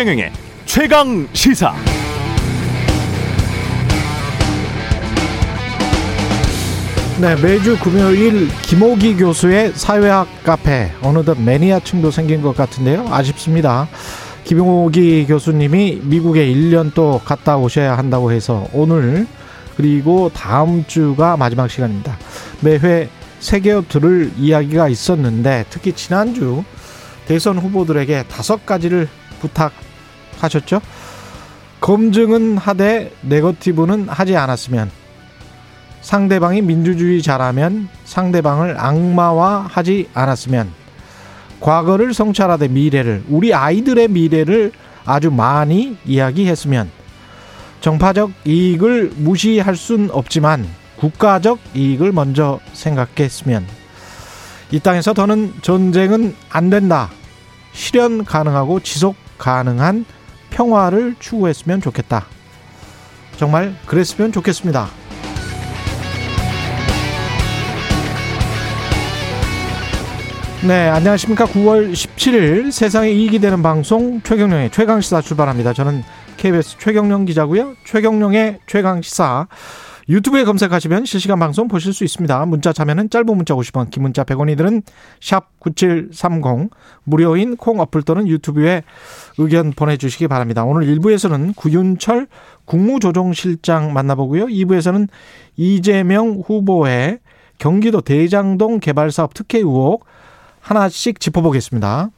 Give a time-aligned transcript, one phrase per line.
[0.00, 0.32] 최경영의
[0.64, 1.74] 최강 시사.
[7.20, 13.08] 네, 매주 금요일 김호기 교수의 사회학 카페 어느덧 매니아층도 생긴 것 같은데요.
[13.10, 13.88] 아쉽습니다.
[14.44, 19.26] 김호기 교수님이 미국에 1년 또 갔다 오셔야 한다고 해서 오늘
[19.76, 22.16] 그리고 다음 주가 마지막 시간입니다.
[22.62, 26.64] 매회 세계 들을 이야기가 있었는데 특히 지난주
[27.26, 29.06] 대선 후보들에게 다섯 가지를
[29.42, 29.72] 부탁
[30.40, 30.80] 하셨죠.
[31.80, 34.90] 검증은 하되 네거티브는 하지 않았으면
[36.02, 40.72] 상대방이 민주주의자라면 상대방을 악마화 하지 않았으면
[41.60, 44.72] 과거를 성찰하되 미래를 우리 아이들의 미래를
[45.04, 46.90] 아주 많이 이야기했으면
[47.80, 53.66] 정파적 이익을 무시할 순 없지만 국가적 이익을 먼저 생각했으면
[54.70, 57.10] 이 땅에서 더는 전쟁은 안 된다.
[57.72, 60.04] 실현 가능하고 지속 가능한
[60.50, 62.26] 평화를 추구했으면 좋겠다.
[63.36, 64.88] 정말 그랬으면 좋겠습니다.
[70.66, 71.46] 네, 안녕하십니까.
[71.46, 75.72] 9월 17일 세상에 이익이 되는 방송 최경령의 최강시사 출발합니다.
[75.72, 76.04] 저는
[76.36, 77.76] KBS 최경령 기자고요.
[77.84, 79.48] 최경령의 최강시사
[80.08, 82.46] 유튜브에 검색하시면 실시간 방송 보실 수 있습니다.
[82.46, 84.82] 문자 참여는 짧은 문자 50원, 긴 문자 100원이 드는
[85.20, 86.70] 샵9730
[87.04, 88.82] 무료인 콩 어플 또는 유튜브에
[89.38, 90.64] 의견 보내주시기 바랍니다.
[90.64, 92.26] 오늘 1부에서는 구윤철
[92.64, 94.46] 국무조정실장 만나보고요.
[94.46, 95.08] 2부에서는
[95.56, 97.18] 이재명 후보의
[97.58, 100.06] 경기도 대장동 개발사업 특혜 의혹
[100.60, 102.10] 하나씩 짚어보겠습니다.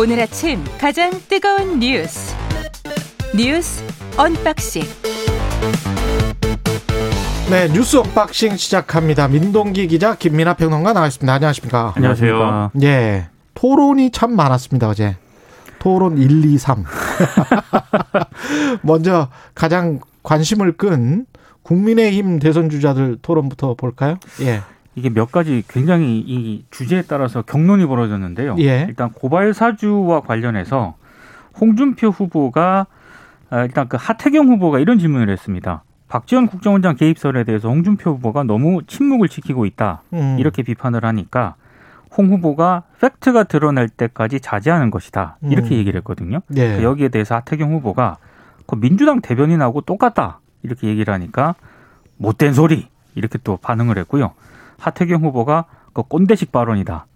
[0.00, 2.34] 오늘 아침 가장 뜨거운 뉴스
[3.36, 3.84] 뉴스
[4.16, 4.82] unboxing
[7.50, 9.28] 네 뉴스 unboxing 시작합니다.
[9.28, 11.30] 민동기 기자 김민아 평론가 나와있습니다.
[11.30, 11.92] 안녕하십니까?
[11.96, 12.70] 안녕하세요.
[12.82, 15.16] 예 토론이 참 많았습니다 어제.
[15.80, 16.82] 토론 1, 2, 3.
[18.80, 21.26] 먼저 가장 관심을 끈
[21.62, 24.16] 국민의힘 대선 주자들 토론부터 볼까요?
[24.40, 24.62] 예.
[24.94, 28.56] 이게 몇 가지 굉장히 이 주제에 따라서 격론이 벌어졌는데요.
[28.58, 28.86] 예.
[28.88, 30.94] 일단 고발 사주와 관련해서
[31.60, 32.86] 홍준표 후보가
[33.50, 35.82] 아, 일단 그 하태경 후보가 이런 질문을 했습니다.
[36.08, 40.02] 박지원 국정원장 개입설에 대해서 홍준표 후보가 너무 침묵을 지키고 있다.
[40.12, 40.36] 음.
[40.38, 41.54] 이렇게 비판을 하니까
[42.16, 45.38] 홍 후보가 팩트가 드러날 때까지 자제하는 것이다.
[45.42, 45.78] 이렇게 음.
[45.78, 46.40] 얘기를 했거든요.
[46.56, 46.76] 예.
[46.76, 48.16] 그 여기에 대해서 하태경 후보가
[48.66, 50.40] 그 민주당 대변인하고 똑같다.
[50.62, 51.54] 이렇게 얘기를 하니까
[52.16, 52.88] 못된 소리.
[53.14, 54.32] 이렇게 또 반응을 했고요.
[54.80, 57.06] 하태경 후보가 그 꼰대식 발언이다.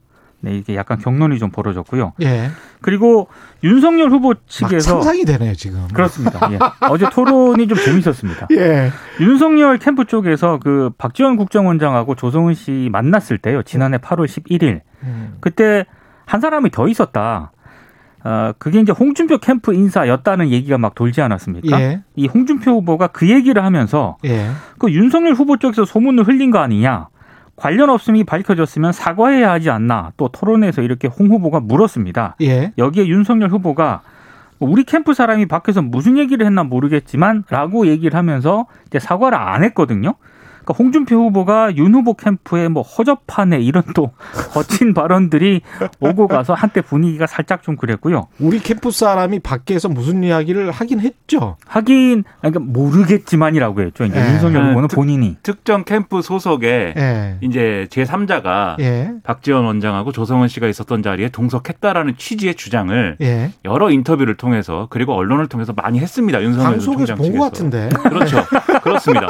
[0.45, 2.13] 네, 이게 약간 경론이 좀 벌어졌고요.
[2.21, 2.51] 예.
[2.83, 3.29] 그리고
[3.63, 5.89] 윤석열 후보 막 측에서 상상이 되네요 지금.
[5.89, 6.53] 그렇습니다.
[6.53, 6.59] 예.
[6.91, 8.49] 어제 토론이 좀 재밌었습니다.
[8.53, 8.91] 예.
[9.21, 13.63] 윤석열 캠프 쪽에서 그 박지원 국정원장하고 조성은 씨 만났을 때요.
[13.63, 14.83] 지난해 8월 11일.
[15.05, 15.39] 음.
[15.41, 15.87] 그때
[16.27, 17.53] 한 사람이 더 있었다.
[18.23, 21.81] 어, 그게 이제 홍준표 캠프 인사였다는 얘기가 막 돌지 않았습니까?
[21.81, 22.03] 예.
[22.17, 24.51] 이 홍준표 후보가 그 얘기를 하면서 예.
[24.79, 27.09] 그 윤석열 후보 쪽에서 소문을 흘린 거 아니냐.
[27.57, 30.13] 관련 없음이 밝혀졌으면 사과해야 하지 않나.
[30.17, 32.37] 또 토론에서 이렇게 홍 후보가 물었습니다.
[32.43, 32.73] 예.
[32.79, 34.03] 여기에 윤석열 후보가
[34.59, 39.65] 뭐 우리 캠프 사람이 밖에서 무슨 얘기를 했나 모르겠지만 라고 얘기를 하면서 이제 사과를 안
[39.65, 40.15] 했거든요.
[40.65, 44.13] 그러니까 홍준표 후보가 윤 후보 캠프에 뭐 허접하네 이런 또
[44.53, 45.61] 거친 발언들이
[46.01, 48.29] 오고 가서 한때 분위기가 살짝 좀 그랬고요.
[48.41, 51.57] 우리 캠프 사람이 밖에서 무슨 이야기를 하긴 했죠.
[51.67, 54.05] 하긴 그러니까 모르겠지만이라고 했죠.
[54.05, 54.33] 이제 예.
[54.33, 57.37] 윤석열 후보는 특- 본인이 특정 캠프 소속의 예.
[57.43, 59.13] 이제 제 3자가 예.
[59.23, 63.51] 박지원 원장하고 조성은 씨가 있었던 자리에 동석했다라는 취지의 주장을 예.
[63.65, 66.43] 여러 인터뷰를 통해서 그리고 언론을 통해서 많이 했습니다.
[66.43, 67.45] 윤석열 총장 본것 측에서.
[67.45, 67.89] 같은데.
[68.09, 68.45] 그렇죠.
[68.83, 69.27] 그렇습니다.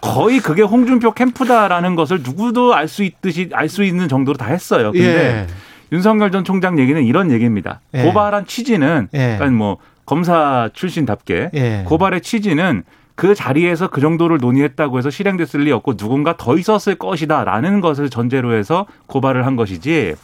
[0.00, 4.46] 거의 그게 홍 준표 캠프다라는 것을 누구도 알 수 있듯이 알 수 있는 정도로 다
[4.46, 4.92] 했어요.
[4.92, 5.46] 근데 예.
[5.92, 7.80] 윤석열 전 총장 얘기는 이런 얘기입니다.
[7.94, 8.02] 예.
[8.02, 9.36] 고발한 취지는 예.
[9.36, 11.84] 그러니까 뭐 검사 출신답게 예.
[11.86, 12.82] 고발의 취지는
[13.14, 18.54] 그 자리에서 그 정도를 논의했다고 해서 실행됐을 리 없고 누군가 더 있었을 것이다라는 것을 전제로
[18.54, 20.14] 해서 고발을 한 것이지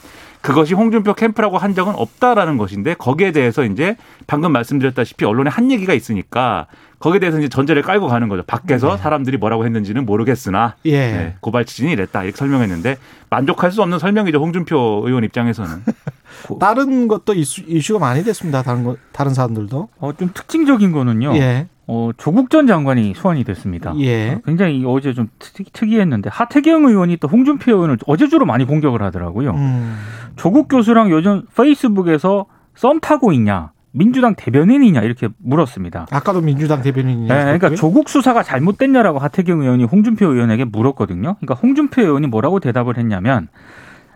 [0.41, 3.97] 그것이 홍준표 캠프라고 한 적은 없다라는 것인데 거기에 대해서 이제
[4.27, 6.67] 방금 말씀드렸다시피 언론에 한 얘기가 있으니까
[7.05, 8.43] 거기에 대해서 이제 전제를 깔고 가는 거죠.
[8.47, 10.93] 밖에서 사람들이 뭐라고 했는지는 모르겠으나 예.
[10.93, 12.97] 네, 고발 취지는 이랬다 이렇게 설명했는데
[13.29, 14.39] 만족할 수 없는 설명이죠.
[14.39, 15.83] 홍준표 의원 입장에서는.
[16.59, 18.63] 다른 것도 이슈, 이슈 가 많이 됐습니다.
[18.63, 19.89] 다른 거, 다른 사람들도.
[19.99, 21.37] 어, 좀 특징적인 거는요.
[21.37, 21.69] 예.
[21.87, 23.93] 어, 조국 전 장관이 소환이 됐습니다.
[23.99, 24.31] 예.
[24.31, 29.03] 어, 굉장히 어제 좀 특, 특이했는데 하태경 의원이 또 홍준표 의원을 어제 주로 많이 공격을
[29.03, 29.51] 하더라고요.
[29.51, 29.99] 음.
[30.37, 36.09] 조국 교수랑 요즘 페이스북에서 썸 타고 있냐 민주당 대변인이냐 이렇게 물었습니다.
[36.11, 37.33] 아까도 민주당 대변인이냐.
[37.33, 41.37] 네, 그러니까 조국 수사가 잘못됐냐라고 하태경 의원이 홍준표 의원에게 물었거든요.
[41.37, 43.49] 그러니까 홍준표 의원이 뭐라고 대답을 했냐면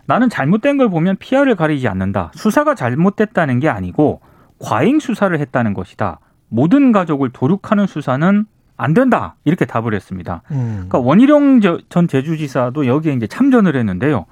[0.06, 2.32] 나는 잘못된 걸 보면 피아를 가리지 않는다.
[2.34, 4.20] 수사가 잘못됐다는 게 아니고
[4.58, 6.18] 과잉 수사를 했다는 것이다.
[6.48, 8.46] 모든 가족을 도륙하는 수사는
[8.76, 9.36] 안 된다.
[9.44, 10.42] 이렇게 답을 했습니다.
[10.50, 10.86] 음.
[10.88, 14.26] 그러니까 원희룡 전 제주지사도 여기에 이제 참전을 했는데요.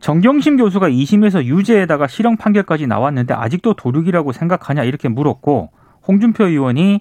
[0.00, 5.70] 정경심 교수가 2심에서 유죄에다가 실형 판결까지 나왔는데 아직도 도륙이라고 생각하냐 이렇게 물었고
[6.06, 7.00] 홍준표 의원이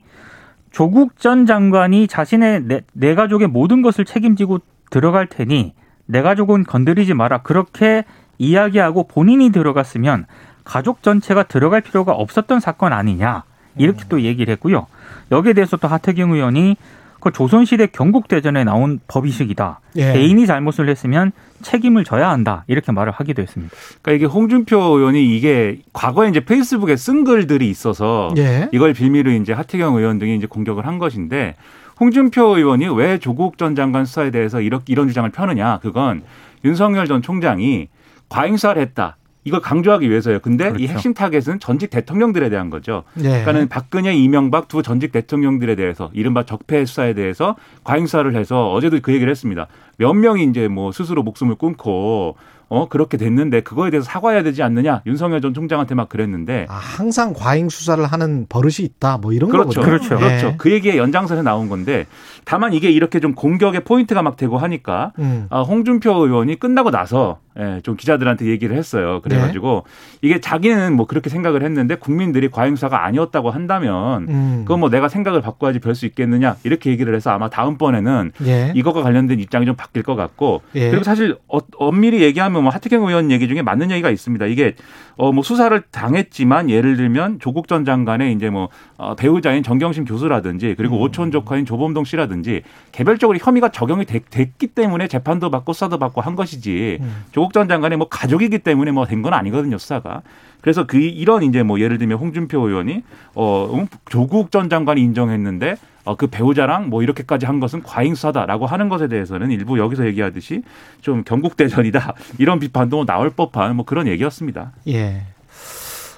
[0.72, 4.60] 조국 전 장관이 자신의 내, 내 가족의 모든 것을 책임지고
[4.90, 5.74] 들어갈 테니
[6.06, 8.04] 내 가족은 건드리지 마라 그렇게
[8.38, 10.26] 이야기하고 본인이 들어갔으면
[10.64, 13.44] 가족 전체가 들어갈 필요가 없었던 사건 아니냐
[13.78, 14.88] 이렇게 또 얘기를 했고요.
[15.32, 16.78] 여기에 대해서 또 하태경 의원이
[17.20, 19.80] 그 조선시대 경국대전에 나온 법의식이다.
[19.98, 20.14] 예.
[20.14, 21.32] 개인이 잘못을 했으면
[21.62, 22.64] 책임을 져야 한다.
[22.68, 23.76] 이렇게 말을 하기도 했습니다.
[24.02, 28.70] 그러니까 이게 홍준표 의원이 이게 과거에 이제 페이스북에 쓴 글들이 있어서 예.
[28.72, 31.56] 이걸 빌미로 이제 하태경 의원 등이 이제 공격을 한 것인데
[32.00, 35.80] 홍준표 의원이 왜 조국 전 장관 수사에 대해서 이렇게 이런 주장을 펴느냐?
[35.82, 36.24] 그건
[36.64, 37.90] 윤석열 전 총장이
[38.30, 39.17] 과잉 수사를 했다.
[39.48, 40.40] 이걸 강조하기 위해서예요.
[40.40, 40.94] 근데 이 그렇죠.
[40.94, 43.04] 핵심 타겟은 전직 대통령들에 대한 거죠.
[43.20, 43.24] 예.
[43.24, 47.56] 그러니까는 박근혜, 이명박 두 전직 대통령들에 대해서 이른바 적폐 수사에 대해서
[47.86, 49.68] 과잉 수사를 해서 어제도 그 얘기를 했습니다.
[49.98, 52.36] 몇 명이 이제 뭐 스스로 목숨을 끊고
[52.70, 57.32] 어 그렇게 됐는데 그거에 대해서 사과해야 되지 않느냐 윤석열 전 총장한테 막 그랬는데 아, 항상
[57.34, 59.20] 과잉 수사를 하는 버릇이 있다.
[59.20, 59.80] 뭐 이런 그렇죠.
[59.80, 59.86] 거거든요.
[59.86, 60.18] 그렇죠.
[60.18, 60.48] 그렇죠.
[60.48, 60.56] 예.
[60.58, 62.06] 그 얘기의 연장선에 나온 건데
[62.44, 65.48] 다만 이게 이렇게 좀 공격의 포인트가 막 되고 하니까 음.
[65.50, 69.20] 아, 홍준표 의원이 끝나고 나서 예, 좀 기자들한테 얘기를 했어요.
[69.22, 70.18] 그래가지고 네.
[70.28, 74.62] 이게 자기는 뭐 그렇게 생각을 했는데 국민들이 과잉수사가 아니었다고 한다면 음.
[74.64, 78.72] 그건 뭐 내가 생각을 바꿔야지 별 수 있겠느냐 이렇게 얘기를 해서 아마 다음번에는 예.
[78.76, 80.90] 이것과 관련된 입장이 좀 바뀔 것 같고 예.
[80.92, 84.46] 그리고 사실 어, 엄밀히 얘기하면 뭐 하태경 의원 얘기 중에 맞는 얘기가 있습니다.
[84.46, 84.76] 이게
[85.18, 90.76] 어 뭐 수사를 당했지만 예를 들면 조국 전 장관의 이제 뭐 어, 배우자인 정경심 교수라든지
[90.78, 91.02] 그리고 음.
[91.02, 92.62] 오촌 조카인 조범동 씨라든지
[92.92, 94.24] 개별적으로 혐의가 적용이 됐,
[94.58, 97.24] 기 때문에 재판도 받고 수사도 받고 한 것이지 음.
[97.32, 100.22] 조국 전 장관의 뭐 가족이기 때문에 뭐 된 건 아니거든요 수사가.
[100.62, 103.04] 그래서 그 이런 이제 뭐 예를 들면 홍준표 의원이
[103.36, 108.66] 어 음, 조국 전 장관이 인정했는데 어, 그 배우자랑 뭐 이렇게까지 한 것은 과잉 수사다라고
[108.66, 110.64] 하는 것에 대해서는 일부 여기서 얘기하듯이
[111.02, 114.72] 좀 경국대전이다 이런 비판도 나올 법한 뭐 그런 얘기였습니다.
[114.88, 115.24] 예.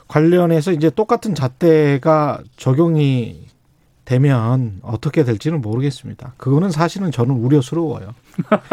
[0.08, 3.46] 관련해서 이제 똑같은 잣대가 적용이
[4.06, 6.34] 되면 어떻게 될지는 모르겠습니다.
[6.38, 8.16] 그거는 사실은 저는 우려스러워요.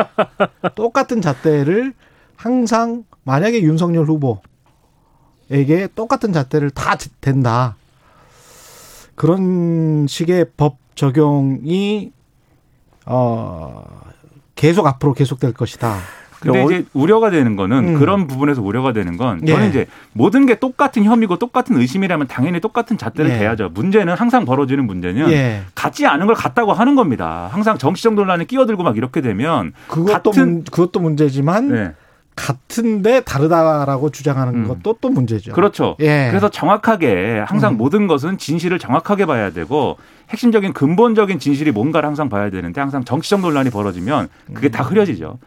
[0.75, 1.93] 똑같은 잣대를
[2.37, 7.77] 항상 만약에 윤석열 후보에게 똑같은 잣대를 다 된다.
[9.15, 12.13] 그런 식의 법 적용이
[13.07, 13.85] 어
[14.55, 15.97] 계속 앞으로 계속될 것이다.
[16.39, 17.99] 근데 어- 이제 우려가 되는 거는 음.
[17.99, 19.69] 그런 부분에서 우려가 되는 건 저는 예.
[19.69, 23.39] 이제 모든 게 똑같은 혐의고 똑같은 의심이라면 당연히 똑같은 잣대를 예.
[23.39, 23.71] 대야죠.
[23.71, 25.63] 문제는 항상 벌어지는 문제는 예.
[25.75, 27.49] 같지 않은 걸 같다고 하는 겁니다.
[27.51, 31.95] 항상 정치적 논란에 끼어들고 막 이렇게 되면 그것도 같은- 문, 그것도 문제지만 네.
[32.37, 34.69] 같은데 다르다라고 주장하는 음.
[34.69, 35.53] 것도 또 문제죠.
[35.53, 35.97] 그렇죠.
[36.01, 36.29] 예.
[36.31, 37.79] 그래서 정확하게 항상 음.
[37.79, 39.97] 모든 것은 진실을 정확하게 봐야 되고
[40.29, 45.39] 핵심적인 근본적인 진실이 뭔가를 항상 봐야 되는데 항상 정치적 논란이 벌어지면 그게 다 흐려지죠.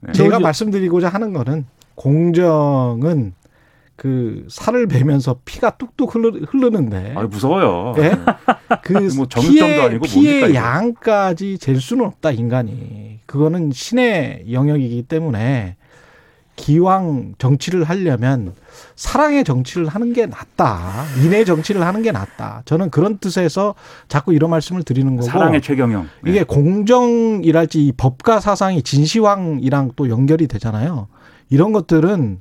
[0.00, 0.12] 네.
[0.12, 1.66] 제가 말씀드리고자 하는 거는
[1.96, 3.34] 공정은
[3.96, 7.94] 그 살을 베면서 피가 뚝뚝 흐르, 흐르는데 아, 무서워요.
[7.98, 8.12] 예?
[8.82, 10.54] 그뭐 정육점도 피해, 아니고 피해 뭡니까.
[10.62, 15.76] 양까지 잴 수는 없다 인간이 그거는 신의 영역이기 때문에
[16.56, 18.54] 기왕 정치를 하려면
[18.96, 23.74] 사랑의 정치를 하는 게 낫다 인의 정치를 하는 게 낫다 저는 그런 뜻에서
[24.08, 26.08] 자꾸 이런 말씀을 드리는 거고 사랑의 최경영.
[26.22, 26.30] 네.
[26.30, 31.08] 이게 공정이랄지 이 법과 사상이 진시황이랑 또 연결이 되잖아요.
[31.50, 32.40] 이런 것들은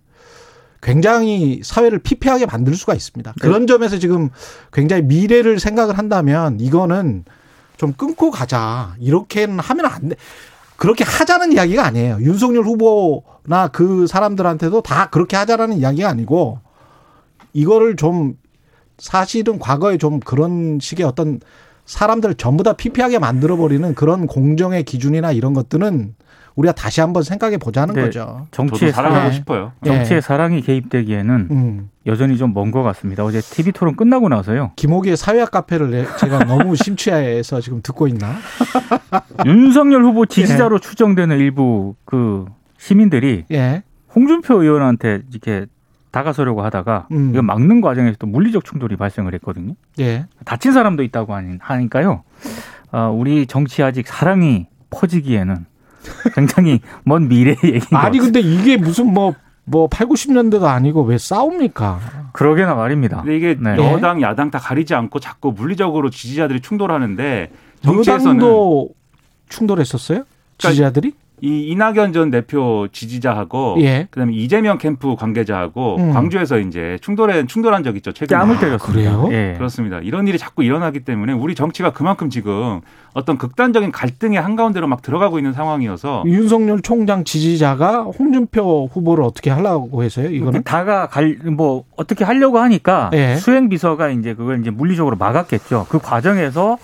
[0.82, 3.34] 굉장히 사회를 피폐하게 만들 수가 있습니다.
[3.42, 4.30] 그런 점에서 지금
[4.72, 7.26] 굉장히 미래를 생각을 한다면 이거는
[7.78, 8.96] 좀 끊고 가자.
[9.00, 10.16] 이렇게는 하면 안 돼.
[10.78, 12.18] 그렇게 하자는 이야기가 아니에요.
[12.22, 16.60] 윤석열 후보나 그 사람들한테도 다 그렇게 하자라는 이야기가 아니고
[17.54, 18.38] 이거를 좀
[18.98, 21.40] 사실은 과거에 좀 그런 식의 어떤
[21.86, 26.16] 사람들을 전부 다 피폐하게 만들어버리는 그런 공정의 기준이나 이런 것들은
[26.56, 28.02] 우리가 다시 한번 생각해 보자는 네.
[28.04, 28.48] 거죠.
[28.52, 29.72] 정치의 사랑하고 사랑, 싶어요.
[29.86, 29.90] 예.
[29.90, 31.90] 정치의 사랑이 개입되기에는 음.
[32.06, 33.26] 여전히 좀 먼 것 같습니다.
[33.26, 34.72] 어제 TV 토론 끝나고 나서요.
[34.78, 38.36] 김호기의 사회학 카페를 내- 제가 너무 심취해서 지금 듣고 있나?
[39.46, 42.46] 윤석열 후보 지지자로 추정되는 일부 그
[42.78, 43.84] 시민들이 예.
[44.16, 45.66] 홍준표 의원한테 이렇게
[46.12, 47.32] 다가서려고 하다가 음.
[47.34, 49.74] 이거 막는 과정에서 또 물리적 충돌이 발생을 했거든요.
[50.00, 50.26] 예.
[50.46, 52.24] 다친 사람도 있다고 하니- 하니까요.
[52.94, 55.66] 어, 우리 정치 아직 사랑이 퍼지기에는
[56.34, 58.20] 굉장히 먼 미래의 얘기인 것 아니.
[58.20, 62.00] 근데 이게 무슨 뭐뭐 8, 90년대가 아니고 왜 싸웁니까?
[62.34, 63.22] 그러게나 말입니다.
[63.22, 63.78] 근데 이게 네.
[63.78, 67.52] 여당 야당 다 가리지 않고 자꾸 물리적으로 지지자들이 충돌하는데
[67.84, 68.90] 정치에서는 여당도
[69.50, 70.24] 충돌했었어요?
[70.58, 71.14] 지지자들이?
[71.42, 74.08] 이 이낙연 전 대표 지지자하고 예.
[74.10, 76.14] 그다음에 이재명 캠프 관계자하고 음.
[76.14, 78.40] 광주에서 이제 충돌에 충돌한 적 있죠 최근에.
[78.40, 78.78] 뺨을 때렸습니다.
[79.12, 79.30] 그래요?
[79.32, 79.54] 예.
[79.58, 80.00] 그렇습니다.
[80.00, 82.80] 이런 일이 자꾸 일어나기 때문에 우리 정치가 그만큼 지금
[83.14, 90.04] 어떤 극단적인 갈등의 한가운데로 막 들어가고 있는 상황이어서 윤석열 총장 지지자가 홍준표 후보를 어떻게 하려고
[90.04, 90.30] 해서요?
[90.30, 90.64] 이거는?
[90.64, 93.36] 다가 갈 뭐 어떻게 하려고 하니까 예.
[93.36, 95.86] 수행 비서가 이제 그걸 이제 물리적으로 막았겠죠.
[95.90, 96.78] 그 과정에서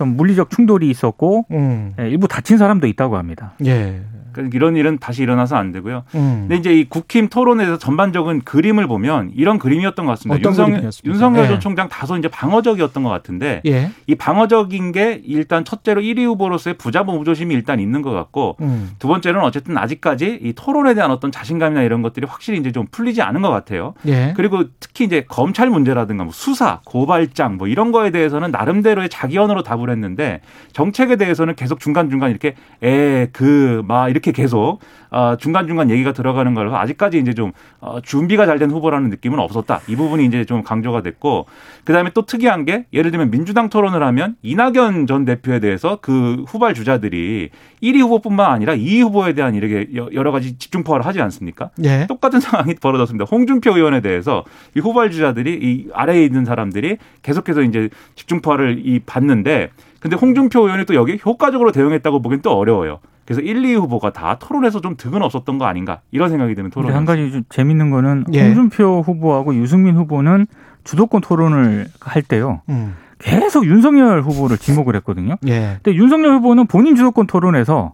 [0.00, 1.92] 좀 물리적 충돌이 있었고 음.
[2.00, 3.52] 예, 일부 다친 사람도 있다고 합니다.
[3.66, 4.00] 예.
[4.32, 6.04] 그러니까 이런 일은 다시 일어나서 안 되고요.
[6.14, 6.46] 음.
[6.48, 10.38] 근데 이제 이 국힘 토론에서 전반적인 그림을 보면 이런 그림이었던 것 같습니다.
[10.38, 11.12] 어떤 윤석, 그림이었습니까?
[11.12, 11.48] 윤석열 예.
[11.48, 13.90] 전 총장 다소 이제 방어적이었던 것 같은데 예.
[14.06, 18.90] 이 방어적인 게 일단 첫째로 1위 후보로서의 부자모조심이 일단 있는 것 같고 음.
[18.98, 23.22] 두 번째는 어쨌든 아직까지 이 토론에 대한 어떤 자신감이나 이런 것들이 확실히 이제 좀 풀리지
[23.22, 23.94] 않은 것 같아요.
[24.06, 24.32] 예.
[24.36, 29.62] 그리고 특히 이제 검찰 문제라든가 뭐 수사, 고발장 뭐 이런 거에 대해서는 나름대로의 자기 언어로
[29.62, 30.40] 답을 했는데
[30.72, 34.78] 정책에 대해서는 계속 중간중간 이렇게 에, 그, 막 이렇게 계속
[35.10, 39.80] 어, 중간중간 얘기가 들어가는 거라서 아직까지 이제 좀 어, 준비가 잘 된 후보라는 느낌은 없었다.
[39.88, 41.46] 이 부분이 이제 좀 강조가 됐고
[41.84, 46.74] 그다음에 또 특이한 게 예를 들면 민주당 토론을 하면 이낙연 전 대표에 대해서 그 후발
[46.74, 47.48] 주자들이
[47.82, 51.70] 1위 후보뿐만 아니라 2위 후보에 대한 이렇게 여러 가지 집중 포화를 하지 않습니까?
[51.84, 52.06] 예.
[52.06, 53.24] 똑같은 상황이 벌어졌습니다.
[53.24, 54.44] 홍준표 의원에 대해서
[54.76, 59.70] 이 후발 주자들이 이 아래에 있는 사람들이 계속해서 이제 집중 포화를 이 받는데
[60.00, 62.98] 근데 홍준표 의원이 또 여기 효과적으로 대응했다고 보기엔 또 어려워요.
[63.24, 66.92] 그래서 1, 2 후보가 다 토론에서 좀 득은 없었던 거 아닌가 이런 생각이 드는 토론.
[66.92, 68.46] 한 가지 좀 재밌는 거는 예.
[68.46, 70.46] 홍준표 후보하고 유승민 후보는
[70.82, 72.62] 주도권 토론을 할 때요.
[72.70, 72.96] 음.
[73.18, 75.36] 계속 윤석열 후보를 지목을 했거든요.
[75.46, 75.78] 예.
[75.82, 77.92] 근데 윤석열 후보는 본인 주도권 토론에서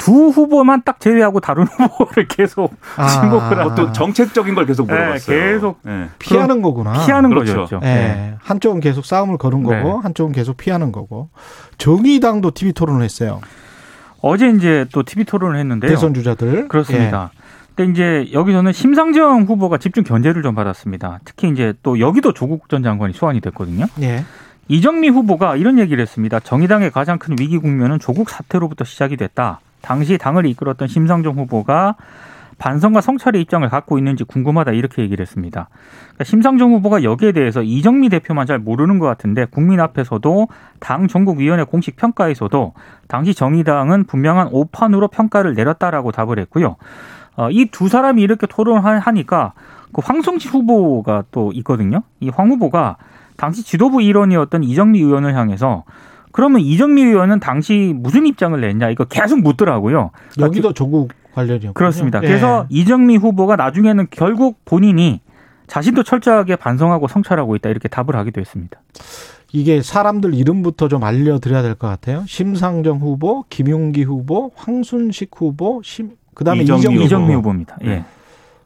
[0.00, 3.06] 두 후보만 딱 제외하고 다른 후보를 계속 아.
[3.06, 5.36] 지목을 하고 또 정책적인 걸 계속 네, 물어봤어요.
[5.38, 6.08] 계속 네.
[6.18, 7.04] 피하는 거구나.
[7.04, 7.60] 피하는 그렇죠.
[7.60, 7.80] 거죠.
[7.82, 7.86] 예.
[7.86, 8.34] 네.
[8.40, 9.98] 한쪽은 계속 싸움을 거는 거고 네.
[10.02, 11.28] 한쪽은 계속 피하는 거고.
[11.76, 13.40] 정의당도 TV 토론을 했어요.
[14.22, 15.90] 어제 이제 또 TV 토론을 했는데요.
[15.90, 16.68] 대선 주자들.
[16.68, 17.30] 그렇습니다.
[17.74, 21.20] 근데 이제 여기서는 심상정 후보가 집중 견제를 좀 받았습니다.
[21.26, 23.84] 특히 이제 또 여기도 조국 전 장관이 소환이 됐거든요.
[24.00, 24.04] 예.
[24.06, 24.24] 예.
[24.68, 26.40] 이정미 후보가 이런 얘기를 했습니다.
[26.40, 29.60] 정의당의 가장 큰 위기 국면은 조국 사태로부터 시작이 됐다.
[29.82, 31.96] 당시 당을 이끌었던 심상정 후보가
[32.58, 35.70] 반성과 성찰의 입장을 갖고 있는지 궁금하다 이렇게 얘기를 했습니다.
[36.04, 41.64] 그러니까 심상정 후보가 여기에 대해서 이정미 대표만 잘 모르는 것 같은데 국민 앞에서도 당 전국위원회
[41.64, 42.74] 공식 평가에서도
[43.08, 46.76] 당시 정의당은 분명한 오판으로 평가를 내렸다라고 답을 했고요.
[47.36, 49.54] 어, 이 두 사람이 이렇게 토론하니까
[49.92, 52.02] 그 황성지 후보가 또 있거든요.
[52.20, 52.96] 이 황 후보가
[53.38, 55.84] 당시 지도부 일원이었던 이정미 의원을 향해서
[56.32, 60.10] 그러면 이정미 의원은 당시 무슨 입장을 냈냐 이거 계속 묻더라고요.
[60.38, 61.72] 여기도 조국 관련이요.
[61.74, 62.20] 그렇습니다.
[62.20, 65.20] 그래서 이정미 후보가 나중에는 결국 본인이
[65.66, 68.80] 자신도 철저하게 반성하고 성찰하고 있다 이렇게 답을 하기도 했습니다.
[69.52, 72.24] 이게 사람들 이름부터 좀 알려드려야 될 것 같아요.
[72.26, 77.06] 심상정 후보, 김용기 후보, 황순식 후보, 심 그다음에 이정미 이정미, 후보.
[77.06, 77.76] 이정미 후보입니다.
[77.84, 78.04] 예.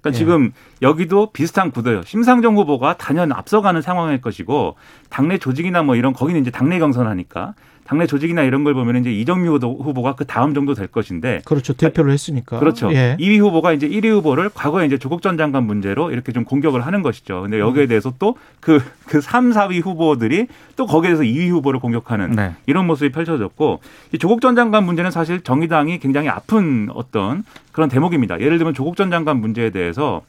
[0.05, 0.13] 그러니까 예.
[0.13, 2.03] 지금 여기도 비슷한 구도예요.
[2.03, 4.77] 심상정 후보가 단연 앞서가는 상황일 것이고
[5.09, 7.55] 당내 조직이나 뭐 이런 거기는 이제 당내 경선하니까
[7.87, 11.75] 당내 조직이나 이런 걸 보면 이제 이정미 후보- 후보가 그 다음 정도 될 것인데 그렇죠.
[11.75, 12.59] 대표를 했으니까.
[12.59, 12.91] 그렇죠.
[12.93, 13.17] 예.
[13.21, 17.03] 2위 후보가 이제 1위 후보를 과거에 이제 조국 전 장관 문제로 이렇게 좀 공격을 하는
[17.03, 17.43] 것이죠.
[17.43, 17.61] 근데 음.
[17.61, 22.53] 여기에 대해서 또 그, 그 3, 4위 후보들이 또 거기에 대해서 2위 후보를 공격하는 네.
[22.67, 23.81] 이런 모습이 펼쳐졌고
[24.13, 28.41] 이 조국 전 장관 문제는 사실 정의당이 굉장히 아픈 어떤 그런 대목입니다.
[28.41, 30.23] 예를 들면 조국 전 장관 문제에 대해서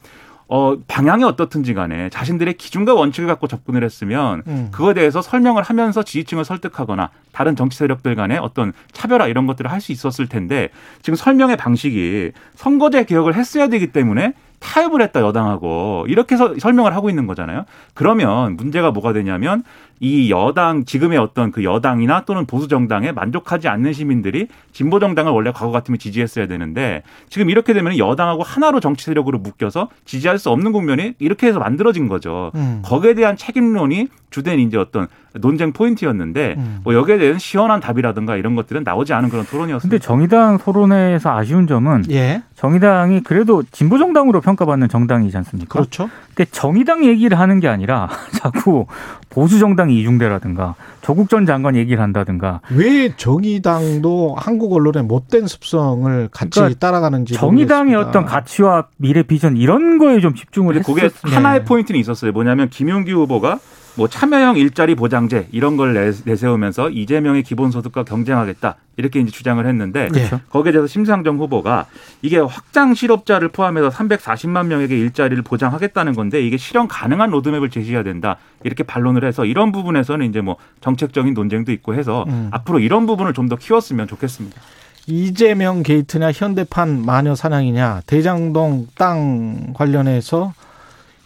[0.48, 4.68] 어, 방향이 어떻든지 간에 자신들의 기준과 원칙을 갖고 접근을 했으면 음.
[4.70, 9.80] 그거에 대해서 설명을 하면서 지지층을 설득하거나 다른 정치 세력들 간의 어떤 차별화 이런 것들을 할
[9.80, 10.70] 수 있었을 텐데
[11.02, 17.10] 지금 설명의 방식이 선거제 개혁을 했어야 되기 때문에 타협을 했다 여당하고 이렇게 해서 설명을 하고
[17.10, 17.64] 있는 거잖아요.
[17.94, 19.62] 그러면 문제가 뭐가 되냐면
[19.98, 25.52] 이 여당 지금의 어떤 그 여당이나 또는 보수 정당에 만족하지 않는 시민들이 진보 정당을 원래
[25.52, 30.72] 과거 같으면 지지했어야 되는데 지금 이렇게 되면 여당하고 하나로 정치 세력으로 묶여서 지지할 수 없는
[30.72, 32.50] 국면이 이렇게 해서 만들어진 거죠.
[32.54, 32.82] 음.
[32.84, 35.08] 거기에 대한 책임론이 주된 이제 어떤
[35.40, 36.80] 논쟁 포인트였는데 음.
[36.84, 39.82] 뭐 여기에 대한 시원한 답이라든가 이런 것들은 나오지 않은 그런 토론이었습니다.
[39.82, 42.42] 근데 정의당 토론회에서 아쉬운 점은 예.
[42.54, 45.72] 정의당이 그래도 진보 정당으로 평가받는 정당이지 않습니까?
[45.72, 46.08] 그렇죠.
[46.34, 48.08] 근데 정의당 얘기를 하는 게 아니라
[48.40, 48.86] 자꾸
[49.28, 56.50] 보수 정당이 이중대라든가 조국 전 장관 얘기를 한다든가 왜 정의당도 한국 언론의 못된 습성을 같이
[56.50, 58.08] 그러니까 따라가는지 정의당의 모르겠습니다.
[58.08, 61.64] 어떤 가치와 미래 비전 이런 거에 좀 집중을 근데 그게 하나의 네.
[61.64, 62.32] 포인트는 있었어요.
[62.32, 63.58] 뭐냐면 김용기 후보가
[63.96, 70.40] 뭐 참여형 일자리 보장제 이런 걸 내세우면서 이재명의 기본소득과 경쟁하겠다 이렇게 이제 주장을 했는데 그렇죠.
[70.50, 71.86] 거기에 대해서 심상정 후보가
[72.20, 78.36] 이게 확장 실업자를 포함해서 340만 명에게 일자리를 보장하겠다는 건데 이게 실현 가능한 로드맵을 제시해야 된다
[78.64, 82.48] 이렇게 반론을 해서 이런 부분에서는 이제 뭐 정책적인 논쟁도 있고 해서 음.
[82.52, 84.60] 앞으로 이런 부분을 좀 더 키웠으면 좋겠습니다.
[85.06, 90.52] 이재명 게이트냐 현대판 마녀 사냥이냐 대장동 땅 관련해서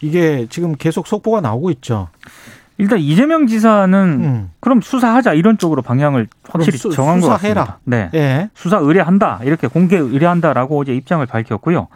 [0.03, 2.09] 이게 지금 계속 속보가 나오고 있죠.
[2.81, 4.51] 일단 이재명 지사는 음.
[4.61, 7.65] 그럼 수사하자 이런 쪽으로 방향을 확실히 수- 정한 것 수사해라.
[7.65, 7.79] 같습니다.
[7.85, 8.11] 네.
[8.15, 8.51] 예.
[8.55, 11.89] 수사 의뢰한다 이렇게 공개 의뢰한다라고 어제 입장을 밝혔고요.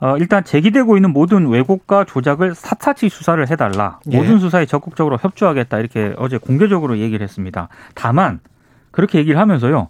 [0.00, 3.98] 어, 일단 제기되고 있는 모든 왜곡과 조작을 샅샅이 수사를 해달라.
[4.12, 4.16] 예.
[4.16, 7.68] 모든 수사에 적극적으로 협조하겠다 이렇게 어제 공개적으로 얘기를 했습니다.
[7.94, 8.40] 다만
[8.90, 9.88] 그렇게 얘기를 하면서요.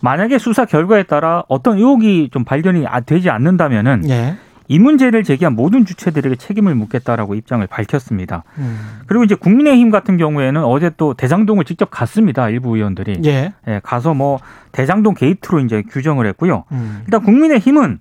[0.00, 4.36] 만약에 수사 결과에 따라 어떤 의혹이 좀 발견이 아- 되지 않는다면은 예.
[4.68, 8.44] 이 문제를 제기한 모든 주체들에게 책임을 묻겠다라고 입장을 밝혔습니다.
[8.58, 9.00] 음.
[9.06, 12.50] 그리고 이제 국민의힘 같은 경우에는 어제 또 대장동을 직접 갔습니다.
[12.50, 13.54] 일부 의원들이 예.
[13.66, 14.38] 예, 가서 뭐
[14.72, 16.64] 대장동 게이트로 이제 규정을 했고요.
[16.72, 17.00] 음.
[17.04, 18.00] 일단 국민의힘은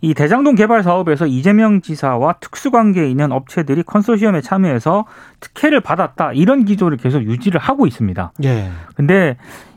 [0.00, 5.06] 이 대장동 개발 사업에서 이재명 지사와 특수관계에 있는 업체들이 컨소시엄에 참여해서
[5.40, 8.32] 특혜를 받았다 이런 기조를 계속 유지를 하고 있습니다.
[8.44, 8.70] 예.
[8.94, 9.36] 근데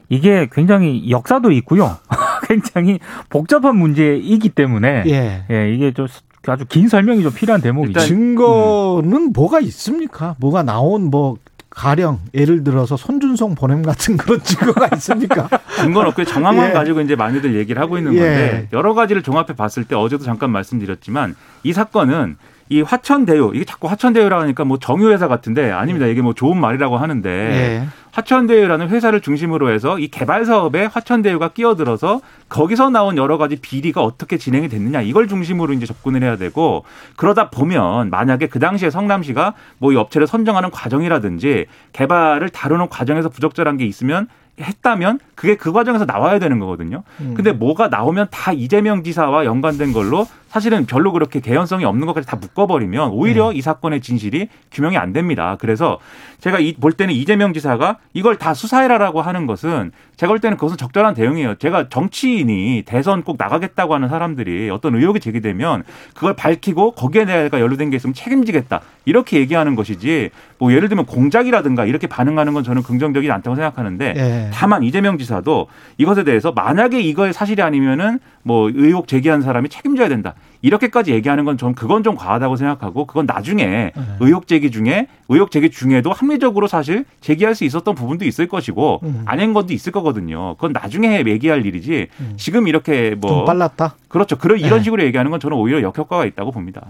[0.09, 1.97] 이게 굉장히 역사도 있고요.
[2.47, 5.45] 굉장히 복잡한 문제이기 때문에 예.
[5.49, 6.07] 예, 이게 좀
[6.47, 7.99] 아주 긴 설명이 좀 필요한 대목이죠.
[7.99, 10.35] 증거는 뭐가 있습니까?
[10.39, 11.37] 뭐가 나온 뭐
[11.69, 15.47] 가령 예를 들어서 손준성 보냄 같은 그런 증거가 있습니까?
[15.81, 16.73] 근거는 없고 정황만 예.
[16.73, 18.19] 가지고 이제 많이들 얘기를 하고 있는 예.
[18.19, 22.37] 건데 여러 가지를 종합해 봤을 때 어제도 잠깐 말씀드렸지만 이 사건은
[22.71, 26.07] 이 화천대유 이게 자꾸 화천대유라 하니까 뭐 정유회사 같은데 아닙니다.
[26.07, 27.87] 이게 뭐 좋은 말이라고 하는데 예.
[28.13, 34.37] 화천대유라는 회사를 중심으로 해서 이 개발 사업에 화천대유가 끼어들어서 거기서 나온 여러 가지 비리가 어떻게
[34.37, 36.85] 진행이 됐느냐 이걸 중심으로 이제 접근을 해야 되고
[37.17, 43.75] 그러다 보면 만약에 그 당시에 성남시가 뭐 이 업체를 선정하는 과정이라든지 개발을 다루는 과정에서 부적절한
[43.75, 44.29] 게 있으면
[44.63, 47.03] 했다면 그게 그 과정에서 나와야 되는 거거든요.
[47.19, 47.33] 음.
[47.35, 52.35] 근데 뭐가 나오면 다 이재명 지사와 연관된 걸로 사실은 별로 그렇게 개연성이 없는 것까지 다
[52.35, 55.55] 묶어버리면 오히려 이 사건의 진실이 규명이 안 됩니다.
[55.59, 55.99] 그래서
[56.39, 60.77] 제가 이- 볼 때는 이재명 지사가 이걸 다 수사해라라고 하는 것은 제가 볼 때는 그것은
[60.77, 61.55] 적절한 대응이에요.
[61.55, 65.81] 제가 정치인이 대선 꼭 나가겠다고 하는 사람들이 어떤 의혹이 제기되면
[66.13, 70.29] 그걸 밝히고 거기에 내가 연루된 게 있으면 책임지겠다 이렇게 얘기하는 것이지
[70.59, 74.49] 뭐 예를 들면 공작이라든가 이렇게 반응하는 건 저는 긍정적이지 않다고 생각하는데 예.
[74.53, 75.65] 다만 이재명 지사도
[75.97, 80.35] 이것에 대해서 만약에 이거의 사실이 아니면은 뭐 의혹 제기한 사람이 책임져야 된다.
[80.61, 83.93] 이렇게까지 얘기하는 건좀 그건 좀 과하다고 생각하고 그건 나중에 네.
[84.19, 89.23] 의혹 제기 중에 의혹 제기 중에도 합리적으로 사실 제기할 수 있었던 부분도 있을 것이고 음.
[89.25, 90.55] 아닌 것도 있을 거거든요.
[90.55, 93.95] 그건 나중에 얘기할 일이지 지금 이렇게 뭐 좀 빨랐다.
[94.07, 94.37] 그렇죠.
[94.37, 94.83] 그런 이런 네.
[94.83, 96.85] 식으로 얘기하는 건 저는 오히려 역효과가 있다고 봅니다.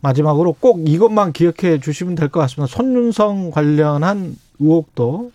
[0.00, 2.74] 마지막으로 꼭 이것만 기억해 주시면 될 것 같습니다.
[2.74, 5.30] 손윤성 관련한 의혹도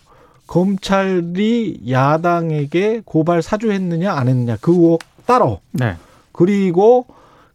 [0.47, 5.95] 검찰이 야당에게 고발 사주했느냐 안 했느냐 그 의혹 따로 네.
[6.31, 7.05] 그리고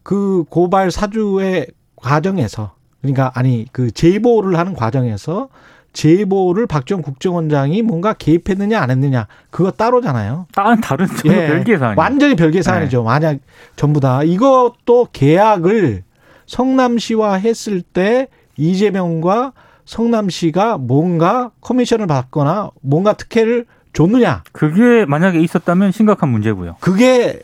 [0.03, 5.49] 그 고발 사주의 과정에서 그러니까 아니 그 제보를 하는 과정에서
[5.93, 10.47] 제보를 박지원 국정원장이 뭔가 개입했느냐 안 했느냐 그거 따로잖아요.
[10.53, 11.47] 다른 다른 전혀 예.
[11.49, 13.03] 별개의 사안이 완전히 별개 사안이죠.
[13.03, 13.39] 만약
[13.77, 16.05] 전부 다 이것도 계약을
[16.47, 19.53] 성남시와 했을 때 이재명과
[19.85, 26.77] 성남시가 뭔가 커미션을 받거나 뭔가 특혜를 줬느냐 그게 만약에 있었다면 심각한 문제고요.
[26.81, 27.41] 그게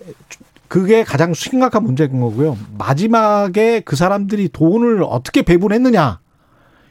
[0.69, 2.57] 그게 가장 심각한 문제인 거고요.
[2.79, 6.21] 마지막에 그 사람들이 돈을 어떻게 배분했느냐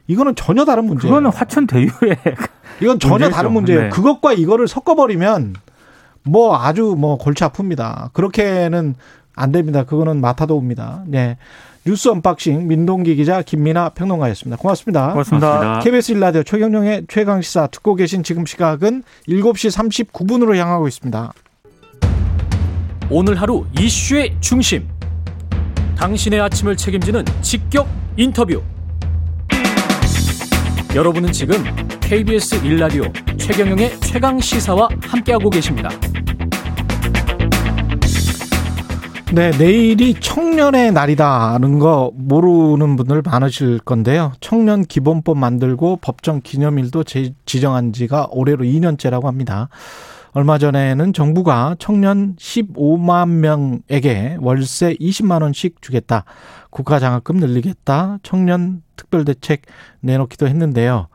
[0.08, 1.14] 이거는 전혀 다른 문제예요.
[1.14, 1.90] 그거는 화천 대유의
[2.82, 3.32] 이건 전혀 문제죠.
[3.32, 3.82] 다른 문제예요.
[3.84, 3.90] 네.
[3.90, 5.56] 그것과 이거를 섞어버리면
[6.24, 8.14] 뭐 아주 뭐 골치 아픕니다.
[8.14, 8.96] 그렇게는
[9.36, 9.84] 안 됩니다.
[9.84, 11.04] 그거는 마타도입니다.
[11.08, 11.38] 네.
[11.86, 14.58] 뉴스 unboxing 민동기 기자 김민아 평론가였습니다.
[14.60, 15.12] 고맙습니다.
[15.12, 15.48] 고맙습니다.
[15.50, 15.80] 고맙습니다.
[15.84, 21.32] KBS 1라디오 최경영의 최강 시사 듣고 계신 지금 시각은 7시 39분으로 향하고 있습니다.
[23.10, 24.88] 오늘 하루 이슈의 중심.
[25.98, 27.88] 당신의 아침을 책임지는 직격
[28.18, 28.62] 인터뷰.
[30.96, 31.64] 여러분은 지금
[32.00, 33.04] KBS 일라디오
[33.38, 35.90] 최경영의 최강 시사와 함께하고 계십니다.
[39.34, 44.32] 네, 내일이 청년의 날이다는 거 모르는 분들 많으실 건데요.
[44.40, 49.68] 청년 기본법 만들고 법정 기념일도 제- 지정한 지가 올해로 2년째라고 합니다.
[50.36, 56.26] 얼마 전에는 정부가 청년 15만 명에게 월세 20만 원씩 주겠다.
[56.72, 58.18] 국가 장학금 늘리겠다.
[58.22, 59.62] 청년 특별 대책
[60.02, 61.08] 내놓기도 했는데요.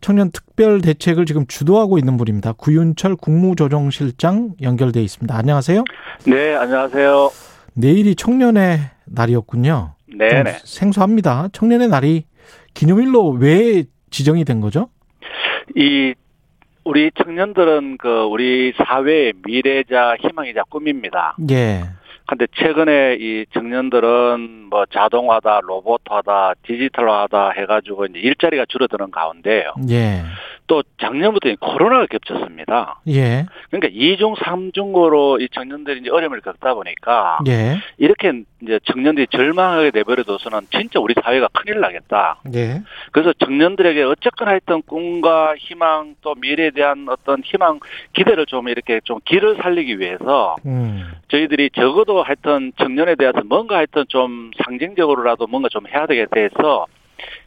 [0.00, 2.54] 청년 특별 대책을 지금 주도하고 있는 분입니다.
[2.54, 5.32] 구윤철 국무조정실장 연결돼 있습니다.
[5.32, 5.84] 안녕하세요.
[6.26, 7.30] 네, 안녕하세요.
[7.74, 9.94] 내일이 청년의 날이었군요.
[10.10, 10.58] 좀 네네.
[10.64, 11.50] 생소합니다.
[11.52, 12.24] 청년의 날이
[12.74, 14.88] 기념일로 왜 지정이 된 거죠?
[15.76, 16.14] 이
[16.84, 21.36] 우리 청년들은 그 우리 사회의 미래자 희망이자 꿈입니다.
[21.50, 21.82] 예.
[22.26, 29.74] 근데 최근에 이 청년들은 뭐 자동화다, 로봇화다, 디지털화다 해가지고 이제 일자리가 줄어드는 가운데요.
[29.90, 30.22] 예.
[30.70, 33.00] 또 작년부터 이 코로나가 겹쳤습니다.
[33.08, 33.44] 예.
[33.70, 37.80] 그러니까 이중삼중으로이 청년들이 이제 어려움을 겪다 보니까 예.
[37.98, 42.38] 이렇게 이제 청년들이 절망하게 내버려둬서는 진짜 우리 사회가 큰일 나겠다.
[42.54, 42.82] 예.
[43.10, 47.80] 그래서 청년들에게 어쨌거나 했던 꿈과 희망 또 미래에 대한 어떤 희망
[48.12, 51.02] 기대를 좀 이렇게 좀 길을 살리기 위해서 음.
[51.32, 56.86] 저희들이 적어도 하여튼 청년에 대해서 뭔가 하여튼 좀 상징적으로라도 뭔가 좀 해야 되겠다 해서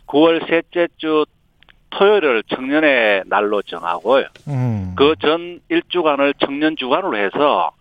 [0.07, 1.23] 9월 셋째 주
[1.97, 4.25] 토요일을 청년의 날로 정하고요.
[4.47, 4.93] 음.
[4.95, 7.71] 그전 일주간을 청년 주간으로 해서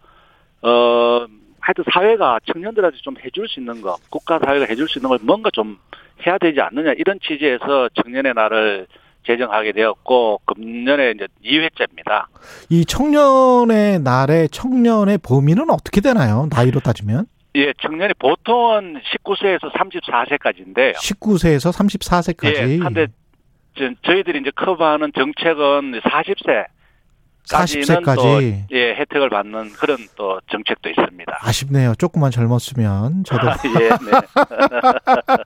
[0.63, 1.27] 어
[1.61, 5.51] 하여튼 사회가 청년들한테 좀 해줄 수 있는 거, 국가 사회가 해줄 수 있는 걸 뭔가
[5.53, 5.79] 좀
[6.27, 8.87] 해야 되지 않느냐 이런 취지에서 청년의 날을
[9.25, 12.27] 제정하게 되었고 금년에 이제 2회째입니다.
[12.69, 16.49] 이 청년의 날의 청년의 범위는 어떻게 되나요?
[16.51, 20.95] 나이로 따지면 예, 청년이 보통은 19세에서 34세까지인데요.
[20.95, 22.71] 19세에서 34세까지.
[22.71, 23.07] 예, 근데
[23.77, 26.67] 저- 저희들이 이제 커버하는 정책은 40세
[27.49, 28.65] 40세까지.
[28.71, 31.39] 예, 혜택을 받는 그런 또 정책도 있습니다.
[31.41, 31.95] 아쉽네요.
[31.99, 33.49] 조금만 젊었으면 저도
[33.81, 33.97] 예, 네.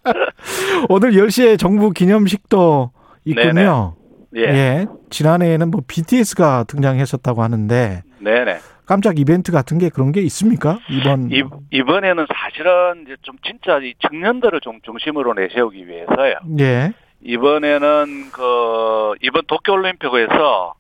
[0.89, 2.91] 오늘 10시에 정부 기념식도
[3.25, 3.97] 있군요.
[4.37, 4.43] 예.
[4.43, 4.87] 예.
[5.11, 8.59] 지난해에는 뭐 BTS가 등장했었다고 하는데 네, 네.
[8.85, 10.79] 깜짝 이벤트 같은 게 그런 게 있습니까?
[10.91, 16.35] 이번 이, 이번에는 사실은 이제 좀 진짜 이 청년들을 좀 중심으로 내세우기 위해서요.
[16.61, 16.93] 예.
[17.27, 20.75] 이번에는 그 이번 도쿄올림픽에서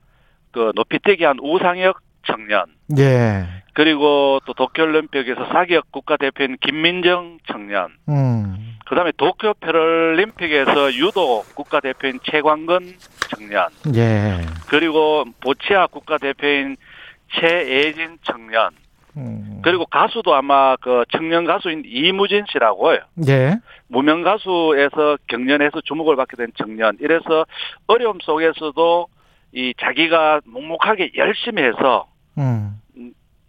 [0.52, 3.46] 그 높이뛰기 한 우상혁 청년 예.
[3.74, 8.76] 그리고 또 도쿄올림픽에서 사기업 국가대표인 김민정 청년 음.
[8.86, 12.94] 그다음에 도쿄 패럴림픽에서 유도 국가대표인 최광근
[13.28, 14.40] 청년 예.
[14.68, 16.76] 그리고 보치아 국가대표인
[17.32, 18.70] 최예진 청년
[19.16, 19.60] 음.
[19.62, 22.98] 그리고 가수도 아마 그 청년 가수인 이무진 씨라고요.
[23.28, 23.56] 예.
[23.88, 26.96] 무명 가수에서 경연해서 주목을 받게 된 청년.
[27.00, 27.46] 이래서
[27.86, 29.06] 어려움 속에서도
[29.52, 32.78] 이 자기가 묵묵하게 열심히 해서 음.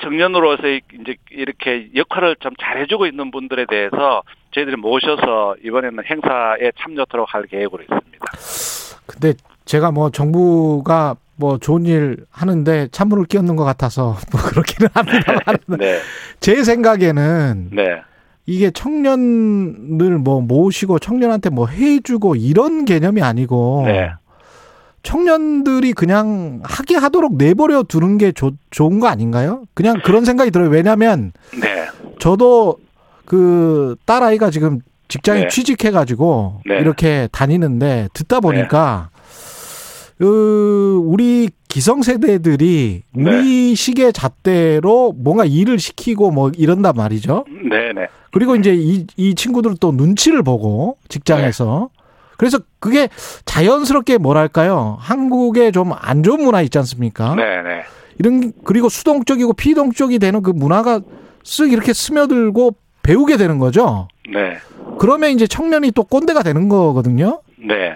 [0.02, 7.44] 청년으로서 이제 이렇게 역할을 좀 잘해주고 있는 분들에 대해서 저희들이 모셔서 이번에는 행사에 참여토록 할
[7.48, 8.26] 계획으로 있습니다.
[9.08, 9.34] 근데
[9.66, 15.42] 제가 뭐 정부가 뭐 좋은 일 하는데 찬물을 끼얹는 것 같아서 뭐 그렇기는 합니다만
[15.80, 16.00] 네,
[16.40, 18.02] 제 생각에는 네,
[18.46, 24.12] 이게 청년을 뭐 모시고 청년한테 뭐 해주고 이런 개념이 아니고 네.
[25.04, 29.64] 청년들이 그냥 하게 하도록 내버려 두는 게 좋, 좋은 거 아닌가요?
[29.74, 30.70] 그냥 그런 생각이 들어요.
[30.70, 31.88] 왜냐하면 네,
[32.20, 32.78] 저도
[33.26, 35.48] 그 딸아이가 지금 직장에 네.
[35.48, 36.80] 취직해가지고 네.
[36.80, 39.10] 이렇게 다니는데 듣다 보니까
[40.18, 47.46] 그 우리 기성세대들이 우리 시계 잣대로 뭔가 일을 시키고 뭐 이런단 말이죠.
[47.70, 51.90] 네, 네, 그리고 이제 이, 이 친구들은 또 눈치를 보고 직장에서
[52.38, 53.10] 그래서 그게
[53.46, 57.36] 자연스럽게 뭐랄까요 한국에 좀 안 좋은 문화 있지 않습니까?
[57.36, 57.84] 네, 네.
[58.20, 61.02] 이런 그리고 수동적이고 피동적이 되는 그 문화가
[61.44, 64.08] 쓱 이렇게 스며들고 배우게 되는 거죠.
[64.34, 64.58] 네,
[64.98, 67.42] 그러면 이제 청년이 또 꼰대가 되는 거거든요.
[67.58, 67.94] 네.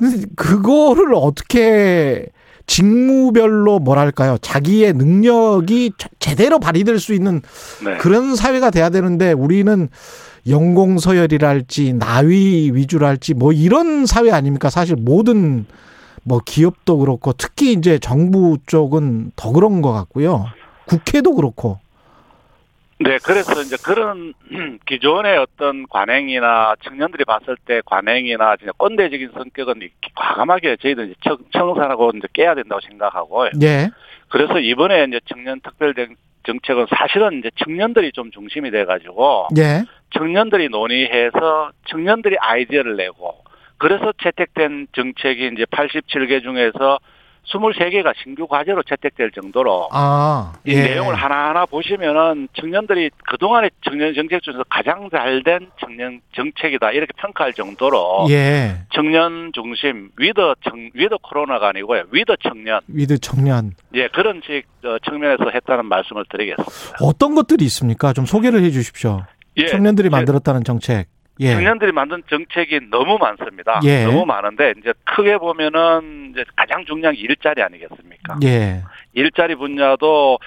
[0.00, 2.26] 근데 그거를 어떻게
[2.66, 7.42] 직무별로 뭐랄까요 자기의 능력이 제- 제대로 발휘될 수 있는
[7.84, 7.96] 네.
[7.98, 9.88] 그런 사회가 돼야 되는데 우리는
[10.48, 14.70] 연공 서열이랄지 나위 위주랄지 뭐 이런 사회 아닙니까?
[14.70, 15.66] 사실 모든
[16.22, 20.46] 뭐 기업도 그렇고 특히 이제 정부 쪽은 더 그런 것 같고요.
[20.86, 21.78] 국회도 그렇고.
[23.02, 24.34] 네, 그래서 이제 그런
[24.86, 31.38] 기존의 어떤 관행이나 청년들이 봤을 때 관행이나 진짜 꼰대적인 성격은 이- 과감하게 저희들 이제 청,
[31.50, 33.50] 청산하고 이제 깨야 된다고 생각하고요.
[33.62, 33.88] 예.
[34.28, 39.84] 그래서 이번에 이제 청년 특별 정- 정책은 사실은 이제 청년들이 좀 중심이 돼가지고 예.
[40.10, 43.44] 청년들이 논의해서 청년들이 아이디어를 내고
[43.78, 46.98] 그래서 채택된 정책이 이제 87개 중에서
[47.46, 50.52] 23개가 신규 과제로 채택될 정도로 아.
[50.64, 50.82] 이 예.
[50.90, 57.52] 내용을 하나하나 보시면은 청년들이 그동안의 청년 정책 중에서 가장 잘 된 청년 정책이다 이렇게 평가할
[57.54, 58.82] 정도로 예.
[58.94, 63.72] 청년 중심 with 청 with 코로나가 아니고요 with 청년 with 청년.
[63.94, 66.98] 예 그런 식 어, 측면에서 했다는 말씀을 드리겠습니다.
[67.00, 68.12] 어떤 것들이 있습니까?
[68.12, 69.24] 좀 소개를 해 주십시오.
[69.56, 71.06] 예, 청년들이 제- 만들었다는 정책.
[71.40, 71.52] 예.
[71.54, 73.80] 청년들이 만든 정책이 너무 많습니다.
[73.84, 74.04] 예.
[74.04, 78.38] 너무 많은데 이제 크게 보면은 이제 가장 중요한 게 일자리 아니겠습니까?
[78.44, 78.82] 예.
[79.14, 80.38] 일자리 분야도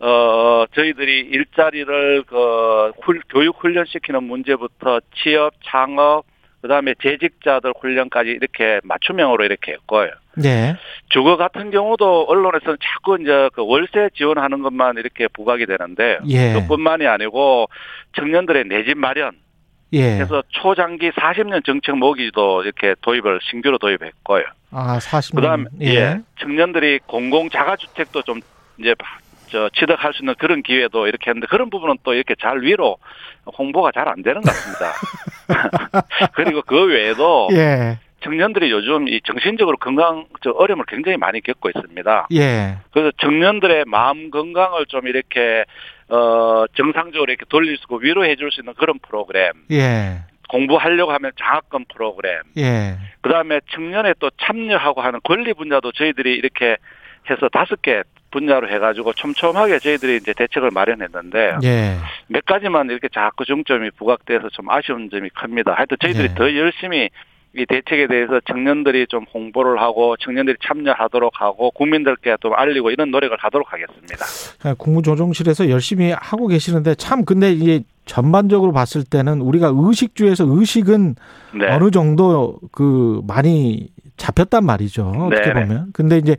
[0.00, 6.24] 어 저희들이 일자리를 그 훌, 교육 훈련 시키는 문제부터 취업, 창업,
[6.62, 10.10] 그다음에 재직자들 훈련까지 이렇게 맞춤형으로 이렇게 했고요.
[10.36, 10.74] 네.
[11.10, 16.54] 주거 같은 경우도 언론에서는 자꾸 이제 그 월세 지원하는 것만 이렇게 부각이 되는데 예.
[16.54, 17.68] 그뿐만이 아니고
[18.16, 19.32] 청년들의 내 집 마련
[19.92, 20.16] 예.
[20.16, 24.44] 그래서 초장기 40년 정책 모기도 이렇게 도입을 신규로 도입했고요.
[24.72, 25.36] 아, 40년.
[25.36, 26.20] 그다음 예.
[26.40, 28.40] 청년들이 공공 자가 주택도 좀
[28.78, 28.94] 이제
[29.48, 32.98] 저 취득할 수 있는 그런 기회도 이렇게 했는데 그런 부분은 또 이렇게 잘 위로
[33.58, 34.92] 홍보가 잘 안 되는 것 같습니다.
[36.34, 37.98] 그리고 그 외에도 예.
[38.22, 42.28] 청년들이 요즘 이 정신적으로 건강 저 어려움을 굉장히 많이 겪고 있습니다.
[42.34, 42.76] 예.
[42.92, 45.64] 그래서 청년들의 마음 건강을 좀 이렇게
[46.10, 50.18] 어 정상적으로 이렇게 돌릴 수 있고 위로해 줄 수 있는 그런 프로그램, 예.
[50.48, 52.96] 공부하려고 하면 장학금 프로그램, 예.
[53.20, 56.76] 그 다음에 청년에 또 참여하고 하는 권리 분야도 저희들이 이렇게
[57.30, 61.96] 해서 다섯 개 분야로 해가지고 촘촘하게 저희들이 이제 대책을 마련했는데 예.
[62.28, 65.74] 몇 가지만 이렇게 자꾸 중점이 부각돼서 좀 아쉬운 점이 큽니다.
[65.74, 66.34] 하여튼 저희들이 네.
[66.34, 67.10] 더 열심히
[67.56, 73.36] 이 대책에 대해서 청년들이 좀 홍보를 하고 청년들이 참여하도록 하고 국민들께 좀 알리고 이런 노력을
[73.36, 74.24] 하도록 하겠습니다.
[74.62, 81.16] 아, 국무조정실에서 열심히 하고 계시는데 참 근데 이게 전반적으로 봤을 때는 우리가 의식주에서 의식은
[81.58, 81.66] 네.
[81.72, 85.06] 어느 정도 그 많이 잡혔단 말이죠.
[85.06, 85.66] 어떻게 네네.
[85.66, 85.86] 보면.
[85.92, 86.36] 근데 이제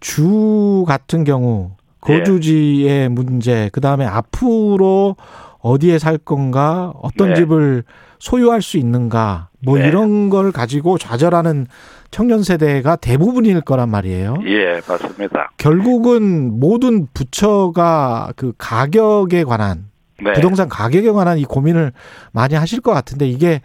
[0.00, 5.16] 주 같은 경우 거주지의 문제, 그 다음에 앞으로
[5.60, 7.34] 어디에 살 건가, 어떤 네.
[7.36, 7.84] 집을
[8.20, 9.88] 소유할 수 있는가, 뭐 네.
[9.88, 11.66] 이런 걸 가지고 좌절하는
[12.10, 14.36] 청년 세대가 대부분일 거란 말이에요.
[14.46, 15.50] 예, 맞습니다.
[15.56, 19.90] 결국은 모든 부처가 그 가격에 관한
[20.22, 20.32] 네.
[20.34, 21.92] 부동산 가격에 관한 이 고민을
[22.32, 23.60] 많이 하실 것 같은데 이게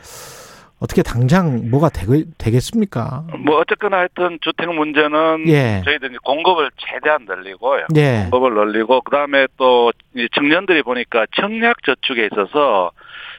[0.80, 1.90] 어떻게 당장 뭐가
[2.38, 5.82] 되겠습니까 뭐 어쨌거나 하여튼 주택 문제는 예.
[5.84, 7.88] 저희들이 공급을 최대한 늘리고요.
[7.96, 8.28] 예.
[8.30, 12.92] 공급을 늘리고 그다음에 또이 청년들이 보니까 청약 저축에 있어서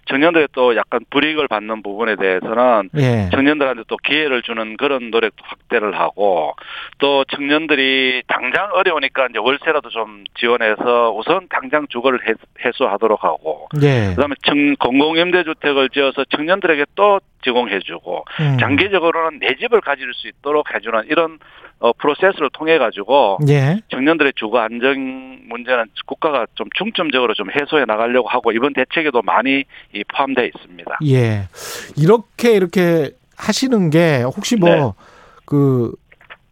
[0.06, 3.28] 청년들이 또 약간 불이익을 받는 부분에 대해서는 예.
[3.32, 6.54] 청년들한테 또 기회를 주는 그런 노력도 확대를 하고
[6.98, 14.10] 또 청년들이 당장 어려우니까 이제 월세라도 좀 지원해서 우선 당장 주거를 해- 해소하도록 하고 예.
[14.14, 18.56] 그다음에 청, 공공임대주택을 지어서 청년들에게 또 제공해주고 음.
[18.58, 21.38] 장기적으로는 내 집을 가질 수 있도록 해주는 이런
[21.78, 23.80] 어, 프로세스를 통해 가지고 예.
[23.90, 24.94] 청년들의 주거 안정
[25.48, 30.98] 문제는 국가가 좀 중점적으로 좀 해소해 나가려고 하고 이번 대책에도 많이 이 포함되어 있습니다.
[31.06, 31.42] 예.
[31.96, 34.74] 이렇게 이렇게 하시는 게 혹시 네.
[35.44, 35.92] 뭐그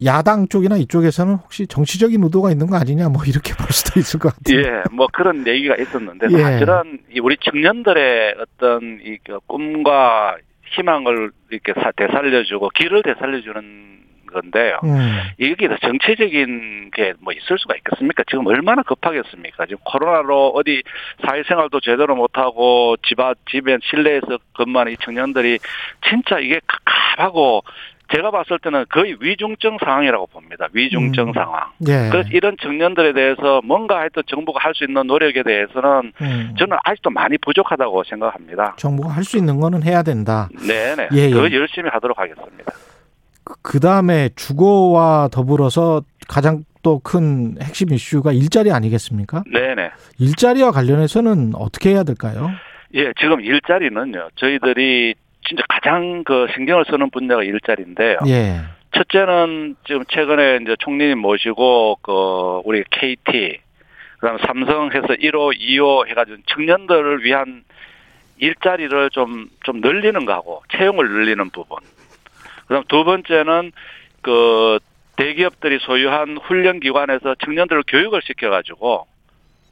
[0.05, 4.35] 야당 쪽이나 이쪽에서는 혹시 정치적인 의도가 있는 거 아니냐 뭐 이렇게 볼 수도 있을 것
[4.37, 4.59] 같아요.
[4.61, 6.37] 예, 뭐 그런 얘기가 있었는데 예.
[6.43, 10.37] 사실은 이 우리 청년들의 어떤 이그 꿈과
[10.77, 13.95] 희망을 이렇게 사- 되살려주고 길을 되살려주는
[14.35, 14.79] 건데요.
[14.85, 15.21] 음.
[15.41, 18.23] 여기서 정치적인 게 뭐 있을 수가 있겠습니까?
[18.29, 19.67] 지금 얼마나 급하겠습니까?
[19.67, 20.83] 지금 코로나로 어디
[21.27, 25.59] 사회생활도 제대로 못하고 집, 앞- 집에 실내에서 근무하는 이 청년들이
[26.09, 27.63] 진짜 이게 갑갑하고
[28.13, 30.67] 제가 봤을 때는 거의 위중증 상황이라고 봅니다.
[30.75, 31.33] 위중증 음.
[31.33, 31.65] 상황.
[31.89, 32.11] 예.
[32.13, 36.55] 그래서 이런 청년들에 대해서 뭔가 하여튼 정부가 할 수 있는 노력에 대해서는 음.
[36.59, 38.75] 저는 아직도 많이 부족하다고 생각합니다.
[38.77, 40.49] 정부가 할 수 있는 거는 해야 된다.
[40.67, 41.09] 네네.
[41.15, 41.31] 예, 예.
[41.31, 42.73] 더 열심히 하도록 하겠습니다.
[43.63, 49.43] 그 다음에 주거와 더불어서 가장 또 큰 핵심 이슈가 일자리 아니겠습니까?
[49.51, 49.91] 네네.
[50.19, 52.51] 일자리와 관련해서는 어떻게 해야 될까요?
[52.95, 54.29] 예, 지금 일자리는요.
[54.37, 55.15] 저희들이
[55.47, 58.19] 진짜 가장 그 신경을 쓰는 분야가 일자리인데요.
[58.27, 58.61] 예.
[58.95, 63.59] 첫째는 지금 최근에 이제 총리님 모시고 그 우리 KT
[64.21, 67.65] 그다음에 삼성해서 1호, 2호 해가지고 청년들을 위한
[68.39, 71.79] 일자리를 좀 좀 늘리는 거하고 채용을 늘리는 부분.
[72.75, 73.71] 그다음 두 번째는
[74.23, 74.79] 그
[75.17, 79.07] 대기업들이 소유한 훈련 기관에서 청년들을 교육을 시켜 가지고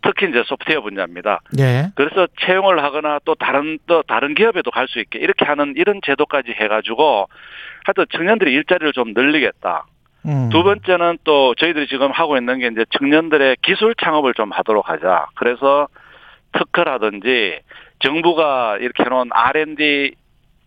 [0.03, 1.41] 특히 이제 소프트웨어 분야입니다.
[1.59, 1.91] 예.
[1.97, 6.53] 그래서 채용을 하거나 또 다른 또 다른 기업에도 갈 수 있게 이렇게 하는 이런 제도까지
[6.53, 7.29] 해가지고
[7.85, 9.87] 하여튼 청년들이 일자리를 좀 늘리겠다.
[10.27, 10.51] 음.
[10.51, 15.27] 두 번째는 또 저희들이 지금 하고 있는 게 이제 청년들의 기술 창업을 좀 하도록 하자.
[15.35, 15.89] 그래서
[16.53, 17.61] 특허라든지
[18.01, 20.15] 정부가 이렇게 해놓은 R&D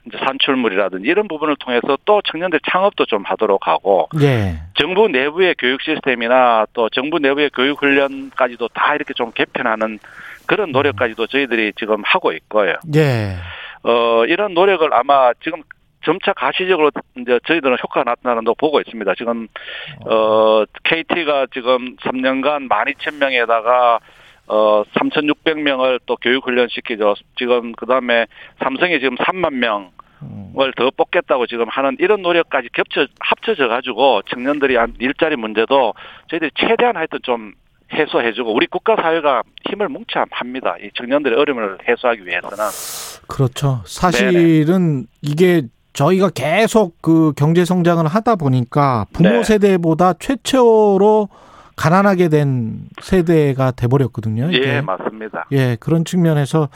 [0.08, 4.56] 이제 산출물이라든지 이런 부분을 통해서 또 청년들 창업도 좀 하도록 하고 예.
[4.76, 10.00] 정부 내부의 교육 시스템이나 또 정부 내부의 교육 훈련까지도 다 이렇게 좀 개편하는
[10.46, 12.76] 그런 노력까지도 저희들이 지금 하고 있고요.
[12.96, 13.36] 예.
[13.84, 15.64] 어, 이런 노력을 아마 지금
[16.06, 19.16] 점차 가시적으로 이제 저희들은 효과가 나타나는 거 보고 있습니다.
[19.18, 19.48] 지금
[20.06, 24.00] 어 KT가 지금 3년간 12,000명에다가
[24.48, 27.16] 어 3,600명을 또 교육 훈련 시키죠.
[27.38, 28.28] 지금 그다음에
[28.64, 29.90] 삼성이 지금 3만 명
[30.58, 35.94] 을더 뽑겠다고 지금 하는 이런 노력까지 겹쳐 합쳐져 가지고 청년들이 한 일자리 문제도
[36.30, 37.54] 저희들이 최대한 하여튼 좀
[37.94, 40.76] 해소해주고 우리 국가 사회가 힘을 뭉쳐야 합니다.
[40.82, 42.58] 이 청년들의 어려움을 해소하기 위해서는
[43.28, 43.82] 그렇죠.
[43.86, 49.44] 사실은 이게 저희가 계속 그 경제 성장을 하다 보니까 부모 네.
[49.44, 51.30] 세대보다 최초로
[51.76, 54.50] 가난하게 된 세대가 돼버렸거든요.
[54.52, 54.76] 이게.
[54.76, 55.46] 예, 맞습니다.
[55.52, 56.70] 예, 그런 측면에서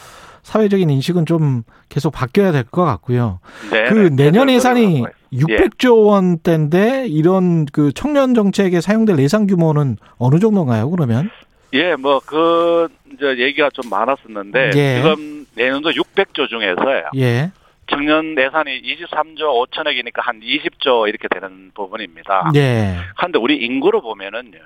[0.43, 3.39] 사회적인 인식은 좀 계속 바뀌어야 될 것 같고요.
[3.71, 4.09] 네, 그 네.
[4.09, 5.57] 내년 제대로 예산이 들어가고 있- 예.
[5.57, 10.89] 600조 원대인데 이런 그 청년 정책에 사용될 예산 규모는 어느 정도인가요?
[10.89, 11.29] 그러면?
[11.73, 14.95] 예, 뭐 그 이제 얘기가 좀 많았었는데 예.
[15.01, 17.09] 지금 내년도 600조 중에서요.
[17.17, 17.51] 예.
[17.91, 22.51] 청년 예산이 23조 5천억이니까 한 20조 이렇게 되는 부분입니다.
[22.55, 22.95] 예.
[23.17, 24.59] 그런데 우리 인구로 보면은요.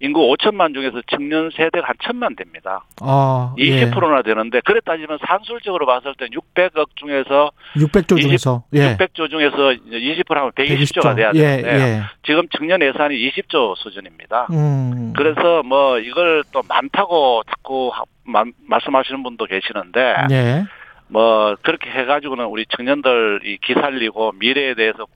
[0.00, 2.84] 인구 5천만 중에서 청년 세대가 한 천만 됩니다.
[3.02, 3.90] 어, 예.
[3.90, 8.96] 20%나 되는데 그래 따지면 산술적으로 봤을 때 600억 중에서 600조 20 중에서 예.
[8.96, 11.16] 600조 중에서 이제 20%하면 120조가 120조.
[11.16, 12.02] 돼야 예, 되는데 예.
[12.24, 14.46] 지금 청년 예산이 20조 수준입니다.
[14.52, 15.12] 음.
[15.14, 17.92] 그래서 뭐 이걸 또 많다고 자꾸
[18.24, 20.64] 말씀하시는 분도 계시는데 예.
[21.08, 25.06] 뭐 그렇게 해가지고는 우리 청년들 이 기살리고 미래에 대해서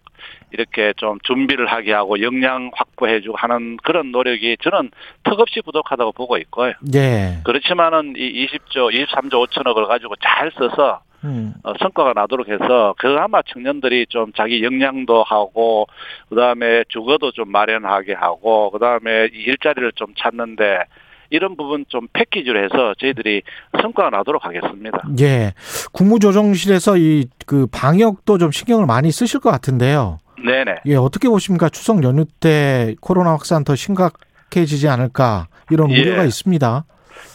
[0.55, 4.91] 이렇게 좀 준비를 하게 하고 역량 확보해주고 하는 그런 노력이 저는
[5.25, 6.73] 턱없이 부족하다고 보고 있고요.
[6.95, 7.39] 예.
[7.45, 11.55] 그렇지만은 이 20조, 23조 5천억을 가지고 잘 써서 음.
[11.63, 15.87] 어, 성과가 나도록 해서 그나마 청년들이 좀 자기 역량도 하고
[16.29, 20.85] 그다음에 주거도 좀 마련하게 하고 그다음에 이 일자리를 좀 찾는데
[21.31, 23.43] 이런 부분 좀 패키지로 해서 저희들이
[23.81, 25.03] 성과가 나도록 하겠습니다.
[25.19, 25.53] 예.
[25.93, 30.19] 국무조정실에서 이 그 방역도 좀 신경을 많이 쓰실 것 같은데요.
[30.43, 30.77] 네네.
[30.87, 31.69] 예, 어떻게 보십니까?
[31.69, 36.01] 추석 연휴 때 코로나 확산 더 심각해지지 않을까 이런 예.
[36.01, 36.85] 우려가 있습니다.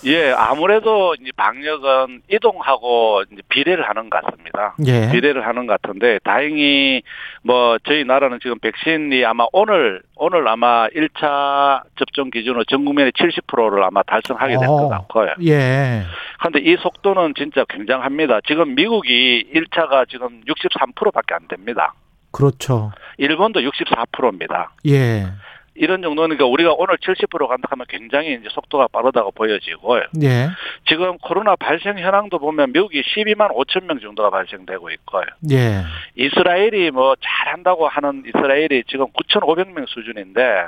[0.05, 4.75] 예, 아무래도 이제 방역은 이동하고 이제 비례를 하는 것 같습니다.
[4.85, 5.11] 예.
[5.11, 7.01] 비례를 하는 것 같은데 다행히
[7.43, 13.83] 뭐 저희 나라는 지금 백신이 아마 오늘 오늘 아마 1차 접종 기준으로 전 국민의 70%를
[13.83, 14.89] 아마 달성하게 될것 어.
[14.89, 15.33] 같고요.
[15.45, 16.03] 예.
[16.39, 18.39] 그런데 이 속도는 진짜 굉장합니다.
[18.47, 21.93] 지금 미국이 1차가 지금 63%밖에 안 됩니다.
[22.31, 22.91] 그렇죠.
[23.17, 24.71] 일본도 64%입니다.
[24.87, 25.27] 예.
[25.75, 30.03] 이런 정도니까 우리가 오늘 70% 간다 하면 굉장히 이제 속도가 빠르다고 보여지고요.
[30.21, 30.49] 예.
[30.87, 35.23] 지금 코로나 발생 현황도 보면 미국이 12만 5천 명 정도가 발생되고 있고요.
[35.51, 35.83] 예.
[36.15, 40.67] 이스라엘이 뭐 잘한다고 하는 이스라엘이 지금 9,500명 수준인데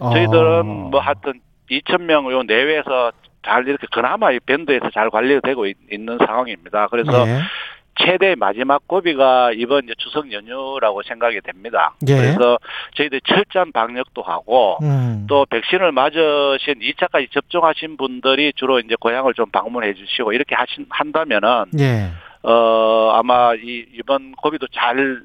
[0.00, 0.10] 어.
[0.12, 1.34] 저희들은 뭐 하여튼
[1.70, 3.12] 2천 명요 내외에서
[3.46, 6.88] 잘 이렇게 그나마 이 밴드에서 잘 관리되고 있- 있는 상황입니다.
[6.88, 7.38] 그래서 예.
[7.98, 11.94] 최대 마지막 고비가 이번 추석 연휴라고 생각이 됩니다.
[12.08, 12.16] 예.
[12.16, 12.58] 그래서
[12.96, 15.26] 저희들 철저한 방역도 하고 음.
[15.28, 21.66] 또 백신을 맞으신 2차까지 접종하신 분들이 주로 이제 고향을 좀 방문해 주시고 이렇게 하신 한다면은
[21.78, 22.10] 예.
[22.42, 25.20] 어 아마 이 이번 고비도 잘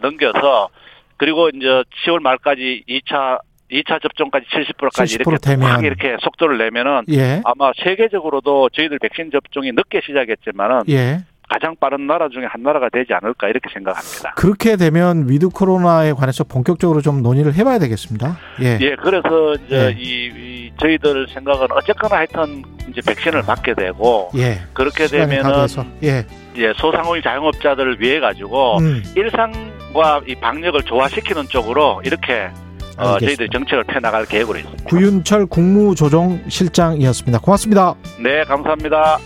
[0.00, 0.68] 넘겨서
[1.16, 1.66] 그리고 이제
[2.06, 5.70] 10월 말까지 2차 2차 접종까지 70%까지 70% 이렇게 되면.
[5.70, 7.40] 확 이렇게 속도를 내면은 예.
[7.44, 11.24] 아마 세계적으로도 저희들 백신 접종이 늦게 시작했지만은 예.
[11.50, 14.34] 가장 빠른 나라 중에 한 나라가 되지 않을까 이렇게 생각합니다.
[14.36, 18.38] 그렇게 되면 with 코로나에 관해서 본격적으로 좀 논의를 해봐야 되겠습니다.
[18.62, 18.78] 예.
[18.80, 19.96] 예, 그래서 이제 예.
[19.98, 24.60] 이, 이 저희들 생각은 어쨌거나 하여튼 이제 백신을 맞게 되고 예.
[24.72, 25.66] 그렇게 되면은.
[26.04, 26.24] 예.
[26.54, 29.02] 이제 소상공인 자영업자들을 위해 가지고 음.
[29.16, 32.48] 일상과 이 방역을 조화시키는 쪽으로 이렇게
[32.96, 33.18] 어.
[33.18, 34.84] 저희들이 정책을 펴나갈 계획으로 있습니다.
[34.84, 37.40] 구윤철 국무조정실장이었습니다.
[37.40, 37.94] 고맙습니다.
[38.22, 39.18] 네, 감사합니다.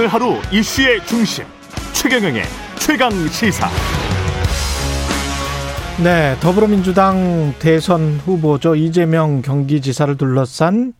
[0.00, 1.44] 오늘 하루 이슈의 중심
[1.92, 2.42] 최경영의
[2.78, 3.68] 최강 시사.
[6.02, 8.74] 네, 더불어민주당 대선 후보죠.
[8.76, 10.94] 이재명 경기지사를 둘러싼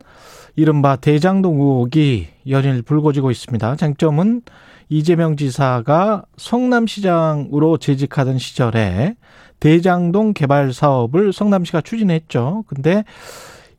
[0.54, 3.76] 이른바 대장동 의혹이 연일 불거지고 있습니다.
[3.76, 4.42] 쟁점은
[4.90, 9.14] 이재명 지사가 성남시장으로 재직하던 시절에
[9.60, 12.64] 대장동 개발 사업을 성남시가 추진했죠.
[12.66, 13.04] 근데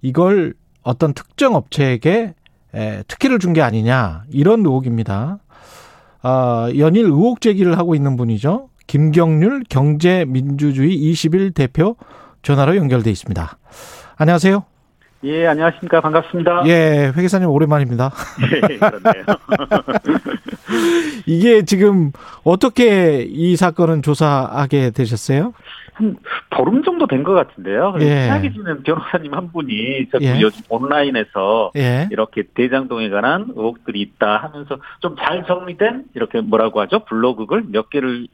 [0.01, 2.33] 이걸 어떤 특정 업체에게
[2.75, 5.39] 에, 특혜를 준 게 아니냐 이런 의혹입니다.
[6.23, 8.69] 아, 연일 의혹 제기를 하고 있는 분이죠.
[8.87, 11.95] 김경률 경제민주주의 21 대표
[12.43, 13.57] 전화로 연결돼 있습니다.
[14.17, 14.63] 안녕하세요.
[15.23, 16.01] 예, 안녕하십니까.
[16.01, 16.63] 반갑습니다.
[16.65, 18.11] 예, 회 기사님 오랜만입니다.
[18.41, 19.25] 예, 그렇네요.
[21.27, 22.11] 이게 지금
[22.43, 25.53] 어떻게 이 사건은 조사하게 되셨어요?
[26.01, 26.15] 한
[26.49, 27.95] 보름 정도 된 것 같은데요.
[27.99, 28.23] 예.
[28.23, 30.41] 친하게 지낸 변호사님 한 분이 자꾸 예.
[30.41, 32.07] 요즘 온라인에서 예.
[32.11, 37.05] 이렇게 대장동에 관한 의혹들이 있다 하면서 좀 잘 정리된 이렇게 뭐라고 하죠?
[37.05, 38.27] 블로그글 몇 개를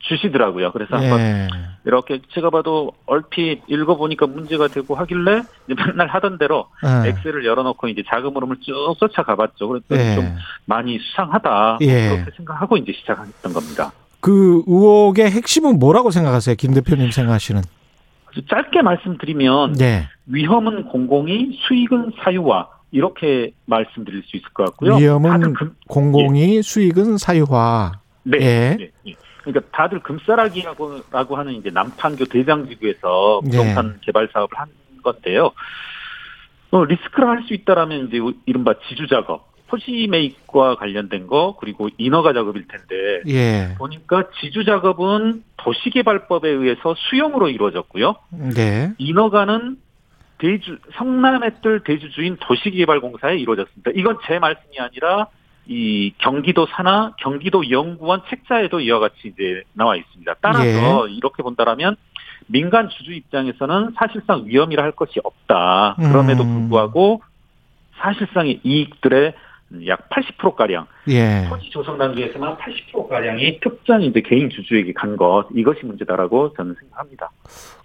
[0.00, 0.70] 주시더라고요.
[0.70, 1.48] 그래서 한번 예.
[1.84, 7.08] 이렇게 제가 봐도 얼핏 읽어보니까 문제가 되고 하길래 이제 맨날 하던 대로 예.
[7.08, 9.66] 엑셀을 열어놓고 이제 자금 흐름을 쭉 쫓아가봤죠.
[9.66, 10.14] 그랬더니 예.
[10.14, 12.10] 좀 많이 수상하다 예.
[12.10, 13.90] 그렇게 생각하고 이제 시작했던 겁니다.
[14.20, 16.56] 그 의혹의 핵심은 뭐라고 생각하세요?
[16.56, 17.62] 김 대표님 생각하시는?
[18.48, 20.08] 짧게 말씀드리면 네.
[20.26, 24.96] 위험은 공공이 수익은 사유화 이렇게 말씀드릴 수 있을 것 같고요.
[24.96, 27.92] 위험은 금, 공공이 수익은 사유화.
[28.24, 28.76] 네, 예.
[28.78, 29.14] 네, 네.
[29.42, 33.50] 그러니까 다들 금싸라기라고 라고 하는 이제 남판교 대장지구에서 예.
[33.50, 34.68] 부동산 개발 사업을 한
[35.02, 35.52] 건데요.
[36.70, 42.32] 어, 리스크를 할 수 있다라면 이제 이른바 지주 작업, 토지 매입과 관련된 거 그리고 인허가
[42.32, 43.74] 작업일 텐데 예.
[43.76, 48.14] 보니까 지주 작업은 도시개발법에 의해서 수용으로 이루어졌고요.
[48.54, 48.92] 네.
[48.98, 49.76] 인허가는
[50.38, 53.90] 대주 성남의뜰 대주주인 도시개발공사에 이루어졌습니다.
[53.94, 55.26] 이건 제 말씀이 아니라
[55.66, 60.34] 이 경기도 산하 경기도 연구원 책자에도 이와 같이 이제 나와 있습니다.
[60.40, 61.96] 따라서 이렇게 본다라면
[62.46, 65.96] 민간 주주 입장에서는 사실상 위험이라 할 것이 없다.
[65.98, 66.60] 그럼에도 음.
[66.60, 67.20] 불구하고
[67.98, 69.34] 사실상의 이익들의
[69.86, 71.46] 약 80% 가량 예.
[71.48, 77.30] 토지 조성 단계에서만 80% 가량이 특정 이제 개인 주주에게 간 것 이것이 문제다라고 저는 생각합니다.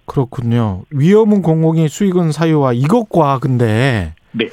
[0.05, 0.83] 그렇군요.
[0.91, 4.47] 위험은 공공이 수익은 사유화 이것과 근데 네.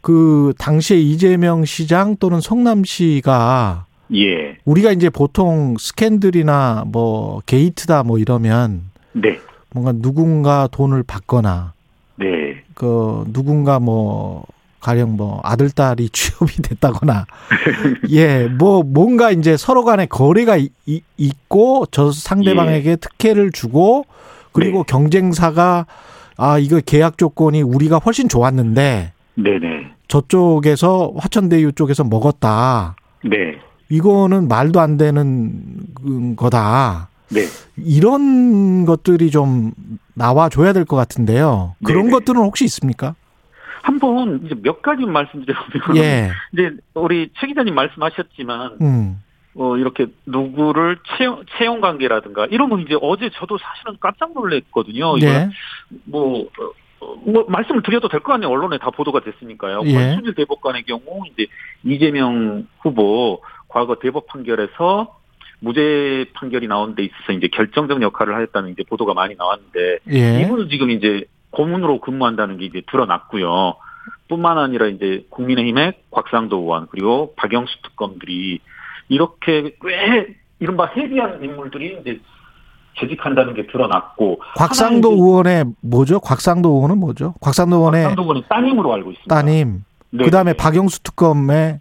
[0.00, 4.56] 그 당시에 이재명 시장 또는 성남시가 예.
[4.64, 9.38] 우리가 이제 보통 스캔들이나 뭐 게이트다 뭐 이러면 네.
[9.72, 11.72] 뭔가 누군가 돈을 받거나
[12.16, 12.62] 네.
[12.74, 14.44] 그 누군가 뭐
[14.80, 17.26] 가령 뭐 아들 딸이 취업이 됐다거나
[18.10, 24.04] 예 뭐 뭔가 이제 서로 간에 거래가 이- 이- 있고 저 상대방에게 특혜를 주고
[24.52, 24.84] 그리고 네.
[24.86, 25.86] 경쟁사가
[26.36, 29.66] 아 이거 계약 조건이 우리가 훨씬 좋았는데 네네.
[30.08, 33.58] 저쪽에서 화천대유 쪽에서 먹었다 네.
[33.88, 37.42] 이거는 말도 안 되는 거다 네.
[37.76, 39.72] 이런 것들이 좀
[40.14, 42.12] 나와 줘야 될 것 같은데요 그런 네네.
[42.12, 43.14] 것들은 혹시 있습니까?
[43.86, 49.22] 한번 이제 몇 가지 말씀드려보면 예, 이제 우리 최 기자님 말씀하셨지만 음,
[49.54, 55.16] 어 이렇게 누구를 채용 채용 관계라든가 이러면 이제 어제 저도 사실은 깜짝 놀랐거든요.
[55.18, 55.48] 네,
[56.04, 56.48] 뭐,
[57.00, 58.50] 어, 뭐 말씀을 드려도 될 거 아니에요.
[58.50, 59.82] 언론에 다 보도가 됐으니까요.
[59.84, 59.92] 예.
[59.94, 61.46] 권순일 대법관의 경우 이제
[61.84, 65.16] 이재명 후보 과거 대법 판결에서
[65.60, 70.68] 무죄 판결이 나온 데 있어서 이제 결정적 역할을 하였다는 이제 보도가 많이 나왔는데 예, 이분은
[70.70, 73.76] 지금 이제 고문으로 근무한다는 게 이제 드러났고요.
[74.28, 78.60] 뿐만 아니라 이제 국민의힘의 곽상도 의원 그리고 박영수 특검들이
[79.08, 82.20] 이렇게 꽤 이른바 헤비한 인물들이 이제
[82.98, 86.18] 재직한다는 게 드러났고 곽상도 의원의 뭐죠?
[86.20, 87.34] 곽상도 의원은 뭐죠?
[87.40, 89.34] 곽상도 의원의 곽상도 의원의 따님으로 알고 있습니다.
[89.34, 89.84] 따님.
[90.10, 90.56] 네, 그다음에 네.
[90.56, 91.80] 박영수 특검의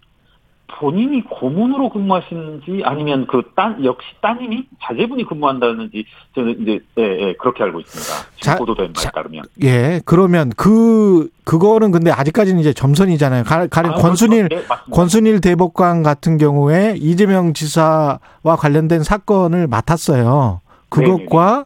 [0.80, 6.06] 본인이 고문으로 근무하시는지 아니면 그 따, 역시 따님이 자제분이 근무한다는지
[6.36, 8.30] 저는 이제 예, 예, 그렇게 알고 있습니다.
[8.42, 9.44] 자, 보도된 자, 바에 따르면.
[9.64, 13.44] 예 그러면 그 그거는 근데 아직까지는 이제 점선이잖아요.
[13.46, 14.68] 가- 가령 아, 권순일 그렇죠.
[14.68, 14.76] 네.
[14.92, 18.20] 권순일 대법관 같은 경우에 이재명 지사와
[18.58, 20.60] 관련된 사건을 맡았어요.
[20.90, 21.66] 그것과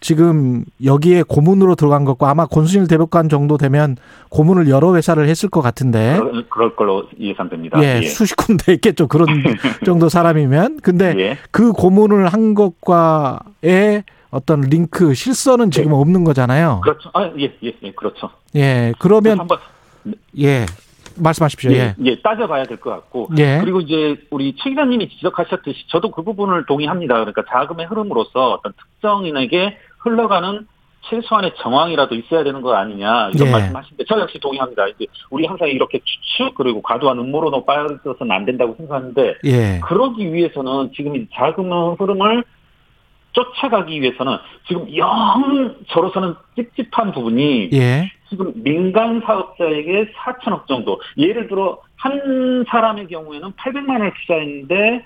[0.00, 3.96] 지금 여기에 고문으로 들어간 것과 아마 권순일 대법관 정도 되면
[4.30, 7.82] 고문을 여러 회사를 했을 것 같은데 그럴, 그럴 걸로 예상됩니다.
[7.82, 9.06] 예, 수십 군데 있겠죠.
[9.08, 9.26] 그런
[9.84, 10.80] 정도 사람이면.
[10.82, 11.38] 근데 예.
[11.50, 16.80] 그 고문을 한 것과의 어떤 링크, 실선은 지금 없는 거잖아요.
[16.82, 17.10] 그렇죠.
[17.12, 18.30] 아, 예, 예, 예, 그렇죠.
[18.54, 19.58] 예, 그러면, 한번
[20.38, 20.66] 예,
[21.16, 21.72] 말씀하십시오.
[21.72, 21.94] 예, 예.
[22.04, 23.28] 예, 따져봐야 될 것 같고.
[23.38, 23.58] 예.
[23.60, 27.14] 그리고 이제 우리 최 기자님이 지적하셨듯이 저도 그 부분을 동의합니다.
[27.14, 30.66] 그러니까 자금의 흐름으로서 어떤 특정인에게 흘러가는
[31.02, 33.52] 최소한의 정황이라도 있어야 되는 거 아니냐 이런 예.
[33.52, 34.88] 말씀하시는데 저 역시 동의합니다.
[34.88, 39.80] 이제 우리 항상 이렇게 추측 그리고 과도한 음모론으로 빠져서는 안 된다고 생각하는데 예.
[39.82, 42.44] 그러기 위해서는 지금 이 자금의 흐름을
[43.32, 44.36] 쫓아가기 위해서는
[44.66, 48.10] 지금 영 저로서는 찝찝한 부분이 예.
[48.28, 51.00] 지금 민간 사업자에게 4천억 정도.
[51.16, 55.04] 예를 들어 한 사람의 경우에는 800만 원을 투자했는데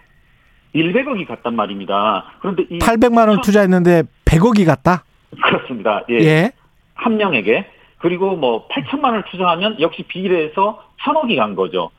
[0.74, 2.24] 100억이 갔단 말입니다.
[2.40, 4.02] 그런데 이 800만 원 투자했는데
[4.38, 5.04] 100억이 갔다?
[5.42, 6.02] 그렇습니다.
[6.10, 6.14] 예.
[6.20, 6.52] 예.
[6.94, 7.66] 한 명에게
[7.98, 11.90] 그리고 뭐 8천만 원을 투자하면 역시 비례해서 1000억이 간 거죠.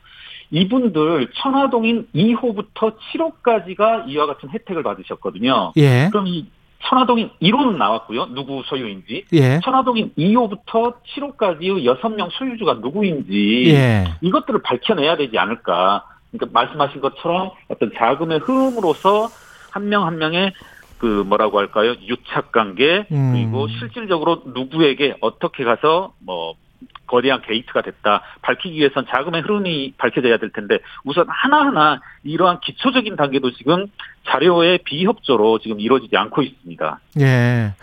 [0.52, 5.74] 이분들 천화동인 2호부터 7호까지가 이와 같은 혜택을 받으셨거든요.
[5.78, 6.10] 예.
[6.12, 6.46] 그럼 이
[6.88, 8.28] 천화동인 1호는 나왔고요.
[8.28, 9.26] 누구 소유인지.
[9.34, 9.60] 예.
[9.64, 14.06] 천화동인 2호부터 7호까지의 6명 소유주가 누구인지 예.
[14.22, 16.06] 이것들을 밝혀내야 되지 않을까.
[16.32, 19.30] 그러니까 말씀하신 것처럼 어떤 자금의 흐름으로서
[19.72, 20.54] 한 명한 명의
[20.98, 21.96] 그 뭐라고 할까요?
[22.02, 23.34] 유착 관계 음.
[23.34, 26.56] 그리고 실질적으로 누구에게 어떻게 가서 뭐
[27.08, 28.22] 거대한 게이트가 됐다.
[28.42, 33.88] 밝히기 위해선 자금의 흐름이 밝혀져야 될 텐데 우선 하나하나 이러한 기초적인 단계도 지금
[34.28, 37.00] 자료의 비협조로 지금 이루어지지 않고 있습니다.
[37.20, 37.74] 예.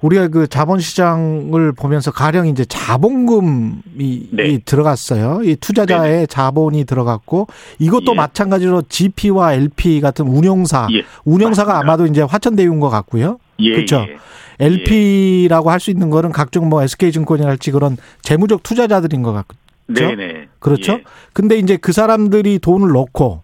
[0.00, 4.44] 우리가 그 자본시장을 보면서 가령 이제 자본금이 네.
[4.48, 5.42] 이 들어갔어요.
[5.44, 7.48] 이 투자자의 자본이 들어갔고
[7.78, 8.16] 이것도 예.
[8.16, 11.04] 마찬가지로 GP와 LP 같은 운용사, 예.
[11.24, 11.92] 운용사가 맞습니다.
[11.92, 13.38] 아마도 이제 화천대유인 것 같고요.
[13.60, 14.06] 예, 그렇죠.
[14.08, 14.16] 예.
[14.64, 19.56] LP라고 할 수 있는 거는 각종 뭐 SK증권이랄지 그런 재무적 투자자들인 것 같고.
[19.86, 20.14] 그렇죠?
[20.14, 20.48] 네네.
[20.58, 21.00] 그렇죠.
[21.32, 23.42] 근데 이제 그 사람들이 돈을 넣고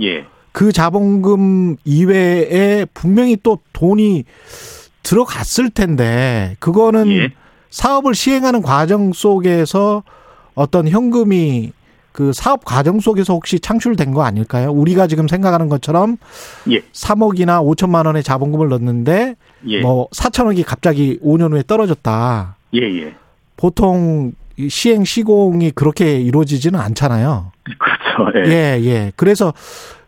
[0.00, 0.06] 예.
[0.06, 0.24] 예.
[0.52, 4.24] 그 자본금 이외에 분명히 또 돈이
[5.02, 7.32] 들어갔을 텐데 그거는 예.
[7.70, 10.02] 사업을 시행하는 과정 속에서
[10.54, 11.72] 어떤 현금이
[12.12, 14.70] 그 사업 과정 속에서 혹시 창출된 거 아닐까요?
[14.72, 16.16] 우리가 지금 생각하는 것처럼
[16.70, 16.80] 예.
[16.92, 19.36] 3억이나 5천만 원의 자본금을 넣는데
[19.68, 19.80] 예.
[19.80, 22.56] 뭐 4천억이 갑자기 5년 후에 떨어졌다.
[22.74, 23.14] 예, 예.
[23.56, 27.52] 보통 이 시행 시공이 그렇게 이루어지지는 않잖아요.
[27.78, 28.38] 그렇죠.
[28.48, 28.50] 예.
[28.50, 29.12] 예, 예.
[29.14, 29.54] 그래서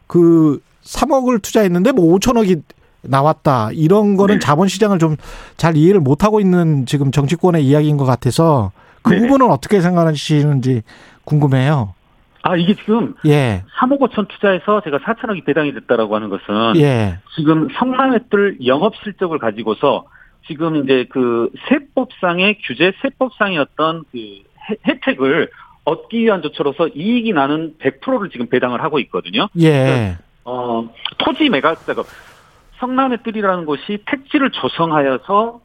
[0.06, 2.62] 그 3억을 투자했는데 뭐 5천억이
[3.02, 3.70] 나왔다.
[3.72, 4.38] 이런 거는 네.
[4.40, 5.16] 자본시장을 좀
[5.56, 8.72] 잘 이해를 못하고 있는 지금 정치권의 이야기인 것 같아서
[9.02, 9.22] 그 네네.
[9.26, 10.82] 부분은 어떻게 생각하시는지
[11.30, 11.94] 궁금해요.
[12.42, 17.68] 아, 이게 지금 예, 3억 5천 투자해서 제가 4천억이 배당이 됐다라고 하는 것은 예, 지금
[17.78, 20.04] 성남의들 영업 실적을 가지고서
[20.46, 25.50] 지금 이제 그 세법상의 규제 세법상의 어떤 그 혜- 혜택을
[25.84, 29.48] 얻기 위한 조처로서 이익이 나는 100%를 지금 배당을 하고 있거든요.
[29.60, 32.06] 예, 어, 토지 매각 작업.
[32.78, 35.60] 성남의뜰이라는 곳이 택지를 조성하여서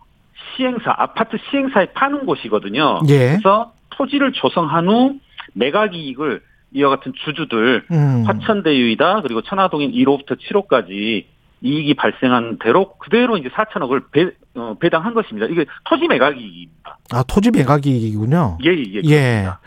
[0.58, 3.00] 시행사, 아파트 시행사에 파는 곳이거든요.
[3.08, 3.30] 예.
[3.30, 5.16] 그래서 토지를 조성한 후
[5.56, 6.42] 매각 이익을
[6.74, 11.26] 이와 같은 주주들 음, 화천대유이다 그리고 천화동인 1호부터 7호까지
[11.62, 15.48] 이익이 발생한 대로 그대로 이제 4천억을 배, 어, 배당한 것입니다.
[15.48, 17.00] 이게 토지 매각 이익입니다.
[17.12, 18.60] 아 토지 매각이군요.
[18.66, 19.42] 예, 예, 예.
[19.44, 19.60] 그렇습니다.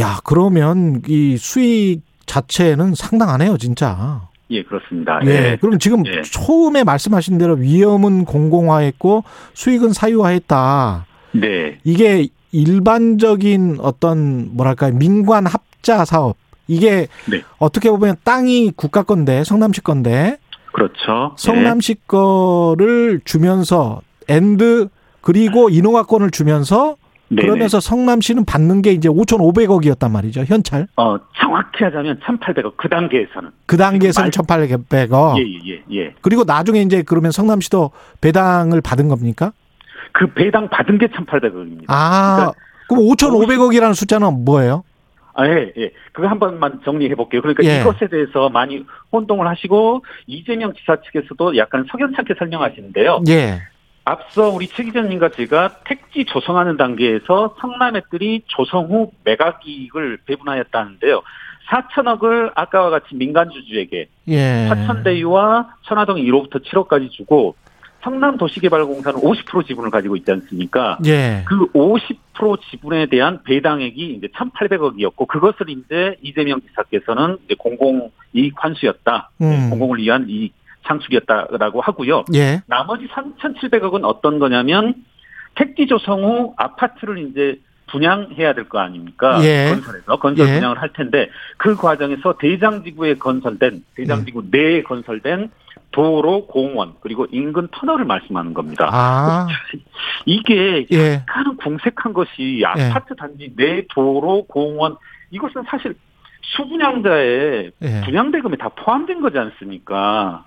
[0.00, 4.22] 야, 그러면 이 수익 자체는 상당하네요, 진짜.
[4.50, 5.20] 예, 그렇습니다.
[5.24, 5.58] 예.
[5.60, 6.22] 그럼 지금 예.
[6.22, 11.06] 처음에 말씀하신 대로 위험은 공공화했고 수익은 사유화했다.
[11.32, 11.78] 네.
[11.84, 16.36] 이게 일반적인 어떤 뭐랄까 민관 합자 사업
[16.68, 17.42] 이게 네.
[17.58, 20.38] 어떻게 보면 땅이 국가 건데 성남시 건데
[20.72, 21.34] 그렇죠.
[21.36, 24.88] 성남시 거를 주면서 and
[25.20, 26.96] 그리고 인허가권을 주면서
[27.28, 27.42] 네.
[27.42, 33.78] 그러면서 성남시는 받는 게 이제 5,500억이었단 말이죠 현찰 어, 정확히 하자면 1,800억 그 단계에서는 그
[33.78, 36.14] 단계에서는 지금 1,800억 예, 예, 예, 예.
[36.20, 39.52] 그리고 나중에 이제 그러면 성남시도 배당을 받은 겁니까?
[40.12, 41.84] 그 배당 받은 게 1,800억입니다.
[41.88, 42.52] 아
[42.88, 44.84] 그럼 5,500억이라는 숫자는 뭐예요?
[45.34, 45.90] 아, 예, 예.
[46.12, 47.40] 그거 한 번만 정리해 볼게요.
[47.40, 47.80] 그러니까 예.
[47.80, 53.22] 이것에 대해서 많이 혼동을 하시고 이재명 지사 측에서도 약간 석연찮게 설명하시는데요.
[53.28, 53.62] 예.
[54.04, 61.22] 앞서 우리 최 기자님과 제가 택지 조성하는 단계에서 성남의들이 조성 후 매각 이익을 배분하였다는데요.
[61.70, 64.66] 4천억을 아까와 같이 민간 주주에게 예.
[64.66, 67.54] 화천대유와 천화동 1호부터 7호까지 주고
[68.02, 70.98] 성남도시개발공사는 50% 지분을 가지고 있지 않습니까?
[71.06, 71.44] 예.
[71.46, 79.30] 그 50% 지분에 대한 배당액이 이제 1,800억이었고 그것을 이제 이재명 지사께서는 이제 공공 이익 환수였다.
[79.42, 79.70] 음.
[79.70, 80.54] 공공을 위한 이익
[80.86, 82.24] 창출이었다라고 하고요.
[82.34, 82.60] 예.
[82.66, 84.94] 나머지 3,700억은 어떤 거냐면
[85.54, 89.38] 택지 조성 후 아파트를 이제 분양해야 될 거 아닙니까?
[89.44, 89.68] 예.
[89.70, 90.54] 건설해서 건설 예.
[90.54, 91.28] 분양을 할 텐데
[91.58, 95.50] 그 과정에서 대장지구에 건설된 대장지구 내에 건설된
[95.92, 98.88] 도로, 공원 그리고 인근 터널을 말씀하는 겁니다.
[98.90, 99.46] 아.
[100.26, 101.14] 이게 예.
[101.14, 104.96] 약간은 궁색한 것이 아파트 단지 내 도로, 공원
[105.30, 105.94] 이것은 사실
[106.56, 108.00] 수분양자의 예.
[108.04, 110.44] 분양대금에 다 포함된 거지 않습니까?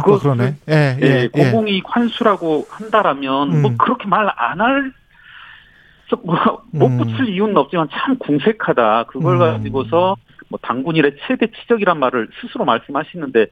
[0.00, 0.54] 그것을- 그러네.
[0.68, 0.96] 예.
[1.00, 1.22] 예, 예.
[1.22, 1.28] 예.
[1.28, 3.62] 공공이익 환수라고 한다라면 음.
[3.62, 4.92] 뭐 그렇게 말 안 할.
[6.72, 6.98] 뭐못 음.
[6.98, 9.04] 붙일 이유는 없지만 참 궁색하다.
[9.04, 9.38] 그걸 음.
[9.40, 10.14] 가지고서
[10.52, 13.46] 뭐 당군일의 최대 치적이란 말을 스스로 말씀하시는데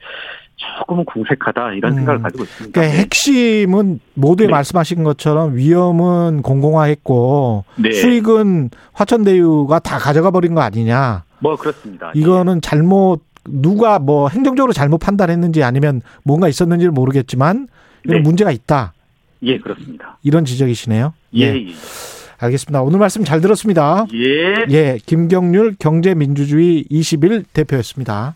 [0.56, 1.96] 조금은 궁색하다 이런 음.
[1.96, 2.78] 생각을 가지고 있습니다.
[2.78, 4.50] 그러니까 핵심은 모두에 네.
[4.50, 7.92] 말씀하신 것처럼 위험은 공공화했고 네.
[7.92, 11.24] 수익은 화천대유가 다 가져가 버린 거 아니냐.
[11.38, 12.12] 뭐 그렇습니다.
[12.14, 17.66] 이거는 잘못 누가 뭐 행정적으로 잘못 판단했는지 아니면 뭔가 있었는지를 모르겠지만
[18.04, 18.22] 이런 네.
[18.22, 18.92] 문제가 있다.
[19.42, 20.18] 예, 그렇습니다.
[20.22, 21.14] 이런 지적이시네요.
[21.36, 21.66] 예, 예.
[22.40, 22.82] 알겠습니다.
[22.82, 24.06] 오늘 말씀 잘 들었습니다.
[24.14, 24.66] 예.
[24.70, 28.34] 예, 김경률 경제민주주의 21 대표였습니다.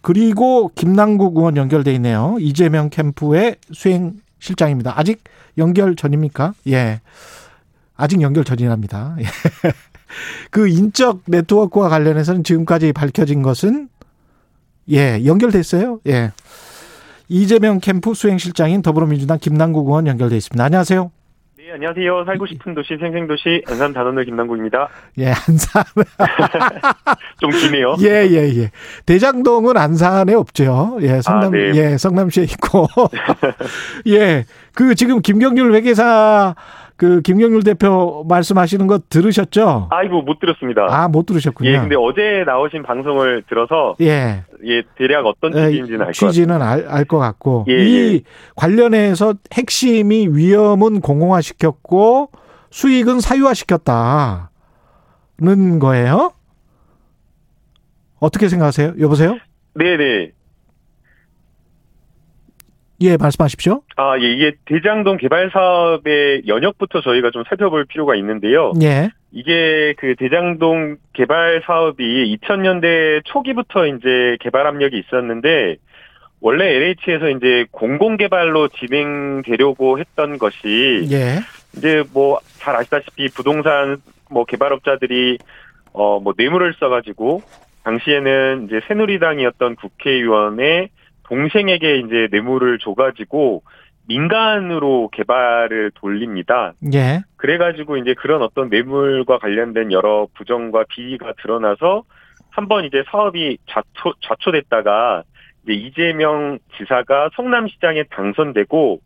[0.00, 2.36] 그리고 김남국 의원 연결돼 있네요.
[2.40, 4.98] 이재명 캠프의 수행 실장입니다.
[4.98, 5.22] 아직
[5.58, 6.54] 연결 전입니까?
[6.68, 7.00] 예.
[7.96, 9.16] 아직 연결 전이랍니다.
[9.20, 9.24] 예.
[10.50, 13.88] 그 인적 네트워크와 관련해서는 지금까지 밝혀진 것은
[14.90, 16.00] 예, 연결됐어요.
[16.08, 16.32] 예.
[17.28, 20.62] 이재명 캠프 수행실장인 더불어민주당 김남국 의원 연결돼 있습니다.
[20.62, 21.10] 안녕하세요.
[21.72, 22.24] 네, 네, 안녕하세요.
[22.26, 24.88] 살고 싶은 도시 생생도시 안산 단원을 김남국입니다.
[25.18, 25.82] 예, 안산.
[27.40, 27.96] 좀 기네요.
[28.04, 28.70] 예, 예, 예.
[29.06, 30.98] 대장동은 안산에 없죠.
[31.00, 31.72] 예, 성남, 아, 네.
[31.74, 32.88] 예, 성남시에 있고.
[34.08, 34.44] 예,
[34.74, 36.54] 그 지금 김경률 회계사
[37.02, 39.88] 그 김경률 대표 말씀하시는 거 들으셨죠?
[39.90, 40.86] 아이고 못 들었습니다.
[40.88, 41.68] 아, 못 들으셨군요.
[41.68, 44.44] 예, 근데 어제 나오신 방송을 들어서 예.
[44.64, 46.12] 예, 대략 어떤 에, 취지인지는 알 것.
[46.12, 48.20] 취지는 알 것 같고 예, 이 예.
[48.54, 52.30] 관련해서 핵심이 위험은 공공화시켰고
[52.70, 54.46] 수익은 사유화시켰다는
[55.80, 56.30] 거예요.
[58.20, 58.94] 어떻게 생각하세요?
[59.00, 59.38] 여보세요?
[59.74, 60.30] 네네.
[63.02, 63.82] 예, 말씀하십시오.
[63.96, 68.72] 아, 예, 이게 대장동 개발 사업의 연역부터 저희가 좀 살펴볼 필요가 있는데요.
[68.82, 75.76] 예, 이게 그 대장동 개발 사업이 2000년대 초기부터 이제 개발 압력이 있었는데
[76.40, 81.38] 원래 LH에서 이제 공공 개발로 진행되려고 했던 것이 예,
[81.76, 83.96] 이제 뭐 잘 아시다시피 부동산
[84.30, 85.38] 뭐 개발업자들이
[85.92, 87.42] 어 뭐 뇌물을 써가지고
[87.84, 90.88] 당시에는 이제 새누리당이었던 국회의원의
[91.32, 93.62] 동생에게 이제 뇌물을 줘가지고
[94.06, 96.74] 민간으로 개발을 돌립니다.
[96.92, 102.04] 예, 그래가지고 이제 그런 어떤 뇌물과 관련된 여러 부정과 비리가 드러나서
[102.50, 105.22] 한번 이제 사업이 좌초, 좌초됐다가
[105.64, 109.00] 이제 이재명 지사가 성남시장에 당선되고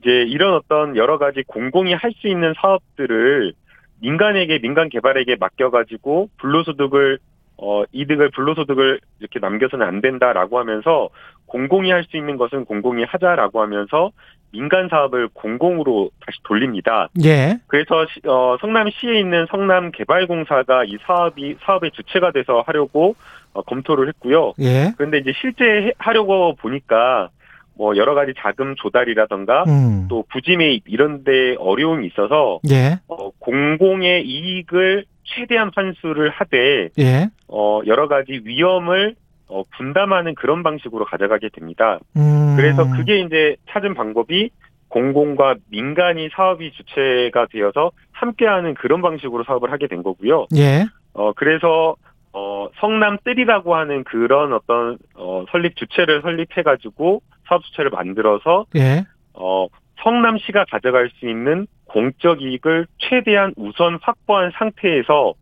[0.00, 3.52] 이제 이런 어떤 여러 가지 공공이 할 수 있는 사업들을
[4.00, 7.18] 민간에게 민간 개발에게 맡겨가지고 불로소득을
[7.58, 11.10] 어 이득을 불로소득을 이렇게 남겨서는 안 된다라고 하면서
[11.48, 14.10] 공공이 할 수 있는 것은 공공이 하자라고 하면서
[14.52, 17.08] 민간 사업을 공공으로 다시 돌립니다.
[17.24, 23.14] 예, 그래서 시- 어, 성남시에 있는 성남개발공사가 이 사업이 사업의 주체가 돼서 하려고
[23.52, 24.52] 어, 검토를 했고요.
[24.60, 27.28] 예, 그런데 이제 실제 해- 하려고 보니까
[27.76, 33.30] 뭐 여러 가지 자금 조달이라던가 음, 또 부지 매입 이런 데 어려움이 있어서 예, 어,
[33.38, 39.14] 공공의 이익을 최대한 환수를 하되 예, 어, 여러 가지 위험을
[39.48, 41.98] 어, 분담하는 그런 방식으로 가져가게 됩니다.
[42.16, 44.50] 음, 그래서 그게 이제 찾은 방법이
[44.88, 50.46] 공공과 민간이 사업이 주체가 되어서 함께하는 그런 방식으로 사업을 하게 된 거고요.
[50.56, 51.96] 예, 어 그래서
[52.32, 59.04] 어 성남 뜰이라고 하는 그런 어떤 어 설립 주체를 설립해 가지고 사업 주체를 만들어서 예,
[59.34, 59.66] 어
[60.02, 65.34] 성남시가 가져갈 수 있는 공적 이익을 최대한 우선 확보한 상태에서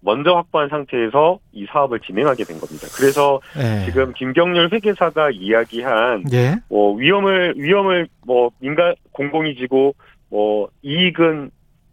[0.00, 2.86] 먼저 확보한 상태에서 이 사업을 진행하게 된 겁니다.
[2.96, 9.94] 그래서 예, 지금 김경률 회계사가 이야기한 예, 뭐 위험을 위험을 뭐 민간 공공이 지고
[10.30, 11.50] 뭐 이익은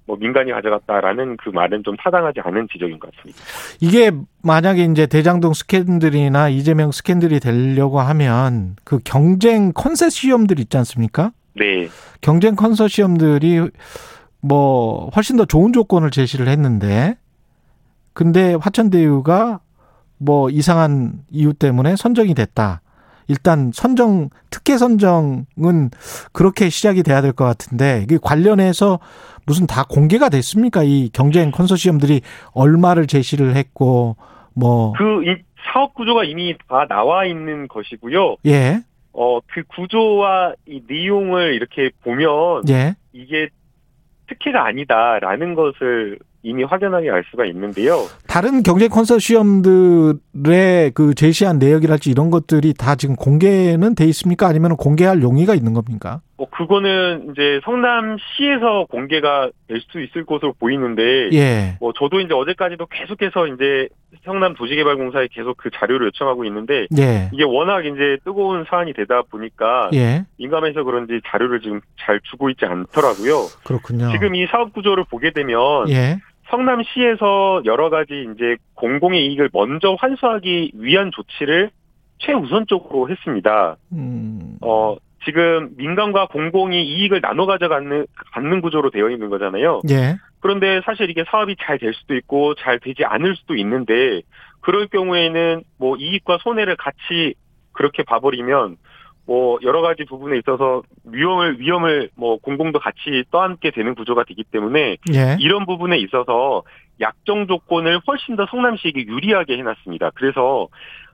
[0.08, 3.42] 뭐 민간이 가져갔다라는 그 말은 좀 타당하지 않은 지적인 것 같습니다.
[3.82, 4.12] 이게
[4.44, 11.32] 만약에 이제 대장동 스캔들이나 이재명 스캔들이 되려고 하면 그 경쟁 컨세시엄들 있지 않습니까?
[11.56, 11.88] 네,
[12.22, 13.68] 경쟁 컨소시엄들이
[14.42, 17.18] 뭐 훨씬 더 좋은 조건을 제시를 했는데
[18.16, 19.60] 근데 화천대유가
[20.18, 22.82] 뭐 이상한 이유 때문에 선정이 됐다.
[23.28, 25.90] 일단 선정 특혜 선정은
[26.32, 29.00] 그렇게 시작이 돼야 될 것 같은데 이게 관련해서
[29.46, 30.84] 무슨 다 공개가 됐습니까?
[30.84, 32.22] 이 경쟁 컨소시엄들이
[32.54, 34.16] 얼마를 제시를 했고
[34.54, 35.36] 뭐 그 이
[35.74, 38.38] 사업 구조가 이미 다 나와 있는 것이고요.
[38.46, 38.80] 예,
[39.12, 42.30] 어 그 구조와 이 내용을 이렇게 보면
[42.70, 43.50] 예, 이게
[44.28, 48.06] 특혜가 아니다라는 것을 이미 확연하게 알 수가 있는데요.
[48.28, 54.48] 다른 경제 컨소시엄들의 그 제시한 내역이랄지 이런 것들이 다 지금 공개는 돼 있습니까?
[54.48, 56.22] 아니면 공개할 용의가 있는 겁니까?
[56.38, 62.88] 뭐 그거는 이제 성남시에서 공개가 될 수 있을 것으로 보이는데 예, 뭐 저도 이제 어제까지도
[62.88, 63.88] 계속해서 이제
[64.26, 69.90] 성남 도시개발공사에 계속 그 자료를 요청하고 있는데 예, 이게 워낙 이제 뜨거운 사안이 되다 보니까
[69.94, 73.48] 예, 민감해서 그런지 자료를 지금 잘 주고 있지 않더라고요.
[73.64, 74.12] 그렇군요.
[74.12, 76.18] 지금 이 사업 구조를 보게 되면 예,
[76.56, 81.70] 성남시에서 여러 가지 이제 공공의 이익을 먼저 환수하기 위한 조치를
[82.20, 83.76] 최우선적으로 했습니다.
[83.92, 84.96] 음, 어,
[85.26, 89.82] 지금 민간과 공공이 이익을 나눠 가져가는 갖는 구조로 되어 있는 거잖아요.
[89.90, 94.22] 예, 그런데 사실 이게 사업이 잘 될 수도 있고 잘 되지 않을 수도 있는데
[94.62, 97.34] 그럴 경우에는 뭐 이익과 손해를 같이
[97.74, 98.78] 그렇게 봐버리면
[99.26, 104.98] 뭐 여러 가지 부분에 있어서 위험을 위험을 뭐 공공도 같이 떠안게 되는 구조가 되기 때문에
[105.14, 106.64] 예, 이런 부분에 있어서
[107.02, 110.12] 약정 조건을 훨씬 더 성남시에게 유리하게 해놨습니다.
[110.14, 110.68] 그래서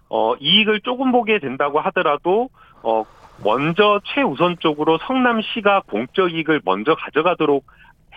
[0.10, 2.50] 어 이익을 조금 보게 된다고 하더라도
[2.84, 3.06] 어
[3.44, 7.66] 먼저 최우선적으로 성남시가 공적 이익을 먼저 가져가도록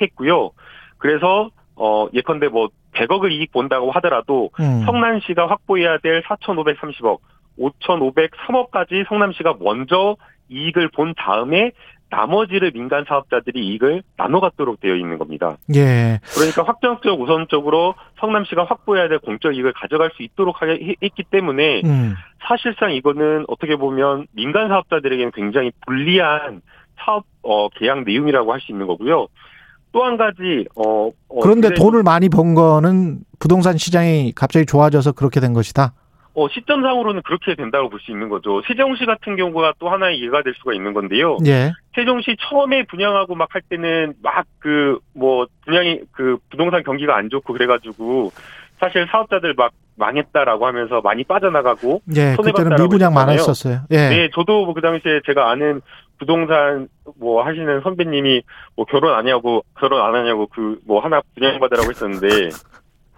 [0.00, 0.50] 했고요.
[0.98, 7.18] 그래서 어 예컨대 뭐 100억을 이익 본다고 하더라도 음, 성남시가 확보해야 될 4,530억,
[7.58, 10.16] 5,503억까지 성남시가 먼저
[10.50, 11.72] 이익을 본 다음에
[12.10, 15.56] 나머지를 민간 사업자들이 이익을 나눠 갖도록 되어 있는 겁니다.
[15.74, 16.20] 예.
[16.34, 21.80] 그러니까 확정적 우선적으로 성남시가 확보해야 될 공적 이익을 가져갈 수 있도록 하게 해- 했기 때문에
[21.84, 22.14] 음.
[22.46, 26.60] 사실상 이거는 어떻게 보면 민간 사업자들에게는 굉장히 불리한
[27.04, 29.26] 사업 어, 계약 내용이라고 할 수 있는 거고요.
[29.92, 35.40] 또 한 가지 어, 어, 그런데 돈을 많이 번 거는 부동산 시장이 갑자기 좋아져서 그렇게
[35.40, 35.94] 된 것이다.
[36.34, 38.60] 어, 시점상으로는 그렇게 된다고 볼 수 있는 거죠.
[38.66, 41.36] 세종시 같은 경우가 또 하나의 예가 될 수가 있는 건데요.
[41.46, 41.72] 예.
[41.94, 47.52] 세종시 처음에 분양하고 막 할 때는 막 그 뭐 분양이 그 부동산 경기가 안 좋고
[47.52, 48.32] 그래가지고
[48.80, 52.34] 사실 사업자들 막 망했다라고 하면서 많이 빠져나가고 예.
[52.34, 53.14] 손해 그때는 봤다라고 미분양.
[53.14, 53.82] 많았었어요.
[53.92, 53.96] 예.
[54.08, 55.80] 네, 저도 뭐 그 당시에 제가 아는
[56.18, 56.88] 부동산
[57.20, 58.42] 뭐 하시는 선배님이
[58.76, 62.48] 뭐 결혼 안 하냐고 결혼 안 하냐고 그 뭐 하나 분양받으라고 했었는데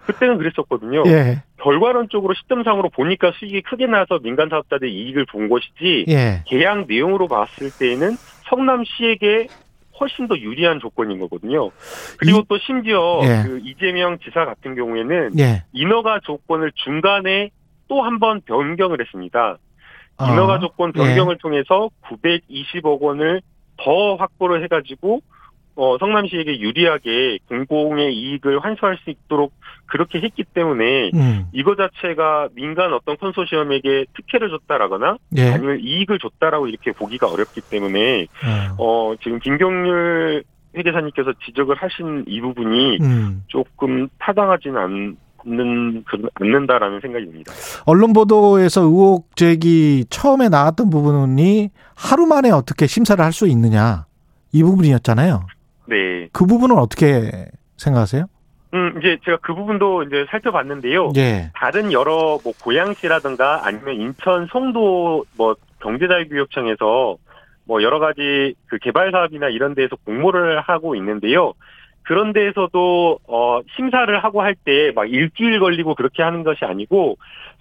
[0.07, 1.03] 그때는 그랬었거든요.
[1.07, 1.43] 예.
[1.61, 6.43] 결과론적으로 시점상으로 보니까 수익이 크게 나서 민간 사업자들이 이익을 본 것이지 예.
[6.47, 8.15] 계약 내용으로 봤을 때에는
[8.49, 9.47] 성남시에게
[9.99, 11.71] 훨씬 더 유리한 조건인 거거든요.
[12.19, 13.43] 그리고 이- 또 심지어 예.
[13.47, 15.63] 그 이재명 지사 같은 경우에는 예.
[15.73, 17.49] 인허가 조건을 중간에
[17.87, 19.57] 또 한 번 변경을 했습니다.
[20.17, 20.99] 아, 인허가 조건 예.
[20.99, 23.41] 변경을 통해서 920억 원을
[23.77, 25.21] 더 확보를 해가지고
[25.77, 29.53] 어, 성남시에게 유리하게 공공의 이익을 환수할 수 있도록
[29.85, 31.45] 그렇게 했기 때문에 음.
[31.53, 35.51] 이거 자체가 민간 어떤 컨소시엄에게 특혜를 줬다라거나 예.
[35.51, 38.75] 아니면 이익을 줬다라고 이렇게 보기가 어렵기 때문에 어.
[38.79, 40.43] 어, 지금 김경률
[40.75, 43.43] 회계사님께서 지적을 하신 이 부분이 음.
[43.47, 44.77] 조금 타당하지는
[45.45, 47.53] 않는 그- 않는다라는 생각이 듭니다.
[47.85, 54.05] 언론 보도에서 의혹 제기 처음에 나왔던 부분이 하루 만에 어떻게 심사를 할 수 있느냐
[54.51, 55.45] 이 부분이었잖아요.
[55.87, 56.27] 네.
[56.33, 58.25] 그 부분은 어떻게 생각하세요?
[58.73, 61.11] 음, 이제 제가 그 부분도 이제 살펴봤는데요.
[61.17, 61.51] 예.
[61.55, 67.17] 다른 여러 뭐 고양시라든가 아니면 인천 송도 뭐 경제자유구역청에서
[67.65, 71.53] 뭐 여러 가지 그 개발 사업이나 이런 데에서 공모를 하고 있는데요.
[72.03, 77.17] 그런 데에서도 어 심사를 하고 할 때 막 일주일 걸리고 그렇게 하는 것이 아니고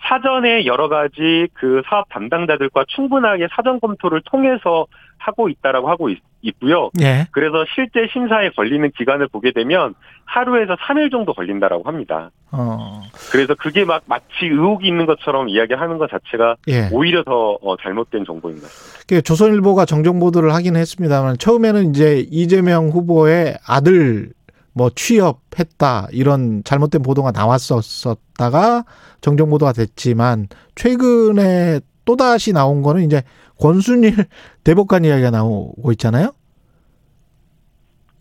[0.09, 4.87] 사전에 여러 가지 그 사업 담당자들과 충분하게 사전 검토를 통해서
[5.27, 6.91] 하고 있다라고 하고 있, 있고요.
[7.01, 7.27] 예.
[7.33, 12.31] 그래서 실제 심사에 걸리는 기간을 보게 되면 하루에서 3일 정도 걸린다라고 합니다.
[12.53, 13.03] 어.
[13.33, 16.89] 그래서 그게 막 마치 의혹이 있는 것처럼 이야기하는 것 자체가 예.
[16.93, 19.05] 오히려 더 어, 잘못된 정보인 것 같습니다.
[19.09, 24.31] 그 조선일보가 정정 보도를 하긴 했습니다만 처음에는 이제 이재명 후보의 아들
[24.73, 28.85] 뭐 취업했다 이런 잘못된 보도가 나왔었다가
[29.23, 33.23] 정정 보도가 됐지만 최근에 또 다시 나온 거는 이제
[33.61, 34.15] 권순일
[34.65, 36.33] 대법관 이야기가 나오고 있잖아요.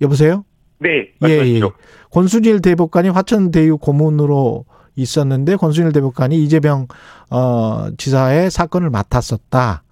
[0.01, 0.45] 여보세요?
[0.79, 1.07] 네, 예, 예.
[1.19, 1.71] 말씀하시죠.
[2.11, 4.65] 권순일 대법관이 화천대유 고문으로
[4.95, 6.87] 있었는데 권순일 대법관이 이재명
[7.29, 9.83] 어 지사의 사건을 맡았었다.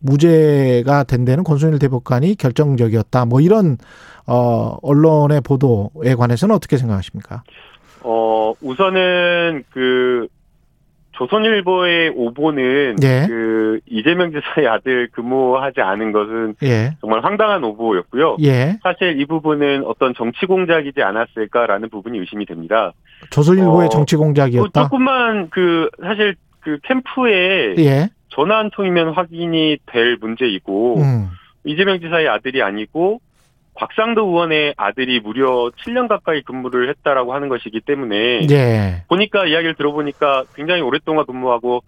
[0.00, 3.24] 무죄가 된 데는 권순일 대법관이 결정적이었다.
[3.26, 3.76] 뭐 이런
[4.26, 7.42] 어 언론의 보도에 관해서는 어떻게 생각하십니까?
[8.02, 10.28] 어, 우선은 그
[11.20, 13.26] 조선일보의 오보는 예.
[13.28, 16.96] 그 이재명 지사의 아들 근무하지 않은 것은 예.
[17.02, 18.38] 정말 황당한 오보였고요.
[18.40, 18.78] 예.
[18.82, 22.92] 사실 이 부분은 어떤 정치 공작이지 않았을까라는 부분이 의심이 됩니다.
[23.28, 24.84] 조선일보의 어, 정치 그 공작이었다.
[24.84, 28.08] 조금만 그 사실 그 캠프에 예.
[28.30, 31.28] 전화 한 통이면 확인이 될 문제이고 음.
[31.64, 33.20] 이재명 지사의 아들이 아니고
[33.80, 39.04] 곽상도 의원의 아들이 무려 7년 가까이 근무를 했다라고 하는 것이기 때문에 예.
[39.08, 41.82] 보니까 이야기를 들어보니까 굉장히 오랫동안 근무하고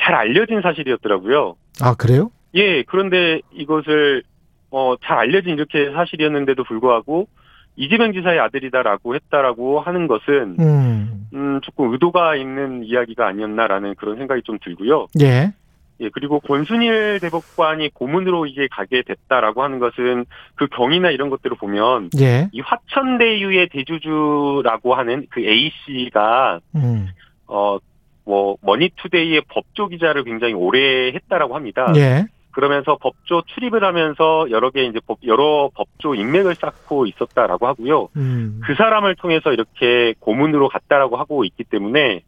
[0.00, 1.56] 잘 알려진 사실이었더라고요.
[1.82, 2.30] 아, 그래요?
[2.54, 4.22] 예, 그런데 이것을
[4.70, 7.28] 어, 잘 알려진 이렇게 사실이었는데도 불구하고
[7.76, 11.28] 이재명 지사의 아들이다라고 했다라고 하는 것은 음.
[11.34, 15.08] 음, 조금 의도가 있는 이야기가 아니었나라는 그런 생각이 좀 들고요.
[15.20, 15.52] 예.
[16.00, 22.10] 예, 그리고 권순일 대법관이 고문으로 이게 가게 됐다라고 하는 것은 그 경위나 이런 것들을 보면
[22.20, 22.48] 예.
[22.52, 27.08] 이 화천대유의 대주주라고 하는 그 A 씨가 음.
[27.46, 31.92] 어뭐 머니투데이의 법조 기자를 굉장히 오래 했다라고 합니다.
[31.96, 32.26] 예.
[32.56, 38.08] 그러면서 법조 출입을 하면서 여러 개 이제 법 여러 법조 인맥을 쌓고 있었다라고 하고요.
[38.16, 38.60] 음.
[38.64, 42.22] 그 사람을 통해서 이렇게 고문으로 갔다라고 하고 있기 때문에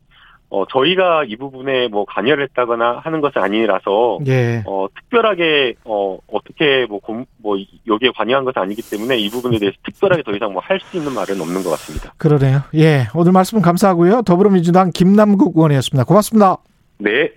[0.51, 4.63] 어 저희가 이 부분에 뭐 관여를 했다거나 하는 것은 아니라서 예.
[4.67, 10.33] 어 특별하게 어 어떻게 뭐뭐 여기에 관여한 것은 아니기 때문에 이 부분에 대해서 특별하게 더
[10.33, 12.15] 이상 뭐 할 수 있는 말은 없는 것 같습니다.
[12.17, 12.63] 그러네요.
[12.77, 13.09] 예.
[13.15, 14.23] 오늘 말씀 감사하고요.
[14.23, 16.05] 더불어민주당 김남국 의원이었습니다.
[16.05, 16.57] 고맙습니다.
[16.99, 17.31] 네.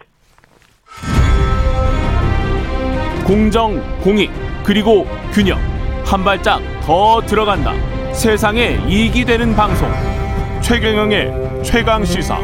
[3.26, 4.30] 공정, 공익,
[4.64, 5.57] 그리고 균형.
[6.05, 7.74] 한 발짝 더 들어간다.
[8.14, 9.89] 세상에 이익이 되는 방송.
[10.62, 12.38] 최경영의 최강 시사.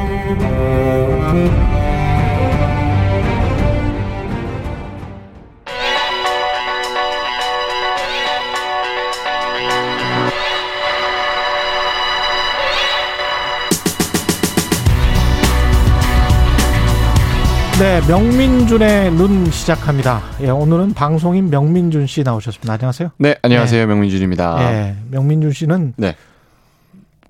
[17.79, 20.23] 네, 명민준의 눈 시작합니다.
[20.41, 22.73] 예, 오늘은 방송인 명민준 씨 나오셨습니다.
[22.73, 23.11] 안녕하세요.
[23.19, 23.81] 네, 안녕하세요.
[23.81, 23.85] 네.
[23.85, 24.73] 명민준입니다.
[24.73, 26.15] 예, 명민준 씨는 네.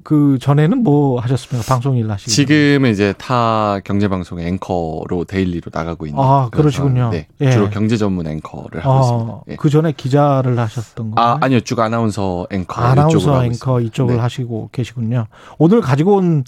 [0.08, 1.68] 그 전에는 뭐 하셨습니까?
[1.68, 2.32] 방송 일 하시고.
[2.32, 6.18] 지금은 이제 타 경제 방송의 앵커로 daily로 나가고 있는.
[6.24, 6.96] 아, 그러시군요.
[6.96, 7.52] 상황인데 예.
[7.52, 9.34] 주로 경제 전문 앵커를 하고 있습니다.
[9.34, 9.56] 어, 예.
[9.58, 11.22] 그 전에 기자를 하셨던 거.
[11.22, 11.60] 아, 아니요.
[11.60, 13.82] 쭉 아나운서 앵커 아나운서 앵커 있습니다.
[13.82, 14.22] 이쪽을 네.
[14.22, 15.28] 하시고 계시군요.
[15.58, 16.46] 오늘 가지고 온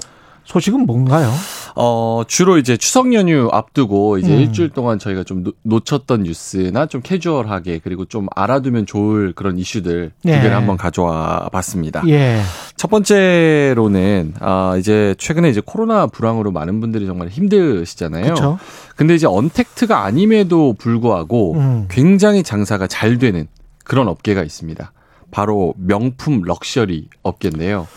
[0.49, 1.31] 소식은 뭔가요?
[1.75, 4.39] 어, 주로 이제 추석 연휴 앞두고 이제 음.
[4.39, 10.11] 일주일 동안 저희가 좀 놓- 놓쳤던 뉴스나 좀 캐주얼하게 그리고 좀 알아두면 좋을 그런 이슈들
[10.23, 10.41] 두 예.
[10.41, 12.01] 개를 한번 가져와 봤습니다.
[12.07, 12.41] 예.
[12.75, 18.23] 첫 번째로는 아 이제 최근에 이제 코로나 불황으로 많은 분들이 정말 힘드시잖아요.
[18.23, 18.57] 그렇죠.
[18.95, 21.85] 근데 이제 언택트가 아님에도 불구하고 음.
[21.91, 23.45] 굉장히 장사가 잘 되는
[23.83, 24.91] 그런 업계가 있습니다.
[25.29, 27.87] 바로 명품 럭셔리 업계인데요.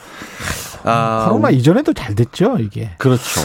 [0.85, 2.91] 아, 코로나 이전에도 잘 됐죠, 이게.
[2.99, 3.41] 그렇죠.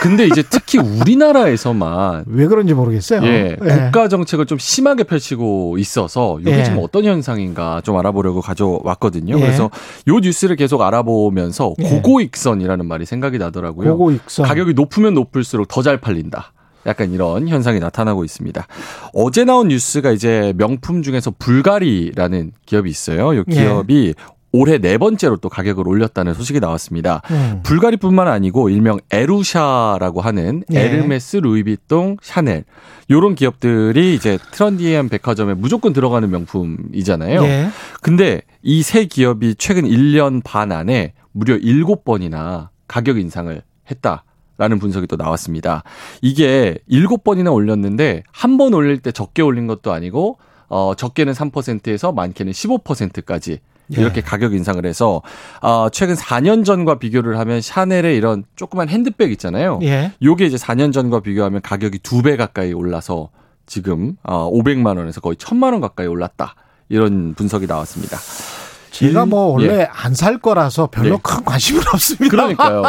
[0.00, 3.20] 근데 이제 특히 우리나라에서만 왜 그런지 모르겠어요.
[3.24, 3.68] 예, 예.
[3.68, 6.64] 국가 정책을 좀 심하게 펼치고 있어서 이게 예.
[6.64, 9.36] 지금 어떤 현상인가 좀 알아보려고 가져왔거든요.
[9.36, 9.40] 예.
[9.40, 9.70] 그래서
[10.06, 11.88] 요 뉴스를 계속 알아보면서 예.
[11.88, 13.90] 고고익선이라는 말이 생각이 나더라고요.
[13.96, 14.46] 고고익선.
[14.46, 16.52] 가격이 높으면 높을수록 더 잘 팔린다.
[16.86, 18.66] 약간 이런 현상이 나타나고 있습니다.
[19.12, 23.32] 어제 나온 뉴스가 이제 명품 중에서 불가리라는 기업이 있어요.
[23.34, 23.54] 이 예.
[23.54, 24.14] 기업이
[24.50, 27.20] 올해 네 번째로 또 가격을 올렸다는 소식이 나왔습니다.
[27.30, 27.60] 음.
[27.62, 30.80] 불가리뿐만 아니고 일명 에루샤라고 하는 예.
[30.80, 32.64] 에르메스, 루이비통, 샤넬
[33.10, 37.42] 요런 기업들이 이제 trendy한 백화점에 무조건 들어가는 명품이잖아요.
[37.44, 37.68] 예.
[38.02, 44.24] 근데 이 세 기업이 최근 1년 반 안에 무려 7번이나 가격 인상을 했다
[44.56, 45.84] 라는 분석이 또 나왔습니다.
[46.22, 50.38] 이게 7번이나 올렸는데 한 번 올릴 때 적게 올린 것도 아니고
[50.68, 53.58] 어 적게는 3%에서 많게는 15%까지 예.
[53.90, 55.22] 이렇게 가격 인상을 해서
[55.62, 59.78] 어 최근 4년 전과 비교를 하면 샤넬의 이런 조그만 핸드백 있잖아요.
[59.82, 60.12] 예.
[60.22, 63.30] 요게 이제 4년 전과 비교하면 가격이 두 배 가까이 올라서
[63.66, 66.54] 지금 어 500만 원에서 거의 1000만 원 가까이 올랐다.
[66.90, 68.16] 이런 분석이 나왔습니다.
[68.90, 69.88] 제가 일- 뭐 원래 예.
[69.92, 71.20] 안살 거라서 별로 네.
[71.22, 72.28] 큰 관심은 없습니다.
[72.36, 72.82] 그러니까요.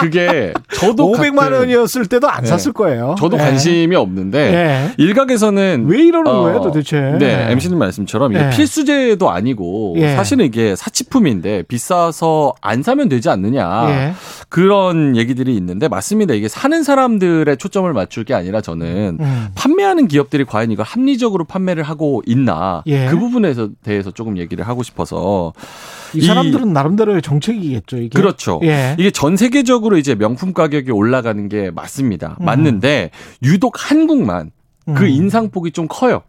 [0.00, 2.48] 그게 저도 500만 가끔 원이었을 때도 안 네.
[2.48, 3.14] 샀을 거예요.
[3.18, 3.40] 저도 예.
[3.42, 4.94] 관심이 없는데 예.
[5.02, 7.00] 일각에서는 왜 이러는 어, 거예요, 도대체?
[7.18, 8.50] 네, MC님 말씀처럼 이게 예.
[8.50, 10.14] 필수제도 아니고 예.
[10.14, 14.12] 사실은 이게 사치품인데 비싸서 안 사면 되지 않느냐 예.
[14.48, 16.34] 그런 얘기들이 있는데 맞습니다.
[16.34, 19.48] 이게 사는 사람들의 초점을 맞출 게 아니라 저는 음.
[19.54, 23.06] 판매하는 기업들이 과연 이걸 합리적으로 판매를 하고 있나 예.
[23.08, 25.39] 그 부분에서 대해서 조금 얘기를 하고 싶어서
[26.14, 28.18] 이 사람들은 나름대로의 정책이겠죠, 이게.
[28.18, 28.60] 그렇죠.
[28.64, 28.96] 예.
[28.98, 32.36] 이게 전 세계적으로 이제 명품 가격이 올라가는 게 맞습니다.
[32.40, 32.44] 음.
[32.46, 33.10] 맞는데
[33.44, 34.50] 유독 한국만
[34.96, 35.08] 그 음.
[35.08, 36.22] 인상폭이 좀 커요.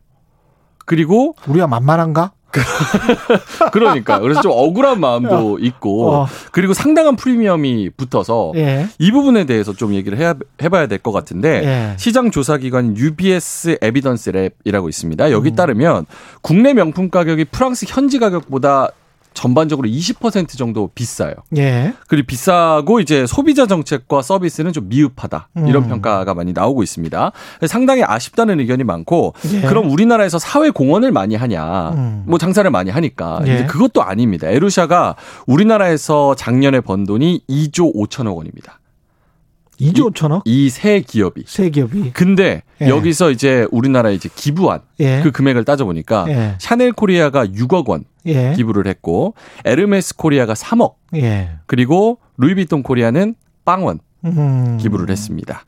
[0.86, 2.32] 그리고 우리가 만만한가?
[3.72, 6.28] 그러니까 그래서 좀 억울한 마음도 있고 어.
[6.52, 8.88] 그리고 상당한 프리미엄이 붙어서 예.
[9.00, 11.98] 이 부분에 대해서 좀 얘기를 해야, 해봐야 될 것 같은데 예.
[11.98, 15.32] 시장 조사 기관 UBS Evidence Lab이라고 있습니다.
[15.32, 15.56] 여기 음.
[15.56, 16.06] 따르면
[16.42, 18.90] 국내 명품 가격이 프랑스 현지 가격보다
[19.34, 21.34] 전반적으로 20% 정도 비싸요.
[21.58, 21.94] 예.
[22.08, 25.90] 그리고 비싸고 이제 소비자 정책과 서비스는 좀 미흡하다 이런 음.
[25.90, 27.32] 평가가 많이 나오고 있습니다.
[27.68, 29.62] 상당히 아쉽다는 의견이 많고 예.
[29.62, 31.92] 그럼 우리나라에서 사회 공헌을 많이 하냐?
[31.92, 32.24] 음.
[32.28, 33.66] 뭐 장사를 많이 하니까 예.
[33.66, 34.48] 그것도 아닙니다.
[34.48, 35.16] 에루샤가
[35.48, 38.81] 우리나라에서 작년에 번 돈이 2조 5천억 원입니다.
[39.82, 40.42] 2조 5천억?
[40.46, 41.44] 이 세 기업이.
[41.48, 42.12] 세 기업이.
[42.14, 42.88] 근데 예.
[42.88, 45.22] 여기서 이제 우리나라에 이제 기부한 예.
[45.24, 46.56] 그 금액을 따져보니까 예.
[46.60, 48.54] 샤넬 코리아가 6억 원 예.
[48.56, 49.34] 기부를 했고
[49.66, 51.50] 에르메스 코리아가 3억 예.
[51.66, 54.78] 그리고 루이비통 코리아는 빵원 음.
[54.80, 55.64] 기부를 했습니다.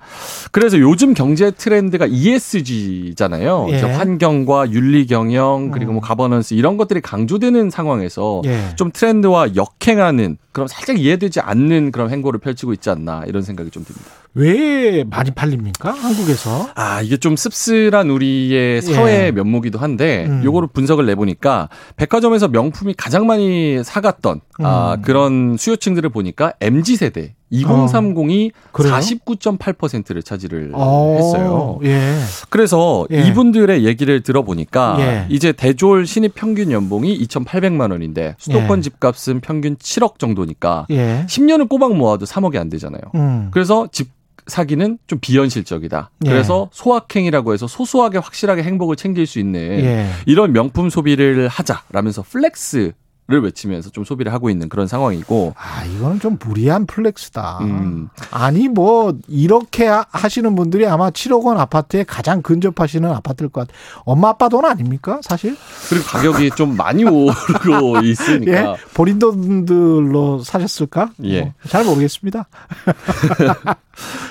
[0.52, 3.68] 그래서 요즘 경제 트렌드가 ESG잖아요.
[3.70, 3.82] 예.
[3.82, 5.94] 환경과 윤리 경영 그리고 음.
[5.94, 8.76] 뭐 가버넌스 이런 것들이 강조되는 상황에서 예.
[8.76, 13.84] 좀 트렌드와 역행하는 그런 살짝 이해되지 않는 그런 행보를 펼치고 있지 않나 이런 생각이 좀
[13.84, 14.10] 듭니다.
[14.36, 15.92] 왜 많이 팔립니까?
[15.92, 16.70] 한국에서?
[16.74, 19.32] 아, 이게 좀 씁쓸한 우리의 사회의 예.
[19.32, 20.44] 면목이기도 한데, 음.
[20.44, 25.02] 요거를 분석을 내 보니까, 백화점에서 명품이 가장 많이 사갔던, 아, 음.
[25.04, 28.70] 그런 수요층들을 보니까, MG세대, 2030이 어.
[28.72, 28.94] 그래요?
[28.96, 31.80] 49.8%를 차지를 어, 했어요.
[31.84, 32.18] 예.
[32.50, 33.28] 그래서 예.
[33.28, 35.26] 이분들의 얘기를 들어보니까, 예.
[35.30, 38.82] 이제 대졸 신입 평균 연봉이 2,800만 원인데, 수도권 예.
[38.82, 41.26] 집값은 평균 7억 정도니까, 예.
[41.30, 43.02] 10년을 꼬박 모아도 3억이 안 되잖아요.
[43.14, 43.50] 음.
[43.52, 44.10] 그래서 집
[44.48, 46.12] 사기는 좀 비현실적이다.
[46.26, 46.30] 예.
[46.30, 50.10] 그래서 소확행이라고 해서 소소하게 확실하게 행복을 챙길 수 있는 예.
[50.26, 56.38] 이런 명품 소비를 하자라면서 flex를 외치면서 좀 소비를 하고 있는 그런 상황이고 아, 이거는 좀
[56.46, 57.60] 무리한 flex다.
[57.62, 58.10] 음.
[58.32, 63.78] 아니, 뭐, 이렇게 하- 하시는 분들이 아마 7억 원 아파트에 가장 근접하시는 아파트일 것 같아요.
[64.04, 65.22] 엄마, 아빠 돈 아닙니까?
[65.24, 65.56] 사실?
[65.88, 68.52] 그리고 가격이 좀 많이 오르고 있으니까.
[68.52, 68.76] 예?
[68.94, 71.12] 본인 돈들로 사셨을까?
[71.24, 71.42] 예.
[71.44, 72.46] 뭐, 잘 모르겠습니다.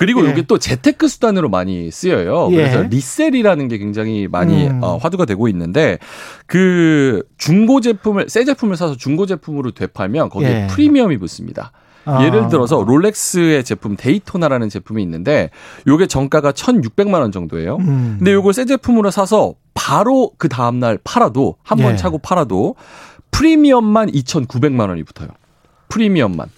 [0.01, 0.31] 그리고 예.
[0.33, 2.49] 이게 또 재테크 수단으로 많이 쓰여요.
[2.51, 2.57] 예.
[2.57, 4.83] 그래서 resell이라는 게 굉장히 많이 음.
[4.83, 5.99] 어, 화두가 되고 있는데
[6.47, 10.67] 그 중고 제품을 새 제품을 사서 중고 제품으로 되팔면 거기에 예.
[10.67, 11.73] 프리미엄이 붙습니다.
[12.05, 12.25] 아.
[12.25, 15.51] 예를 들어서 롤렉스의 제품 데이토나라는 제품이 있는데
[15.87, 17.77] 요게 정가가 1,600만 원 정도예요.
[17.77, 18.17] 음.
[18.19, 21.97] 근데 요걸 새 제품으로 사서 바로 그 다음 날 팔아도 한번 예.
[21.97, 22.75] 차고 팔아도
[23.31, 25.29] 프리미엄만 2,900만 원이 붙어요.
[25.89, 26.49] 프리미엄만.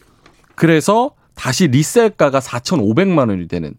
[0.55, 3.75] 그래서 다시 리셀가가 4,500만 원이 되는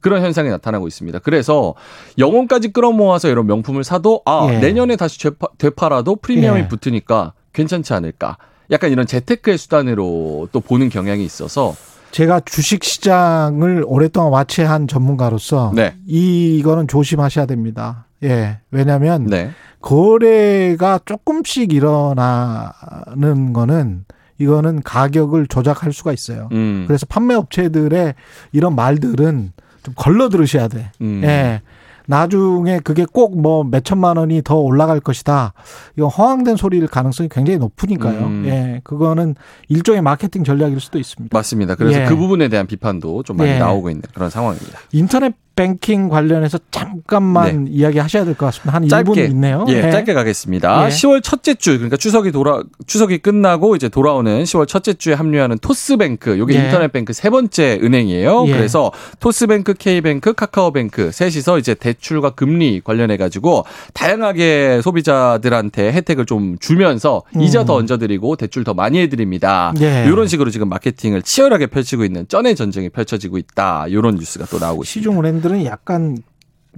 [0.00, 1.18] 그런 현상이 나타나고 있습니다.
[1.20, 1.74] 그래서
[2.18, 4.58] 영혼까지 끌어모아서 이런 명품을 사도 아 예.
[4.58, 5.18] 내년에 다시
[5.58, 6.68] 되팔아도 프리미엄이 예.
[6.68, 8.36] 붙으니까 괜찮지 않을까.
[8.70, 11.74] 약간 이런 재테크의 수단으로 또 보는 경향이 있어서
[12.10, 15.94] 제가 주식 시장을 오랫동안 와치한 전문가로서 네.
[16.06, 18.06] 이거는 조심하셔야 됩니다.
[18.24, 18.58] 예.
[18.70, 19.50] 왜냐면 네.
[19.80, 24.04] 거래가 조금씩 일어나는 거는
[24.38, 26.48] 이거는 가격을 조작할 수가 있어요.
[26.52, 26.84] 음.
[26.86, 28.14] 그래서 판매 업체들의
[28.52, 29.52] 이런 말들은
[29.82, 30.90] 좀 걸러 들으셔야 돼.
[31.00, 31.22] 음.
[31.24, 31.62] 예.
[32.08, 35.52] 나중에 그게 꼭 뭐 몇천만 원이 더 올라갈 것이다.
[35.96, 38.18] 이건 허황된 소리일 가능성이 굉장히 높으니까요.
[38.20, 38.44] 음.
[38.46, 38.80] 예.
[38.82, 39.36] 그거는
[39.68, 41.36] 일종의 마케팅 전략일 수도 있습니다.
[41.36, 41.74] 맞습니다.
[41.74, 42.04] 그래서 예.
[42.06, 43.58] 그 부분에 대한 비판도 좀 많이 예.
[43.58, 44.78] 나오고 있는 그런 상황입니다.
[44.92, 48.72] 인터넷 뱅킹 관련해서 잠깐만 이야기 하셔야 될 것 같습니다.
[48.74, 49.64] 한 1분 짧게 있네요.
[49.68, 50.84] 예, 짧게 가겠습니다.
[50.84, 50.88] 예.
[50.88, 56.38] 10월 첫째 주 그러니까 추석이 돌아 추석이 끝나고 이제 돌아오는 10월 첫째 주에 합류하는 토스뱅크
[56.38, 56.64] 요게 예.
[56.64, 58.44] 인터넷 뱅크 세 번째 은행이에요.
[58.46, 58.52] 예.
[58.52, 67.22] 그래서 토스뱅크, K뱅크, 카카오뱅크 셋이서 이제 대출과 금리 관련해 가지고 다양하게 소비자들한테 혜택을 좀 주면서
[67.34, 67.40] 음.
[67.40, 69.72] 이자 더 얹어드리고 대출 더 많이 해드립니다.
[69.80, 70.04] 예.
[70.06, 73.86] 이런 식으로 지금 마케팅을 치열하게 펼치고 있는 쩐의 전쟁이 펼쳐지고 있다.
[73.88, 74.86] 이런 뉴스가 또 나오고 있습니다.
[75.00, 76.18] 시중 은행들 은 약간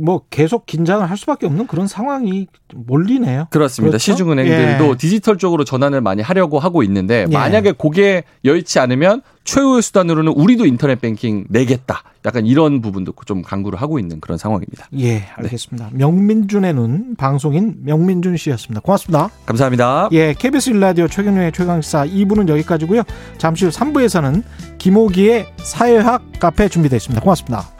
[0.00, 3.48] 뭐 계속 긴장을 할 수밖에 없는 그런 상황이 몰리네요.
[3.50, 3.90] 그렇습니다.
[3.90, 3.98] 그렇죠?
[3.98, 4.96] 시중은행들도 예.
[4.96, 7.32] 디지털 쪽으로 전환을 많이 하려고 하고 있는데 예.
[7.32, 12.02] 만약에 그게 여의치 않으면 최후의 수단으로는 우리도 인터넷 뱅킹 내겠다.
[12.24, 14.86] 약간 이런 부분도 좀 강구를 하고 있는 그런 상황입니다.
[14.98, 15.90] 예, 알겠습니다.
[15.92, 18.80] 명민준의 눈 방송인 명민준 씨였습니다.
[18.80, 19.30] 고맙습니다.
[19.46, 20.08] 감사합니다.
[20.12, 23.02] 예, KBS 일라디오 최경영의 최강시사 2부는 여기까지고요.
[23.38, 24.42] 잠시 후 3부에서는
[24.78, 27.20] 김호기의 사회학 카페 준비되어 있습니다.
[27.22, 27.79] 고맙습니다.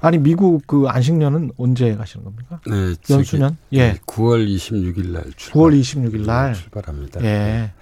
[0.00, 2.60] 아니 미국 그 안식년은 언제 가시는 겁니까?
[2.66, 3.56] 네, 연수년?
[3.72, 3.94] 예.
[4.06, 5.62] 9월 26일 날 출발.
[5.62, 7.24] 9월 26일 날 출발합니다.
[7.24, 7.72] 예.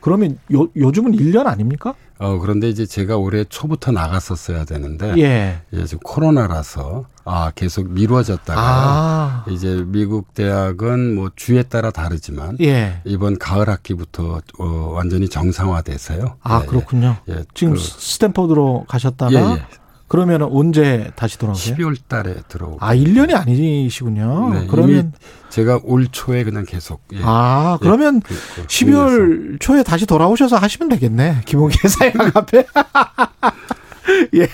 [0.00, 1.94] 그러면 요, 요즘은 1년 아닙니까?
[2.20, 5.60] 어, 그런데 이제 제가 올해 초부터 나갔었어야 되는데 예.
[5.72, 9.44] 예, 지금 코로나라서 아, 계속 미뤄졌다가 아.
[9.50, 13.02] 이제 미국 대학은 뭐 주에 따라 다르지만 예.
[13.04, 14.64] 이번 가을 학기부터 어,
[14.94, 16.36] 완전히 정상화돼서요.
[16.42, 17.16] 아, 예, 그렇군요.
[17.28, 19.62] 예, 지금 그- 스탠퍼드로 가셨다가 예, 예.
[20.08, 21.76] 그러면 언제 다시 돌아오세요?
[21.76, 22.78] 12월 달에 들어오고.
[22.80, 24.50] 아, 1년이 아니시군요.
[24.54, 25.12] 네, 그러면
[25.50, 27.18] 제가 올 초에 그냥 계속 예.
[27.22, 31.42] 아, 예, 그러면 그- 그 12월 초에 다시 돌아오셔서 하시면 되겠네.
[31.44, 32.64] 김호기의 사회학 앞에.
[34.34, 34.48] 예.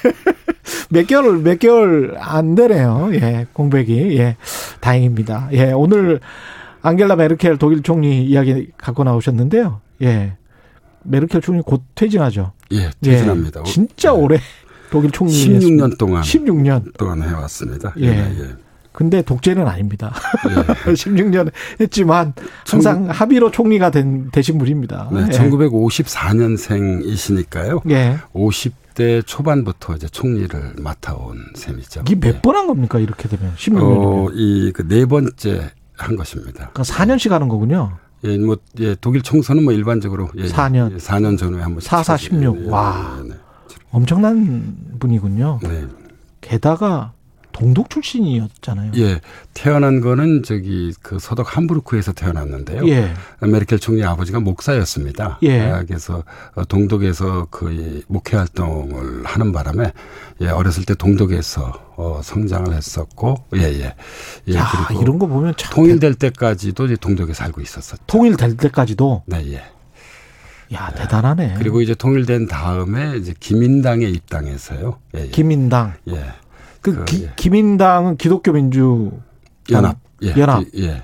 [0.90, 3.10] 몇 개월, 몇 개월 안 되네요.
[3.14, 4.18] 예, 공백이.
[4.18, 4.36] 예,
[4.80, 5.48] 다행입니다.
[5.52, 6.20] 예, 오늘
[6.82, 9.80] 앙겔라 메르켈 독일 총리 이야기 갖고 나오셨는데요.
[10.02, 10.36] 예.
[11.04, 12.52] 메르켈 총리 곧 퇴진하죠.
[12.72, 13.60] 예, 퇴진합니다.
[13.60, 14.38] 예, 진짜 오래
[14.90, 17.94] 독일 총리 16년 동안 16년 동안 해왔습니다.
[18.00, 18.06] 예.
[18.08, 18.54] 예.
[18.92, 20.14] 근데 독재는 아닙니다.
[20.48, 20.54] 예.
[20.94, 22.32] 16년 했지만
[22.68, 25.08] 항상 합의로 총리가 된 되신 분입니다.
[25.12, 25.32] 네, 예.
[26.64, 27.80] 1954년생이시니까요.
[27.90, 28.18] 예.
[28.34, 32.02] 50대 초반부터 이제 총리를 맡아온 셈이죠.
[32.08, 36.70] 이게 몇 번 한 겁니까 이렇게 되면 16년이면 어, 이그 네 번째 한 것입니다.
[36.72, 37.92] 그러니까 4년씩 하는 거군요.
[38.24, 40.92] 예, 뭐, 예, 독일 총선은 뭐 일반적으로 예, 4년.
[40.92, 42.40] 예, 4년 전후에 한 번씩 4, 4, 치러지죠.
[42.54, 42.66] 16.
[42.66, 43.18] 예, 와.
[43.22, 43.33] 예, 네.
[43.94, 45.60] 엄청난 분이군요.
[45.62, 45.86] 네.
[46.40, 47.12] 게다가
[47.52, 48.90] 동독 출신이었잖아요.
[48.96, 49.20] 예,
[49.54, 52.88] 태어난 거는 저기 그 서독 함부르크에서 태어났는데요.
[52.88, 53.14] 예.
[53.40, 55.38] 메르켈 총리 아버지가 목사였습니다.
[55.44, 55.60] 예.
[55.60, 56.24] 아, 그래서
[56.56, 59.92] 어, 동독에서 그 목회 활동을 하는 바람에
[60.40, 63.94] 예, 어렸을 때 동독에서 어, 성장을 했었고, 예, 예.
[64.48, 64.66] 예, 야,
[65.00, 68.02] 이런 거 보면 참 통일될 때까지도 이제 동독에 살고 있었었죠.
[68.08, 69.62] 통일될 때까지도 네, 예.
[70.74, 71.54] 야, 대단하네.
[71.58, 74.98] 그리고 이제 통일된 다음에 이제 기민당에 입당해서요.
[75.16, 75.28] 예, 예.
[75.28, 75.94] 김민당.
[76.08, 76.24] 예.
[76.80, 77.32] 그, 그, 기, 예.
[77.36, 79.10] 김민당은 기독교 민주
[79.70, 79.98] 연합.
[80.22, 80.34] 예.
[80.36, 80.64] 연합.
[80.64, 81.02] 기- 예.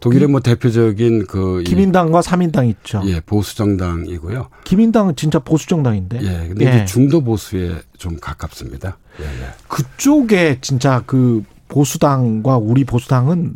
[0.00, 3.02] 독일의 뭐 대표적인 그 이- 김민당과 삼인당 있죠.
[3.06, 4.48] 예, 보수 정당이고요.
[4.64, 6.18] 김민당은 진짜 보수 정당인데.
[6.22, 6.48] 예.
[6.48, 8.98] 근데 이제 중도 보수에 좀 가깝습니다.
[9.20, 9.48] 예, 예.
[9.68, 13.54] 그쪽에 진짜 그 보수당과 우리 보수당은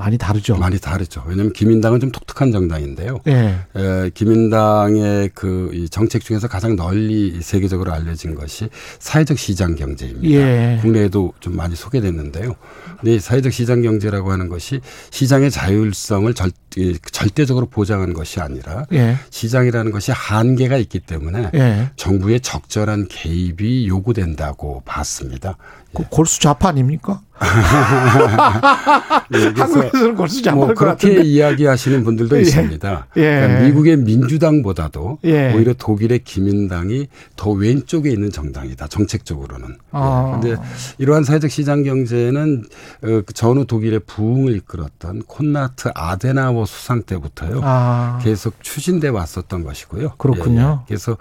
[0.00, 0.56] 많이 다르죠.
[0.56, 1.22] 많이 다르죠.
[1.26, 3.20] 왜냐하면 기민당은 좀 독특한 정당인데요.
[3.26, 3.58] 예.
[3.76, 10.30] 에, 기민당의 그이 정책 중에서 가장 널리 세계적으로 알려진 것이 사회적 시장 경제입니다.
[10.30, 10.78] 예.
[10.80, 12.56] 국내에도 좀 많이 소개됐는데요.
[12.98, 14.80] 근데 이 사회적 시장 경제라고 하는 것이
[15.10, 16.69] 시장의 자율성을 절, 이,
[17.12, 19.16] 절대적으로 보장한 것이 아니라 예.
[19.30, 21.90] 시장이라는 것이 한계가 있기 때문에 예.
[21.96, 25.56] 정부의 적절한 개입이 요구된다고 봤습니다.
[25.94, 27.20] 그 골수 아닙니까?
[29.34, 31.28] 예, 한국에서는 골수 좌파일 뭐것 그렇게 같은데.
[31.28, 32.42] 이야기하시는 분들도 예.
[32.42, 33.06] 있습니다.
[33.16, 33.20] 예.
[33.20, 35.54] 그러니까 미국의 민주당보다도 예.
[35.54, 38.88] 오히려 독일의 기민당이 더 왼쪽에 있는 정당이다.
[38.88, 39.78] 정책적으로는.
[39.90, 40.38] 아.
[40.40, 40.62] 그런데
[40.98, 42.64] 이러한 사회적 시장 경제는
[43.02, 47.60] 어, 그 전후 독일의 부흥을 이끌었던 콘라트 아데나워 수상 때부터요.
[47.62, 48.18] 아.
[48.22, 50.14] 계속 추진돼 왔었던 것이고요.
[50.18, 50.60] 그렇군요.
[50.60, 50.86] 예, 예.
[50.88, 51.16] 그래서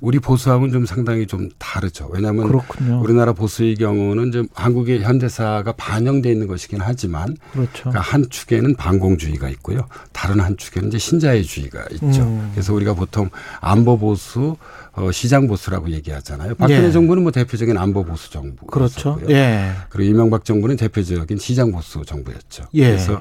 [0.00, 2.08] 우리 보수하고는 좀 상당히 좀 다르죠.
[2.12, 3.00] 왜냐하면 그렇군요.
[3.00, 7.90] 우리나라 보수의 경우는 좀 한국의 현대사가 반영돼 있는 것이긴 하지만 그렇죠.
[7.90, 9.86] 그러니까 한 축에는 반공주의가 있고요.
[10.12, 12.22] 다른 한 축에는 이제 신자유주의가 있죠.
[12.22, 12.50] 음.
[12.52, 13.30] 그래서 우리가 보통
[13.60, 14.56] 안보 보수,
[14.92, 16.54] 어, 시장 보수라고 얘기하잖아요.
[16.54, 16.92] 박근혜 예.
[16.92, 18.66] 정부는 뭐 대표적인 안보 보수 정부.
[18.66, 19.20] 그렇죠.
[19.28, 19.72] 예.
[19.88, 22.64] 그리고 이명박 정부는 대표적인 시장 보수 정부였죠.
[22.74, 22.90] 예.
[22.90, 23.20] 그래서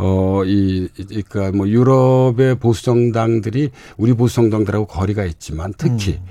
[0.00, 6.24] 어, 이, 이- 그러니까 뭐 유럽의 보수 정당들이 우리 보수 정당들하고 거리가 있지만 특히 음.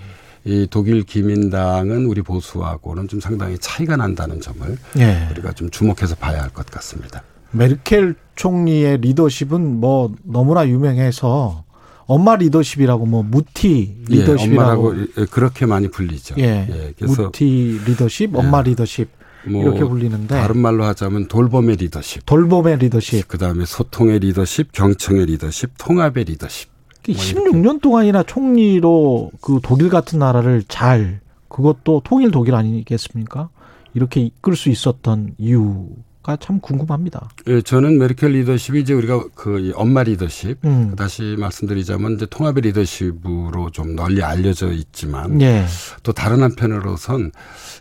[0.45, 5.28] 이 독일 기민당은 우리 보수하고는 좀 상당히 차이가 난다는 점을 예.
[5.32, 7.22] 우리가 좀 주목해서 봐야 할 것 같습니다.
[7.51, 11.65] 메르켈 총리의 리더십은 뭐 너무나 유명해서
[12.05, 16.36] 엄마 리더십이라고 뭐 Mutti 예, 리더십이라고 예, 그렇게 많이 불리죠.
[16.38, 16.93] 예.
[16.97, 19.09] 그래서 Mutti 리더십, 엄마 리더십
[19.49, 23.27] 뭐 이렇게 불리는데 다른 말로 하자면 돌봄의 리더십, 돌봄의 리더십.
[23.27, 26.69] 그다음에 소통의 리더십, 경청의 리더십, 통합의 리더십.
[27.07, 33.49] 뭐 16년 동안이나 총리로 그 독일 같은 나라를 잘 그것도 통일 독일 아니겠습니까?
[33.93, 37.30] 이렇게 이끌 수 있었던 이유가 참 궁금합니다.
[37.47, 40.95] 예, 저는 메르켈 리더십이 이제 우리가 그이 엄마 리더십 음.
[40.97, 45.65] 다시 말씀드리자면 이제 통합의 리더십으로 좀 널리 알려져 있지만 예.
[46.03, 47.32] 또 다른 한편으로선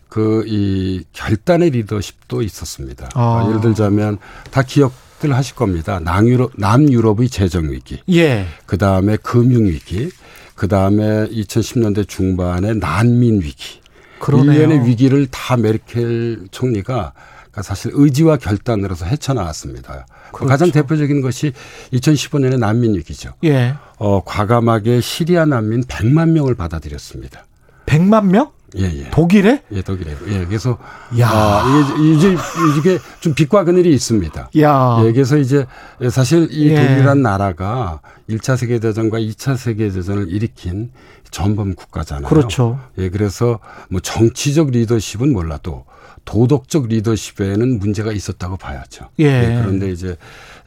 [0.08, 3.08] 그 이 결단의 리더십도 있었습니다.
[3.14, 3.44] 아.
[3.48, 4.18] 예를 들자면
[4.50, 5.98] 다 기억 들 하실 겁니다.
[5.98, 8.46] 남유럽 남유럽의 재정 위기, 예.
[8.66, 10.10] 그 다음에 금융 위기,
[10.54, 13.80] 그 다음에 2010년대 중반에 난민 위기.
[14.18, 14.52] 그러네요.
[14.52, 17.14] 일련의 위기를 다 메르켈 총리가
[17.56, 20.06] 그러니까 사실 의지와 결단으로서 헤쳐나왔습니다.
[20.32, 20.46] 그렇죠.
[20.46, 21.52] 가장 대표적인 것이
[21.92, 23.32] 2015년의 난민 위기죠.
[23.44, 23.74] 예.
[23.98, 27.46] 어, 과감하게 시리아 난민 100만 명을 받아들였습니다.
[27.86, 28.50] 100만 명?
[28.76, 29.10] 예, 예.
[29.10, 29.62] 독일에?
[29.72, 30.14] 예, 독일에.
[30.28, 30.76] 예, 그래서
[31.18, 31.30] 야.
[31.30, 32.36] 아, 이게 이제
[32.78, 34.50] 이게 좀 빛과 그늘이 있습니다.
[34.60, 35.02] 야.
[35.04, 35.64] 예, 그래서 이제
[36.10, 36.74] 사실 이 예.
[36.74, 40.90] 독일이란 나라가 1차 세계 대전과 2차 세계 대전을 일으킨
[41.30, 42.28] 전범 국가잖아요.
[42.28, 42.78] 그렇죠.
[42.98, 45.86] 예, 그래서 뭐 정치적 리더십은 몰라도
[46.26, 49.08] 도덕적 리더십에는 문제가 있었다고 봐야죠.
[49.20, 49.58] 예.
[49.62, 50.16] 그런데 이제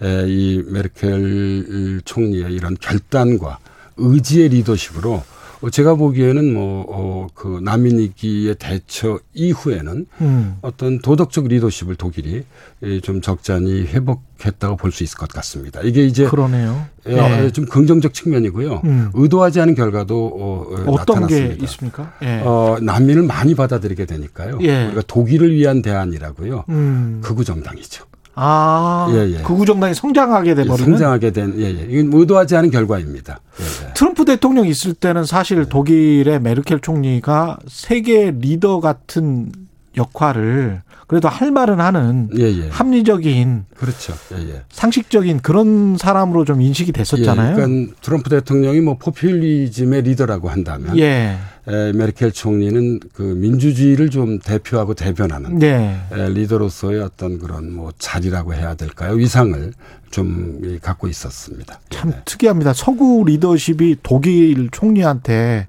[0.01, 3.59] 에, 이 메르켈 총리의 이런 결단과
[3.97, 5.23] 의지의 리더십으로 어,
[5.71, 10.55] 제가 보기에는 뭐, 어, 그 난민 위기의 대처 이후에는 음.
[10.61, 12.43] 어떤 도덕적 리더십을 독일이
[12.83, 15.81] 예, 좀 적잖이 회복했다고 볼 수 있을 것 같습니다.
[15.83, 16.85] 이게 이제 그러네요.
[17.09, 17.51] 예, 예.
[17.51, 18.81] 좀 긍정적 측면이고요.
[18.85, 19.09] 음.
[19.13, 21.63] 의도하지 않은 결과도 어, 어, 어떤 게 나타났습니다.
[21.65, 22.13] 있습니까?
[22.23, 22.41] 예.
[22.45, 24.59] 어, 난민을 많이 받아들이게 되니까요.
[24.61, 24.85] 예.
[24.87, 26.63] 우리가 독일을 위한 대안이라고요.
[26.69, 27.19] 음.
[27.23, 28.05] 극우 정당이죠.
[28.41, 29.41] 아, 예, 예.
[29.41, 31.87] 극우 정당이 성장하게 돼 버리는 성장하게 된, 예, 예.
[31.89, 33.41] 이건 의도하지 않은 결과입니다.
[33.59, 33.93] 예, 예.
[33.93, 39.51] 트럼프 대통령 있을 때는 사실 독일의 메르켈 총리가 세계 리더 같은
[39.97, 42.69] 역할을 그래도 할 말은 하는 예, 예.
[42.69, 44.13] 합리적인 그렇죠.
[44.37, 44.61] 예, 예.
[44.69, 47.49] 상식적인 그런 사람으로 좀 인식이 됐었잖아요.
[47.49, 51.35] 예, 그러니까 트럼프 대통령이 뭐 포퓰리즘의 리더라고 한다면 예.
[51.67, 55.99] 에, 메르켈 총리는 그 민주주의를 좀 대표하고 대변하는 네.
[56.11, 59.15] 에, 리더로서의 어떤 그런 뭐 자리라고 해야 될까요?
[59.15, 59.73] 위상을
[60.11, 61.79] 좀 이, 갖고 있었습니다.
[61.89, 62.73] 참 특이합니다.
[62.73, 65.65] 서구 리더십이 독일 총리한테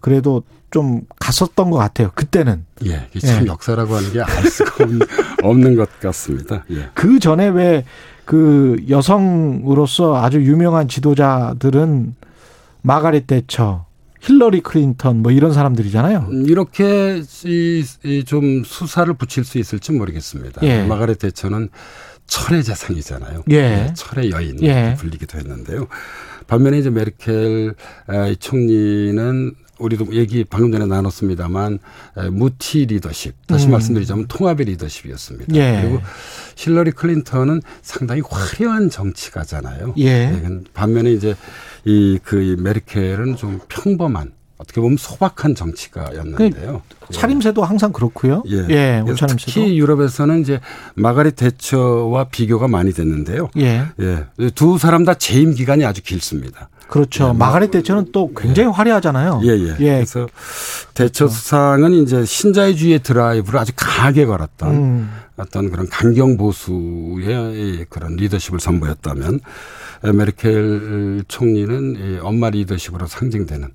[0.00, 2.10] 그래도 좀 갔었던 것 같아요.
[2.14, 2.64] 그때는.
[2.84, 3.46] 예, 참 예.
[3.46, 5.06] 역사라고 하는 게 알 수가 없는,
[5.42, 6.64] 없는 것 같습니다.
[6.70, 6.90] 예.
[6.94, 7.84] 그 전에 왜
[8.24, 12.14] 그 여성으로서 아주 유명한 지도자들은
[12.82, 13.86] 마가렛 대처,
[14.20, 16.26] 힐러리 클린턴 뭐 이런 사람들이잖아요.
[16.30, 20.60] 음, 이렇게 이, 이 좀 수사를 붙일 수 있을지 모르겠습니다.
[20.62, 20.84] 예.
[20.84, 21.70] 마가렛 대처는
[22.26, 23.44] 철의 재상이잖아요.
[23.50, 23.94] 예.
[23.96, 24.94] 철의 여인 예.
[24.98, 25.86] 불리기도 했는데요.
[26.46, 27.74] 반면에 이제 메르켈
[28.08, 31.78] 아, 총리는 우리도 얘기 방금 전에 나눴습니다,만
[32.30, 33.72] 무티 리더십 다시 음.
[33.72, 35.54] 말씀드리자면 통합의 리더십이었습니다.
[35.54, 35.80] 예.
[35.82, 36.00] 그리고
[36.56, 39.94] 힐러리 클린턴은 상당히 화려한 정치가잖아요.
[39.98, 40.26] 예.
[40.30, 41.34] 네, 반면에 이제
[41.84, 46.82] 이 그 메르켈은 좀 평범한 어떻게 보면 소박한 정치가였는데요.
[47.12, 48.42] 차림새도 항상 그렇고요.
[48.48, 48.56] 예.
[48.68, 49.52] 예, 그래서 옷차림새도.
[49.52, 50.60] 특히 유럽에서는 이제
[50.96, 53.50] 마가렛 대처와 비교가 많이 됐는데요.
[53.58, 53.84] 예.
[54.00, 54.26] 예.
[54.56, 56.68] 두 사람 다 재임 기간이 아주 길습니다.
[56.88, 57.34] 그렇죠.
[57.34, 59.40] 마가렛 대처는 또 굉장히 화려하잖아요.
[59.44, 59.74] 예, 예.
[59.76, 60.26] 그래서
[60.94, 65.10] 대처 수상은 이제 신자유주의의 드라이브를 아주 강하게 걸었던 음.
[65.36, 69.40] 어떤 그런 강경 보수의 그런 리더십을 선보였다면
[70.14, 73.68] 메르켈 총리는 이 엄마 리더십으로 상징되는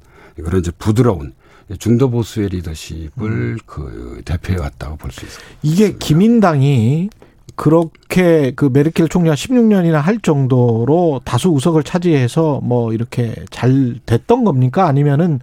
[0.44, 1.34] 그런 이제 부드러운
[1.80, 5.52] 중도 보수의 리더십을 그 대표해 왔다고 볼 수 있습니다.
[5.62, 7.10] 이게 기민당이
[7.56, 14.88] 그렇게 그 메르켈 총리가 16년이나 할 정도로 다수 우석을 차지해서 뭐 이렇게 잘 됐던 겁니까?
[14.88, 15.40] 아니면은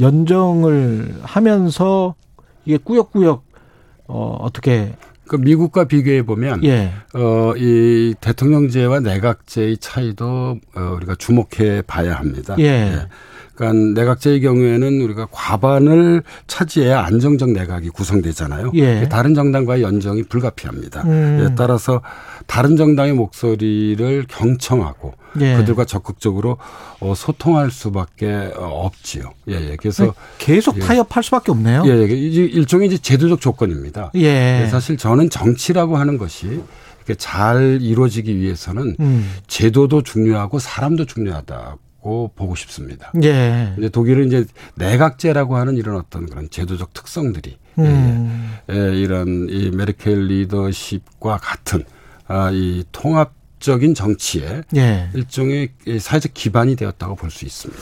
[0.00, 2.14] 연정을 하면서
[2.64, 3.44] 이게 꾸역꾸역
[4.08, 4.92] 어 어떻게
[5.28, 6.92] 그 미국과 비교해 보면 예.
[7.14, 12.54] 어, 이 대통령제와 내각제의 차이도 어, 우리가 주목해 봐야 합니다.
[12.58, 13.06] 예.
[13.54, 18.72] 그러니까 내각제의 경우에는 우리가 과반을 차지해야 안정적 내각이 구성되잖아요.
[18.74, 19.08] 예.
[19.08, 21.02] 다른 정당과의 연정이 불가피합니다.
[21.02, 21.40] 음.
[21.44, 22.00] 예, 따라서
[22.46, 25.56] 다른 정당의 목소리를 경청하고 예.
[25.56, 26.56] 그들과 적극적으로
[27.00, 29.32] 어, 소통할 수밖에 어, 없지요.
[29.48, 29.76] 예, 예.
[29.76, 30.80] 그래서 계속 예.
[30.80, 31.82] 타협할 수밖에 없네요.
[31.86, 32.04] 예, 예.
[32.04, 34.12] 일종의 이제 제도적 조건입니다.
[34.14, 34.66] 예.
[34.70, 36.62] 사실 저는 정치라고 하는 것이
[37.18, 39.30] 잘 이루어지기 위해서는 음.
[39.46, 43.12] 제도도 중요하고 사람도 중요하다 고 보고 싶습니다.
[43.22, 43.72] 예.
[43.76, 48.56] 근데 독일은 이제 내각제라고 하는 이런 어떤 그런 제도적 특성들이 음.
[48.70, 51.84] 예, 이런 이 메르켈 리더십과 같은
[52.26, 55.10] 아, 이 통합 적인 정치의 예.
[55.14, 57.80] 일종의 이 사회적 기반이 되었다고 볼 수 있습니다.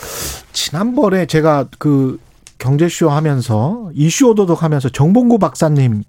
[0.53, 2.21] 지난번에 제가 그
[2.59, 6.03] 경제쇼 하면서 이슈 오도독 하면서 정봉구 박사님이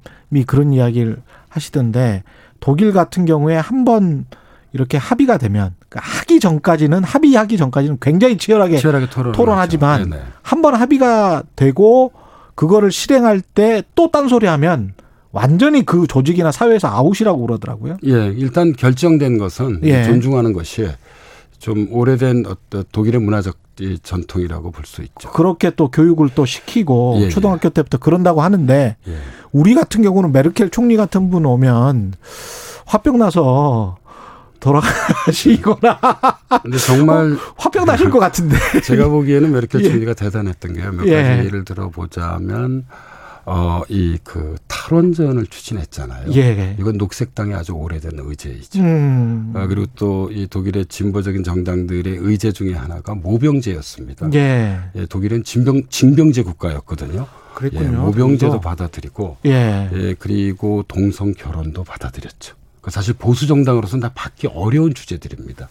[0.45, 2.23] 그런 이야기를 하시던데
[2.59, 4.25] 독일 같은 경우에 한 번
[4.73, 10.09] 이렇게 합의가 되면 하기 전까지는 합의하기 전까지는 굉장히 치열하게, 치열하게 토론하지만 하죠.
[10.09, 10.23] 네네.
[10.41, 12.11] 한번 합의가 되고
[12.55, 14.93] 그거를 실행할 때 또 딴소리 하면
[15.31, 17.97] 완전히 그 조직이나 사회에서 아웃이라고 그러더라고요.
[18.05, 20.03] 예, 일단 결정된 것은 예.
[20.03, 20.87] 존중하는 것이
[21.57, 25.31] 좀 오래된 어떤 독일의 문화적 이 전통이라고 볼 수 있죠.
[25.31, 27.29] 그렇게 또 교육을 또 시키고 예, 예.
[27.29, 29.17] 초등학교 때부터 그런다고 하는데 예.
[29.53, 32.13] 우리 같은 경우는 메르켈 총리 같은 분 오면
[32.85, 33.97] 화병 나서
[34.61, 35.99] 돌아가시거나
[36.63, 39.89] 근데 정말 화병 나실 것 같은데 제가 보기에는 메르켈 예.
[39.89, 40.91] 총리가 대단했던 게요.
[40.93, 41.21] 몇 예.
[41.23, 42.85] 가지 예를 들어 보자면
[43.45, 46.31] 어, 이 그 탈원전을 추진했잖아요.
[46.35, 46.75] 예.
[46.79, 48.79] 이건 녹색당의 아주 오래된 의제이죠.
[48.79, 49.51] 음.
[49.55, 54.29] 어, 그리고 또 이 독일의 진보적인 정당들의 의제 중에 하나가 모병제였습니다.
[54.35, 54.79] 예.
[54.95, 57.25] 예, 독일은 징병 징병제 국가였거든요.
[57.55, 57.83] 그랬군요.
[57.83, 58.59] 예, 모병제도.
[58.61, 59.89] 받아들이고 예.
[59.93, 62.55] 예, 그리고 동성 결혼도 받아들였죠.
[62.81, 65.69] 그 사실 보수 정당으로서는 다 받기 어려운 주제들입니다.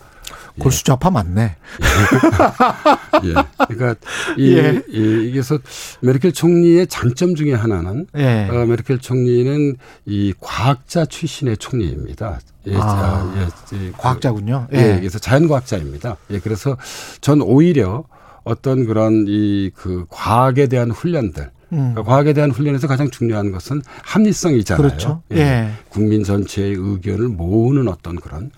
[0.58, 1.56] 골수 좌파 맞네.
[3.24, 3.34] 예.
[3.68, 3.94] 그러니까
[4.36, 4.82] 이, 예.
[4.88, 5.58] 이 그래서
[6.00, 8.48] 메르켈 총리의 장점 중에 하나는 예.
[8.50, 9.76] 어, 메르켈 총리는
[10.06, 12.40] 이 과학자 출신의 총리입니다.
[12.66, 13.32] 예, 아, 자,
[13.72, 14.68] 예, 예, 과학자군요.
[14.74, 14.78] 예.
[14.78, 14.98] 예.
[14.98, 16.16] 그래서 자연과학자입니다.
[16.30, 16.76] 예, 그래서
[17.20, 18.04] 전 오히려
[18.44, 21.92] 어떤 그런 이 그 과학에 대한 훈련들 음.
[21.92, 24.86] 그러니까 과학에 대한 훈련에서 가장 중요한 것은 합리성이잖아요.
[24.86, 25.22] 그렇죠.
[25.32, 25.70] 예.
[25.88, 28.50] 국민 전체의 의견을 모으는 어떤 그런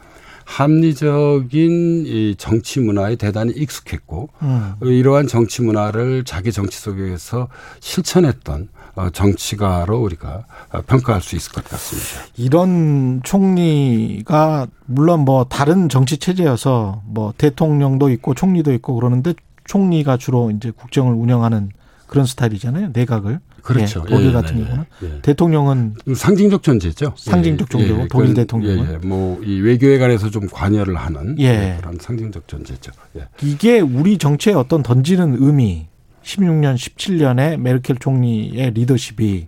[0.45, 4.75] 합리적인 이 정치 문화에 대단히 익숙했고 음.
[4.83, 7.49] 이러한 정치 문화를 자기 정치 속에서
[7.81, 12.31] 실천했던 어, 정치가로 우리가 어, 평가할 수 있을 것 같습니다.
[12.37, 19.33] 이런 총리가 물론 뭐 다른 정치 체제여서 뭐 대통령도 있고 총리도 있고 그러는데
[19.65, 21.71] 총리가 주로 이제 국정을 운영하는
[22.13, 22.91] 그런 스타일이잖아요.
[22.93, 23.41] 내각을.
[23.63, 24.05] 그렇죠.
[24.07, 25.21] 예, 독일 예, 같은 예, 경우는 예.
[25.23, 27.15] 대통령은 상징적 존재죠.
[27.17, 28.99] 상징적 존재고 독일 대통령은 예, 예.
[28.99, 31.79] 뭐이 외교에 관해서 좀 관여를 하는 예.
[31.81, 32.93] 그런 상징적 존재죠.
[33.17, 33.29] 예.
[33.43, 35.87] 이게 우리 정치에 어떤 던지는 의미
[36.23, 39.47] 16년, 17년에 메르켈 총리의 리더십이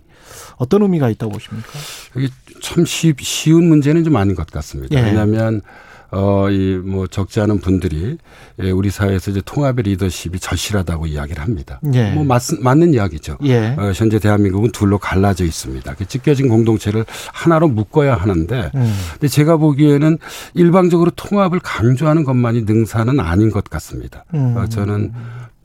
[0.57, 1.69] 어떤 의미가 있다고 보십니까?
[2.17, 2.29] 이게
[2.63, 4.97] 참 쉬, 쉬운 문제는 좀 아닌 것 같습니다.
[4.97, 5.03] 예.
[5.03, 5.61] 왜냐하면
[6.15, 8.17] 어, 이, 뭐, 적지 않은 분들이,
[8.63, 11.81] 예, 우리 사회에서 이제 통합의 리더십이 절실하다고 이야기를 합니다.
[11.93, 12.11] 예.
[12.11, 13.37] 뭐, 맞, 맞는 이야기죠.
[13.43, 13.75] 예.
[13.77, 15.93] 어, 현재 대한민국은 둘로 갈라져 있습니다.
[15.95, 18.93] 그 찢겨진 공동체를 하나로 묶어야 하는데, 음.
[19.11, 20.17] 근데 제가 보기에는
[20.53, 24.23] 일방적으로 통합을 강조하는 것만이 능사는 아닌 것 같습니다.
[24.33, 24.55] 음.
[24.55, 25.11] 어, 저는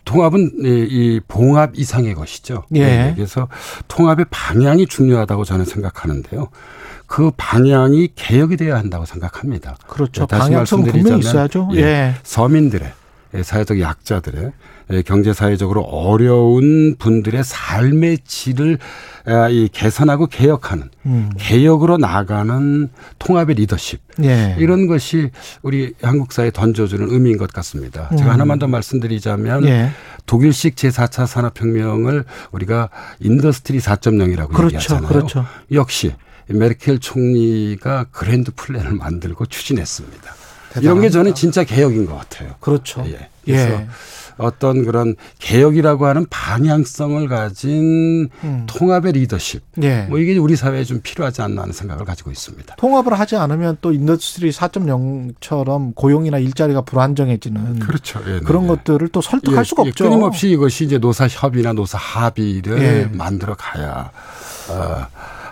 [0.05, 2.64] 통합은 이, 이 봉합 이상의 것이죠.
[2.74, 2.81] 예.
[2.81, 3.47] 네, 그래서
[3.86, 6.48] 통합의 방향이 중요하다고 저는 생각하는데요.
[7.11, 9.74] 그 방향이 개혁이 돼야 한다고 생각합니다.
[9.89, 10.27] 그렇죠.
[10.27, 11.69] 다시 방향성 분명히 말씀드리자면, 있어야죠.
[11.74, 12.15] 예, 예.
[12.23, 12.93] 서민들의
[13.35, 14.53] 예, 사회적 약자들의
[14.93, 18.78] 예, 경제 사회적으로 어려운 분들의 삶의 질을
[19.27, 21.31] 아, 이 개선하고 개혁하는 음.
[21.37, 22.89] 개혁으로 나가는
[23.19, 24.55] 통합의 리더십 예.
[24.61, 25.31] 이런 것이
[25.62, 28.09] 우리 한국 사회에 던져주는 의미인 것 같습니다.
[28.12, 28.19] 음.
[28.19, 29.91] 제가 하나만 더 말씀드리자면 예.
[30.27, 32.89] 독일식 제4차 산업혁명을 우리가
[33.19, 34.77] Industry 4.0이라고 그렇죠.
[34.77, 35.09] 얘기하잖아요.
[35.09, 35.45] 그렇죠.
[35.73, 36.15] 역시
[36.52, 40.35] 메르켈 총리가 grand plan을 만들고 추진했습니다.
[40.77, 41.10] 이런 게 대단합니다.
[41.10, 42.55] 저는 진짜 개혁인 것 같아요.
[42.60, 43.02] 그렇죠.
[43.06, 43.28] 예.
[43.44, 43.89] 그래서 예.
[44.40, 48.66] 어떤 그런 개혁이라고 하는 방향성을 가진 음.
[48.66, 49.62] 통합의 리더십.
[49.82, 50.06] 예.
[50.09, 52.77] 뭐 이게 우리 사회에 좀 필요하지 않나 하는 생각을 가지고 있습니다.
[52.77, 58.20] 통합을 하지 않으면 또 Industry 4.0처럼 고용이나 일자리가 불안정해지는 그렇죠.
[58.27, 58.68] 예, 네, 그런 네.
[58.68, 60.05] 것들을 또 설득할 예, 수가 예, 없죠.
[60.05, 63.16] 끊임없이 이것이 이제 노사 협의나 노사 합의를 예.
[63.16, 64.10] 만들어 가야
[64.70, 65.06] 어,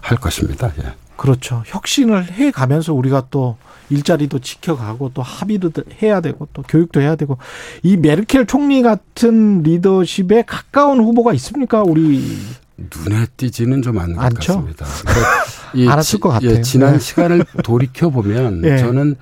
[0.08, 0.72] 할 것입니다.
[0.82, 0.92] 예.
[1.16, 1.62] 그렇죠.
[1.66, 3.56] 혁신을 해 가면서 우리가 또
[3.90, 5.70] 일자리도 지켜가고 또 합의도
[6.02, 7.38] 해야 되고 또 교육도 해야 되고
[7.82, 11.82] 이 메르켈 총리 같은 리더십에 가까운 후보가 있습니까?
[11.82, 12.38] 우리
[12.76, 14.34] 눈에 띄지는 좀 않는 것?
[14.34, 14.86] 같습니다.
[15.00, 15.28] 그러니까
[15.74, 16.50] 이 알았을 지- 것 같아요.
[16.50, 16.98] 예, 지난 네.
[16.98, 18.78] 시간을 돌이켜 보면 예.
[18.78, 19.16] 저는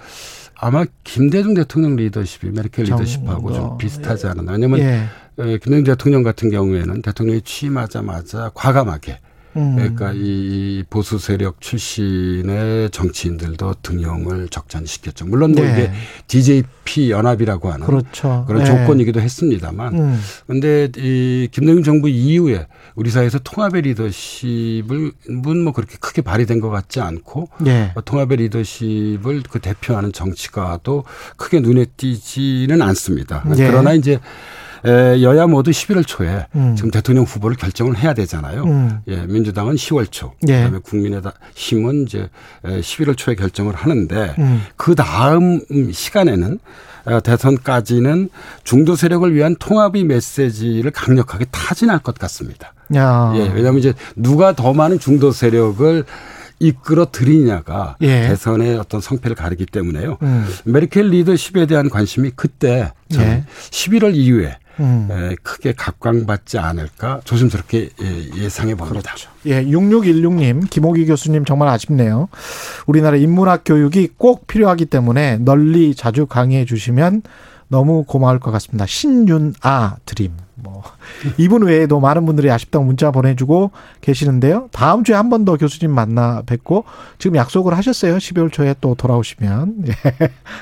[0.58, 3.52] 아마 김대중 대통령 리더십이 메르켈 리더십하고.
[3.52, 4.52] 좀 비슷하지 않았나.
[4.52, 5.04] 왜냐하면 예.
[5.38, 9.18] 에, 김대중 대통령 같은 경우에는 대통령이 취임하자마자 과감하게
[9.56, 9.76] 음.
[9.76, 15.26] 그러니까 이 보수 세력 출신의 정치인들도 등용을 적전시켰죠.
[15.26, 15.72] 물론 뭐 네.
[15.72, 15.92] 이게
[16.26, 18.44] DJP 연합이라고 하는 그렇죠.
[18.46, 18.66] 그런 네.
[18.66, 20.20] 조건이기도 했습니다만 음.
[20.46, 25.12] 근데 이 김대중 정부 이후에 우리 사회에서 통합의 리더십을
[25.64, 27.92] 뭐 그렇게 크게 발휘된 것 같지 않고 예.
[27.94, 31.04] 어, 통합의 리더십을 그 대표하는 정치가도
[31.36, 33.44] 크게 눈에 띄지는 않습니다.
[33.56, 33.66] 예.
[33.66, 34.18] 그러나 이제 에,
[34.86, 36.74] 여야 모두 11월 초에 음.
[36.76, 38.64] 지금 대통령 후보를 결정을 해야 되잖아요.
[38.64, 39.00] 음.
[39.08, 40.58] 예, 민주당은 10월 초, 예.
[40.58, 42.28] 그다음에 국민의힘은 이제
[42.64, 44.62] 에, 11월 초에 결정을 하는데 음.
[44.76, 45.60] 그 다음
[45.92, 46.58] 시간에는
[47.06, 48.30] 어, 대선까지는
[48.64, 52.72] 중도 세력을 위한 통합의 메시지를 강력하게 타진할 것 같습니다.
[52.94, 53.32] 야.
[53.36, 56.04] 예, 왜냐하면 이제 누가 더 많은 중도 세력을
[56.58, 58.28] 이끌어 들이냐가 예.
[58.28, 60.18] 대선의 어떤 성패를 가리기 때문에요.
[60.22, 60.46] 음.
[60.64, 63.44] 메르켈 리더십에 대한 관심이 그때 예.
[63.70, 65.08] 11월 이후에 음.
[65.10, 69.14] 에, 크게 각광받지 않을까 조심스럽게 예, 예상해 봅니다.
[69.46, 72.28] 예, 6616님, 김호기 교수님 정말 아쉽네요.
[72.86, 77.22] 우리나라 인문학 교육이 꼭 필요하기 때문에 널리 자주 강의해 주시면
[77.68, 78.86] 너무 고마울 것 같습니다.
[78.86, 80.45] 신윤아 드림.
[80.66, 80.82] 뭐
[81.38, 83.70] 이분 외에도 많은 분들이 아쉽다고 문자 보내주고
[84.00, 84.68] 계시는데요.
[84.72, 86.84] 다음 주에 한 번 더 교수님 만나 뵙고
[87.18, 88.16] 지금 약속을 하셨어요.
[88.16, 89.92] 12월 초에 또 돌아오시면 예,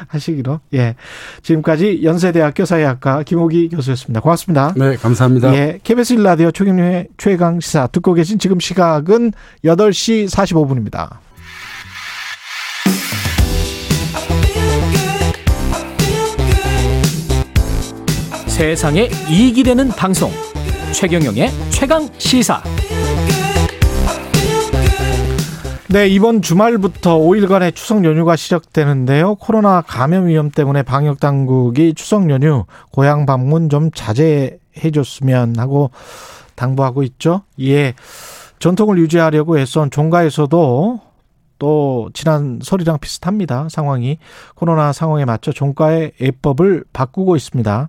[0.09, 0.61] 하시기로.
[0.75, 0.95] 예,
[1.43, 4.21] 지금까지 연세대학교 사회학과 김호기 교수였습니다.
[4.21, 4.75] 고맙습니다.
[4.77, 5.55] 네, 감사합니다.
[5.55, 9.33] 예, KBS 1라디오 최경영의 최강 시사 듣고 계신 지금 시각은
[9.65, 11.19] 8시 45분입니다.
[18.55, 20.31] 세상에 이익이 되는 방송
[20.93, 22.63] 최경영의 최강 시사
[25.89, 29.35] 네, 이번 주말부터 5일간의 추석 연휴가 시작되는데요.
[29.35, 35.91] 코로나 감염 위험 때문에 방역 당국이 추석 연휴 고향 방문 좀 자제해 줬으면 하고
[36.55, 37.43] 당부하고 있죠.
[37.61, 37.95] 예.
[38.61, 41.01] 전통을 유지하려고 애써 종가에서도
[41.59, 43.67] 또 지난 설이랑 비슷합니다.
[43.69, 44.19] 상황이
[44.55, 47.89] 코로나 상황에 맞춰 종가의 예법을 바꾸고 있습니다.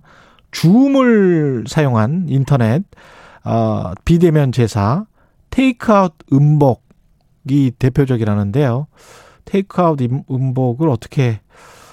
[0.60, 2.82] 줌을 사용한 인터넷
[3.44, 5.04] 어, 비대면 제사
[5.50, 8.86] 테이크아웃 음복이 대표적이라는데요.
[9.44, 11.40] 테이크아웃 임- 음복을 어떻게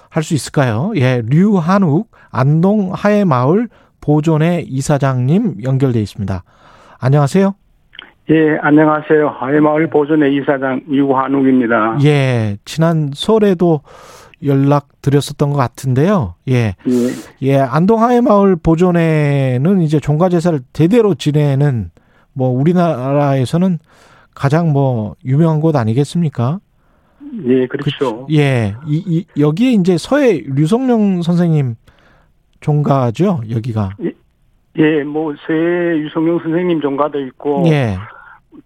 [0.10, 0.92] 할 수 있을까요?
[0.96, 3.68] 예, 류한욱 안동 하회마을
[4.00, 6.44] 보존회 이사장님 연결돼 있습니다.
[7.00, 7.56] 안녕하세요.
[8.30, 9.28] 예, 안녕하세요.
[9.40, 11.98] 하회마을 보존의 이사장 유한욱입니다.
[12.06, 13.82] 예, 지난 설에도
[14.46, 16.36] 연락 드렸었던 것 같은데요.
[16.50, 16.76] 예.
[17.42, 17.58] 예.
[17.58, 21.92] 안동하회 마을 보존회는 이제 종가 제사를 대대로 지내는
[22.34, 23.80] 뭐 우리나라에서는
[24.34, 26.60] 가장 뭐 유명한 곳 아니겠습니까?
[27.46, 28.26] 예, 그렇죠.
[28.28, 28.76] 그, 예.
[28.88, 31.76] 이, 이, 여기에 이제 서해 류성룡 선생님
[32.60, 33.92] 종가죠, 여기가.
[34.04, 34.12] 예,
[34.78, 37.98] 예, 뭐 서해 유성룡 선생님 종가도 있고 예.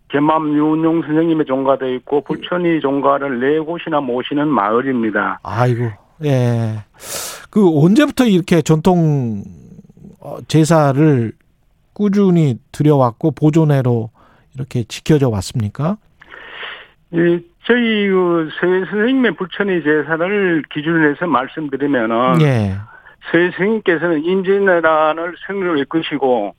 [0.10, 5.40] 개맘 유운용 선생님의 종가도 있고 불천이 종가를 네 곳이나 모시는 마을입니다.
[5.44, 5.90] 아이고.
[6.24, 6.84] 예.
[7.50, 9.44] 그 언제부터 이렇게 전통
[10.22, 11.32] 어, 제사를
[11.94, 14.10] 꾸준히 들여왔고 보존회로
[14.56, 15.98] 이렇게 지켜져 왔습니까?
[17.14, 22.76] 예, 저희 그 서해 선생님의 불천이 제사를 기준으로 해서 말씀드리면은 예.
[23.32, 26.56] 서해 선생님께서는 인진내란을 승리로 이끄시고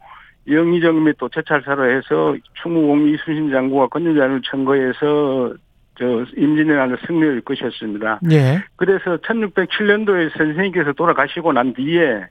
[0.51, 5.55] 영의정 및또 제찰사로 해서 충무공 이순신 장군과 건전자를 청거해서
[5.99, 6.05] 저
[6.37, 8.21] 임진왜란을 승리로 이끄셨습니다.
[8.31, 8.63] 예.
[8.77, 12.27] 그래서 1607년도에 선생님께서 돌아가시고 난 뒤에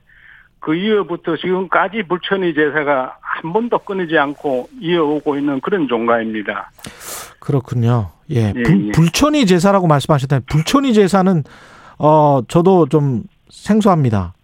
[0.60, 6.70] 그 이후부터 지금까지 불천이 제사가 한 번도 끊이지 않고 이어오고 있는 그런 종가입니다.
[7.38, 8.10] 그렇군요.
[8.30, 8.52] 예.
[8.56, 8.92] 예, 불, 예.
[8.92, 11.44] 불천이 제사라고 말씀하셨다면 불천이 제사는
[11.98, 14.34] 어 저도 좀 생소합니다.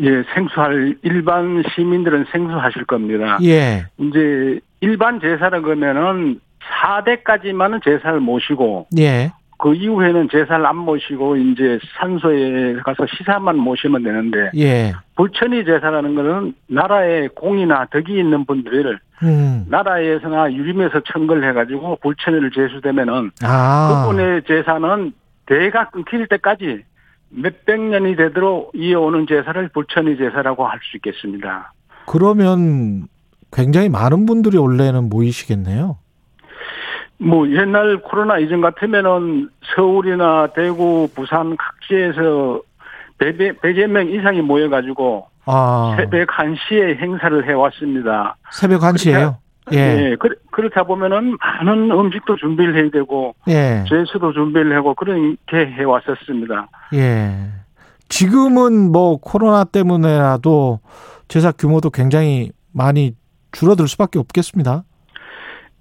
[0.00, 3.38] 예, 생수할 일반 시민들은 생수하실 겁니다.
[3.42, 3.84] 예.
[3.98, 9.30] 이제 일반 제사라 그러면은 4대까지만은 제사를 모시고 예.
[9.58, 14.92] 그 이후에는 제사를 안 모시고 이제 산소에 가서 시사만 모시면 되는데 예.
[15.16, 19.66] 불천이 제사라는 것은 나라에 공이나 덕이 있는 분들을 음.
[19.68, 24.04] 나라에서나 유림에서 청걸 해가지고 불천을 제수되면은 아.
[24.06, 25.12] 그분의 제사는
[25.44, 26.84] 대가 끊길 때까지
[27.30, 31.72] 몇백 년이 되도록 이어오는 제사를 불천이 제사라고 할 수 있겠습니다.
[32.06, 33.06] 그러면
[33.52, 35.98] 굉장히 많은 분들이 원래는 모이시겠네요.
[37.18, 42.62] 뭐 옛날 코로나 이전 같으면은 서울이나 대구, 부산 각지에서
[43.18, 45.94] 배배, 배제 명 이상이 모여가지고 아.
[45.98, 48.36] 새벽 1시에 행사를 해왔습니다.
[48.50, 49.36] 새벽 1시에요?
[49.72, 49.76] 예.
[49.76, 50.16] 예.
[50.50, 53.84] 그, 그렇다 보면은 많은 음식도 준비를 해야 되고 예.
[53.88, 56.68] 제수도 준비를 하고 그렇게 해 왔었습니다.
[56.94, 57.34] 예.
[58.08, 60.80] 지금은 뭐 코로나 때문에라도
[61.28, 63.14] 제사 규모도 굉장히 많이
[63.52, 64.84] 줄어들 수밖에 없겠습니다.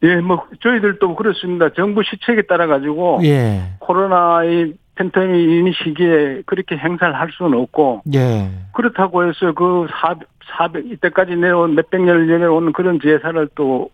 [0.04, 1.70] 예, 뭐 저희들도 그렇습니다.
[1.74, 3.74] 정부 시책에 따라 가지고 예.
[3.80, 8.50] 코로나의 팬데믹 시기에 그렇게 행사를 할 수는 없고 예.
[8.74, 10.28] 그렇다고 해서 그 400,
[10.58, 13.90] 400 이때까지 내려온 몇백 년을 내려온 그런 제사를 또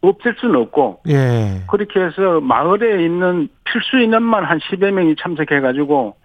[0.00, 1.62] 없앨 수는 없고 예.
[1.70, 6.16] 그렇게 해서 마을에 있는 필수 인원만 한 10여 명이 참석해 가지고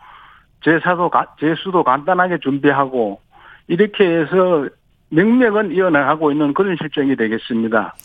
[0.64, 3.20] 제사도 가- 제수도 간단하게 준비하고
[3.68, 4.68] 이렇게 해서
[5.10, 7.96] 명맥은 이어나가고 있는 그런 실정이 되겠습니다.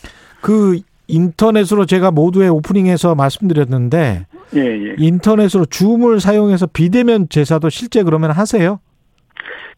[0.41, 4.25] 그 인터넷으로 제가 모두의 오프닝에서 말씀드렸는데
[4.55, 4.95] 예, 예.
[4.97, 8.79] 인터넷으로 줌을 사용해서 비대면 제사도 실제 그러면 하세요?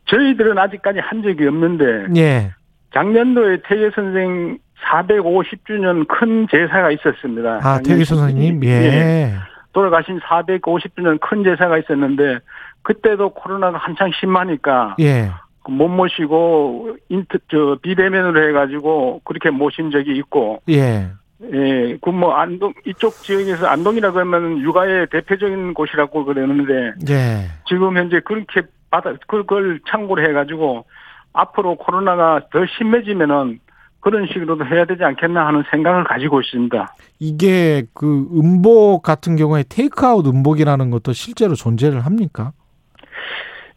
[0.05, 2.51] 저희들은 아직까지 한 적이 없는데 예.
[2.93, 7.59] 작년도에 태계 선생 450주년 큰 제사가 있었습니다.
[7.63, 8.63] 아, 태기 선생님.
[8.65, 9.33] 예.
[9.73, 12.39] 돌아가신 450주년 큰 제사가 있었는데
[12.83, 15.29] 그때도 코로나가 한창 심하니까 예.
[15.69, 21.09] 못 모시고 인터 저 비대면으로 해가지고 그렇게 모신 적이 있고 예.
[21.53, 27.45] 예, 그 뭐 안동 이쪽 지역에서 안동이라 그러면 육아의 대표적인 곳이라고 그러는데 예.
[27.67, 30.85] 지금 현재 그렇게 받아 그걸 참고로 해가지고
[31.33, 33.59] 앞으로 코로나가 더 심해지면은
[34.01, 36.93] 그런 식으로도 해야 되지 않겠나 하는 생각을 가지고 있습니다.
[37.19, 42.51] 이게 그 음복 같은 경우에 테이크아웃 음복이라는 것도 실제로 존재를 합니까?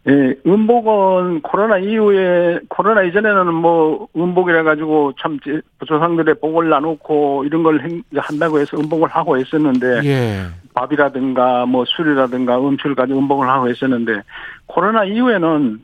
[0.07, 7.63] 예, 음복은 코로나 이후에 코로나 이전에는 뭐 음복이라 가지고 참 제- 조상들의 복을 나누고 이런
[7.63, 10.41] 걸 행- 한다고 해서 음복을 하고 있었는데 예.
[10.75, 14.21] 밥이라든가 뭐 술이라든가 음식을 가지고 음복을 하고 있었는데
[14.67, 15.79] 코로나 이후에는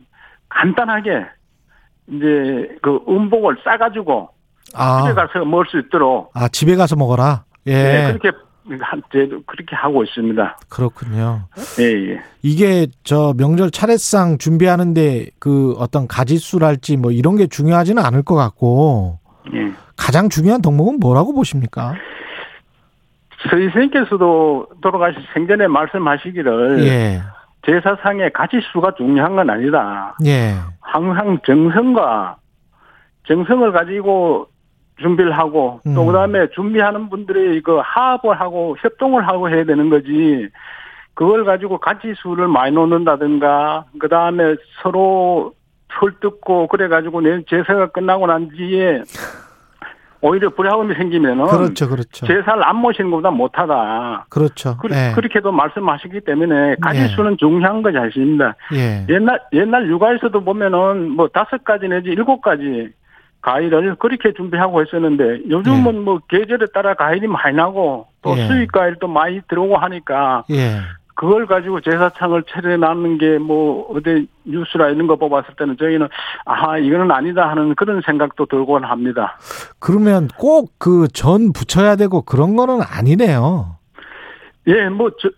[0.50, 1.26] 간단하게
[2.12, 4.30] 이제 그 음복을 싸가지고
[4.76, 5.04] 아.
[5.04, 7.46] 집에 가서 먹을 수 있도록 아, 집에 가서 먹어라.
[7.68, 7.74] 예.
[7.74, 8.38] 네, 그렇게
[8.80, 10.58] 한 제도 그렇게 하고 있습니다.
[10.70, 11.48] 그렇군요.
[11.80, 12.22] 예, 예.
[12.42, 19.20] 이게 저 명절 차례상 준비하는데 그 어떤 가지수랄지 뭐 이런 게 중요하지는 않을 것 같고
[19.54, 19.72] 예.
[19.98, 21.96] 가장 중요한 덕목은 뭐라고 보십니까?
[23.50, 27.22] 서희 선생님께서도 돌아가신 생전에 말씀하시기를 예.
[27.66, 30.16] 제사상의 가지수가 중요한 건 아니다.
[30.26, 30.54] 예.
[30.80, 32.38] 항상 정성과
[33.28, 34.48] 정성을 가지고
[35.00, 36.08] 준비를 하고 또 음.
[36.08, 40.50] 그다음에 준비하는 분들이 그 합을 하고 협동을 하고 해야 되는 거지.
[41.14, 45.54] 그걸 가지고 가지수를 많이 놓는다든가 그다음에 서로
[45.90, 49.04] 털뜯고 그래 가지고 내 제사가 끝나고 난 뒤에
[50.22, 52.28] 오히려 불화음이 생기면은 그렇죠, 그렇죠.
[52.28, 54.28] 제사를 안 모시는 것보다 못하다.
[54.30, 54.78] 그렇죠.
[54.78, 55.14] 그, 예.
[55.16, 57.08] 그렇게도 말씀하시기 때문에 가지 예.
[57.08, 58.56] 수는 중요한 것이 아닙니다.
[58.74, 59.06] 예.
[59.10, 62.92] 옛날 옛날 육아에서도 보면은 뭐 다섯 가지 내지 일곱 가지
[63.42, 68.46] 과일을 그렇게 준비하고 했었는데 요즘은 뭐 계절에 따라 과일이 많이 나고 또 예.
[68.46, 70.78] 수입 과일도 많이 들어오고 하니까 예.
[71.16, 76.08] 그걸 가지고 제사창을 차려놨는 게 뭐 어디 뉴스나 이런 거 뽑았을 때는 저희는
[76.46, 79.38] 아 이거는 아니다 하는 그런 생각도 들곤 합니다.
[79.80, 83.78] 그러면 꼭 그 전 붙여야 되고 그런 거는 아니네요.
[84.68, 85.30] 예, 뭐, 저,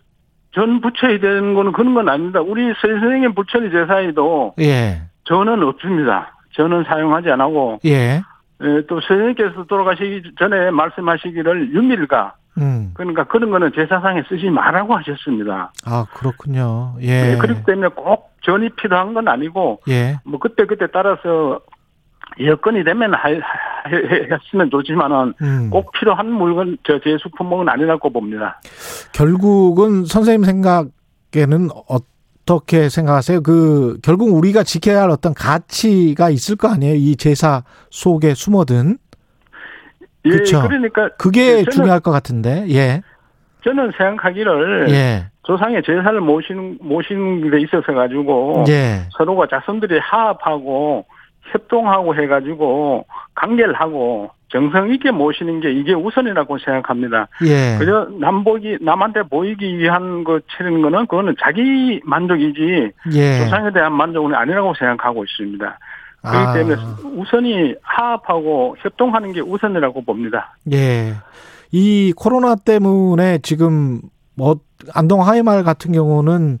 [0.54, 2.40] 전 부처이 되는 거는 그런 건 아닙니다.
[2.40, 5.02] 우리 선생님 부처리 제사에도 예.
[5.24, 6.36] 저는 없습니다.
[6.52, 8.20] 저는 사용하지 안 하고, 예.
[8.62, 12.90] 예, 또 선생님께서 돌아가시기 전에 말씀하시기를 유밀가, 음.
[12.94, 15.72] 그러니까 그런 거는 제사상에 쓰지 말라고 하셨습니다.
[15.84, 16.94] 아, 그렇군요.
[17.02, 17.32] 예.
[17.32, 20.18] 예, 그렇기 때문에 꼭 전이 필요한 건 아니고, 예.
[20.24, 21.60] 뭐 그때 그때 따라서
[22.40, 25.70] 여건이 되면 하, 하, 했으면 좋지만은 음.
[25.70, 28.60] 꼭 필요한 물건, 저 제수 품목은 아니라고 봅니다.
[29.12, 33.42] 결국은 선생님 생각에는 어떻게 생각하세요?
[33.42, 36.94] 그 결국 우리가 지켜야 할 어떤 가치가 있을 거 아니에요?
[36.94, 38.98] 이 제사 속에 숨어든.
[40.26, 40.62] 예, 그렇죠.
[40.62, 42.64] 그러니까 그게 저는- 중요할 것 같은데.
[42.70, 43.02] 예.
[43.64, 45.26] 저는 생각하기를 예.
[45.44, 49.02] 조상의 제사를 모시는 모시는 데 있어서 가지고 예.
[49.16, 51.06] 서로가 자손들이 화합하고
[51.52, 57.26] 협동하고 해가지고 관계를 하고 정성 있게 모시는 게 이게 우선이라고 생각합니다.
[57.46, 57.76] 예.
[57.78, 63.38] 그저 남보기 남한테 보이기 위한 거 치는 거는 그거는 자기 만족이지 예.
[63.44, 65.78] 조상에 대한 만족은 아니라고 생각하고 있습니다.
[66.24, 66.52] 그렇기 아.
[66.54, 66.76] 때문에
[67.16, 70.56] 우선이 화합하고 협동하는 게 우선이라고 봅니다.
[70.72, 71.14] 예.
[71.70, 74.00] 이 코로나 때문에 지금
[74.34, 74.56] 뭐
[74.94, 76.58] 안동 하이마을 같은 경우는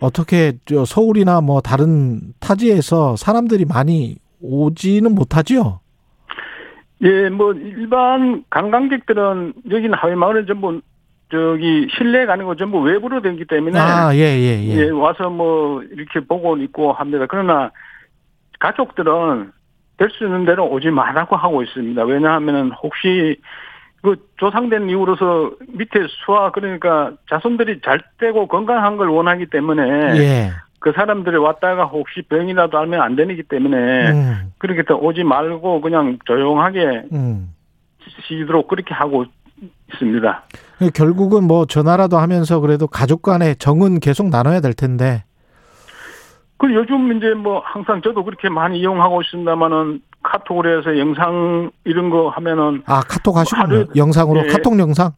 [0.00, 5.80] 어떻게 저 서울이나 뭐 다른 타지에서 사람들이 많이 오지는 못하지요.
[7.02, 10.80] 예, 뭐 일반 관광객들은 여기는 하회 마을은 전부
[11.30, 14.76] 저기 실내가 아니고 전부 외부로 되기 때문에 아, 예, 예, 예.
[14.76, 17.26] 예, 와서 뭐 이렇게 보고 있고 합니다.
[17.28, 17.70] 그러나
[18.62, 19.52] 가족들은
[19.98, 22.02] 될 수 있는 대로 오지 말라고 하고 있습니다.
[22.04, 23.36] 왜냐하면은 혹시
[24.02, 30.50] 그 조상된 이후로서 밑에 수화 그러니까 자손들이 잘 되고 건강한 걸 원하기 때문에 예.
[30.80, 36.18] 그 사람들이 왔다가 혹시 병이라도 알면 안 되기 때문에 음, 그렇게 또 오지 말고 그냥
[36.24, 37.54] 조용하게 음.
[38.26, 39.24] 쉬도록 그렇게 하고
[39.92, 40.42] 있습니다.
[40.94, 45.22] 결국은 뭐 전화라도 하면서 그래도 가족 간의 정은 계속 나눠야 될 텐데.
[46.62, 52.28] 그 요즘 이제 뭐 항상 저도 그렇게 많이 이용하고 있습니다만은 카톡으로 해서 영상 이런 거
[52.28, 53.86] 하면은 아, 카톡 하시군요.
[53.96, 54.46] 영상으로 예.
[54.46, 55.10] 카톡 영상.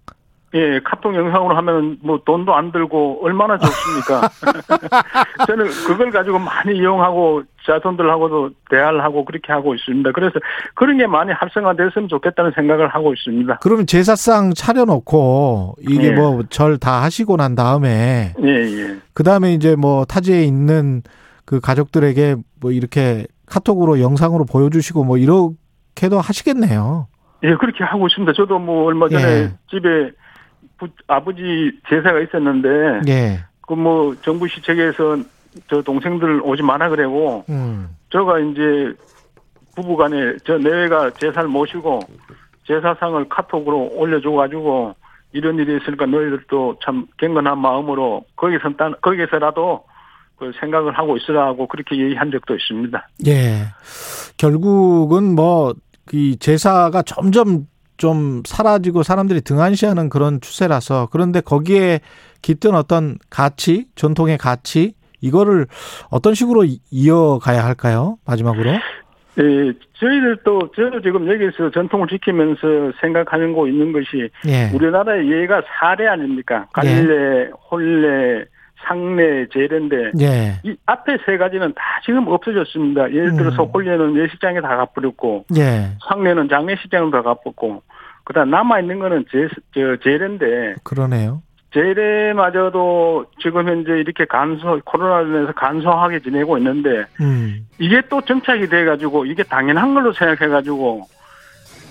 [0.54, 4.26] 예, 카톡 영상으로 하면 뭐 돈도 안 들고 얼마나 좋습니까?
[5.46, 10.12] 저는 그걸 가지고 많이 이용하고 자손들하고도 대화를 하고 그렇게 하고 있습니다.
[10.12, 10.40] 그래서
[10.74, 13.58] 그런 게 많이 활성화됐으면 좋겠다는 생각을 하고 있습니다.
[13.60, 16.12] 그러면 제사상 차려놓고 이게 예.
[16.12, 18.96] 뭐절 다 하시고 난 다음에 예, 예.
[19.12, 21.02] 그 다음에 이제 뭐 타지에 있는
[21.44, 27.08] 그 가족들에게 뭐 이렇게 카톡으로 영상으로 보여주시고 뭐 이렇게도 하시겠네요.
[27.42, 28.32] 예, 그렇게 하고 있습니다.
[28.34, 29.52] 저도 뭐 얼마 전에 예.
[29.70, 30.10] 집에
[30.78, 32.68] 부- 아버지 제사가 있었는데
[33.08, 33.40] 예.
[33.66, 35.18] 그 뭐 정부 시책에서
[35.68, 37.88] 저 동생들 오지 마라 그래고 음.
[38.10, 38.92] 저가 이제
[39.76, 42.00] 부부간에 저 내외가 제사를 모시고
[42.66, 44.94] 제사상을 카톡으로 올려줘가지고
[45.32, 49.84] 이런 일이 있으니까 너희들도 참 경건한 마음으로 거기서 딴 거기서라도
[50.36, 53.08] 그 생각을 하고 있으라고 그렇게 얘기한 적도 있습니다.
[53.26, 53.64] 예.
[54.36, 55.74] 결국은 뭐,
[56.12, 57.66] 이 제사가 점점
[57.96, 62.00] 좀 사라지고 사람들이 등한시하는 그런 추세라서 그런데 거기에
[62.42, 65.66] 깃든 어떤 가치, 전통의 가치, 이거를
[66.10, 68.18] 어떤 식으로 이- 이어가야 할까요?
[68.26, 68.70] 마지막으로.
[68.72, 69.40] 예,
[69.94, 74.70] 저희들도 저도 지금 여기서 전통을 지키면서 생각하는 거 있는 것이 예.
[74.74, 76.66] 우리나라의 예가 사례 아닙니까?
[76.72, 78.44] 갈래, 홀래,
[78.84, 80.60] 상례, 제례인데 예.
[80.62, 83.10] 이 앞에 세 가지는 다 지금 없어졌습니다.
[83.12, 83.68] 예를 들어서 음.
[83.72, 85.96] 홀례는 예식장에 다 가버렸고 예.
[86.08, 87.82] 상례는 장례식장에 다 가버렸고
[88.24, 91.42] 그다음 남아 있는 거는 제, 저 제례인데 그러네요.
[91.74, 97.66] 제례마저도 지금 현재 이렇게 간소 코로나로 인해서 간소하게 지내고 있는데 음.
[97.78, 101.08] 이게 또 정착이 돼가지고 이게 당연한 걸로 생각해가지고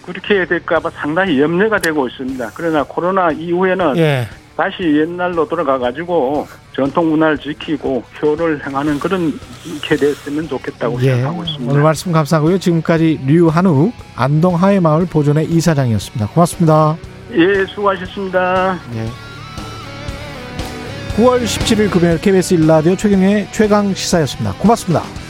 [0.05, 2.51] 그렇게 될까봐 상당히 염려가 되고 있습니다.
[2.55, 4.23] 그러나 코로나 이후에는 예.
[4.55, 6.45] 다시 옛날로 돌아가가지고
[6.75, 9.39] 전통 문화를 지키고 효를 행하는 그런
[9.81, 11.15] 게 됐으면 좋겠다고 예.
[11.15, 11.71] 생각하고 있습니다.
[11.71, 12.57] 오늘 말씀 감사하고요.
[12.57, 16.27] 지금까지 류한욱 안동 하회마을 보존의 이사장이었습니다.
[16.27, 16.97] 고맙습니다.
[17.33, 18.79] 예, 수고하셨습니다.
[18.95, 19.07] 예.
[21.15, 24.53] 9월 17일 금요일 KBS 1라디오 최경의 최강 시사였습니다.
[24.53, 25.22] 고맙습니다.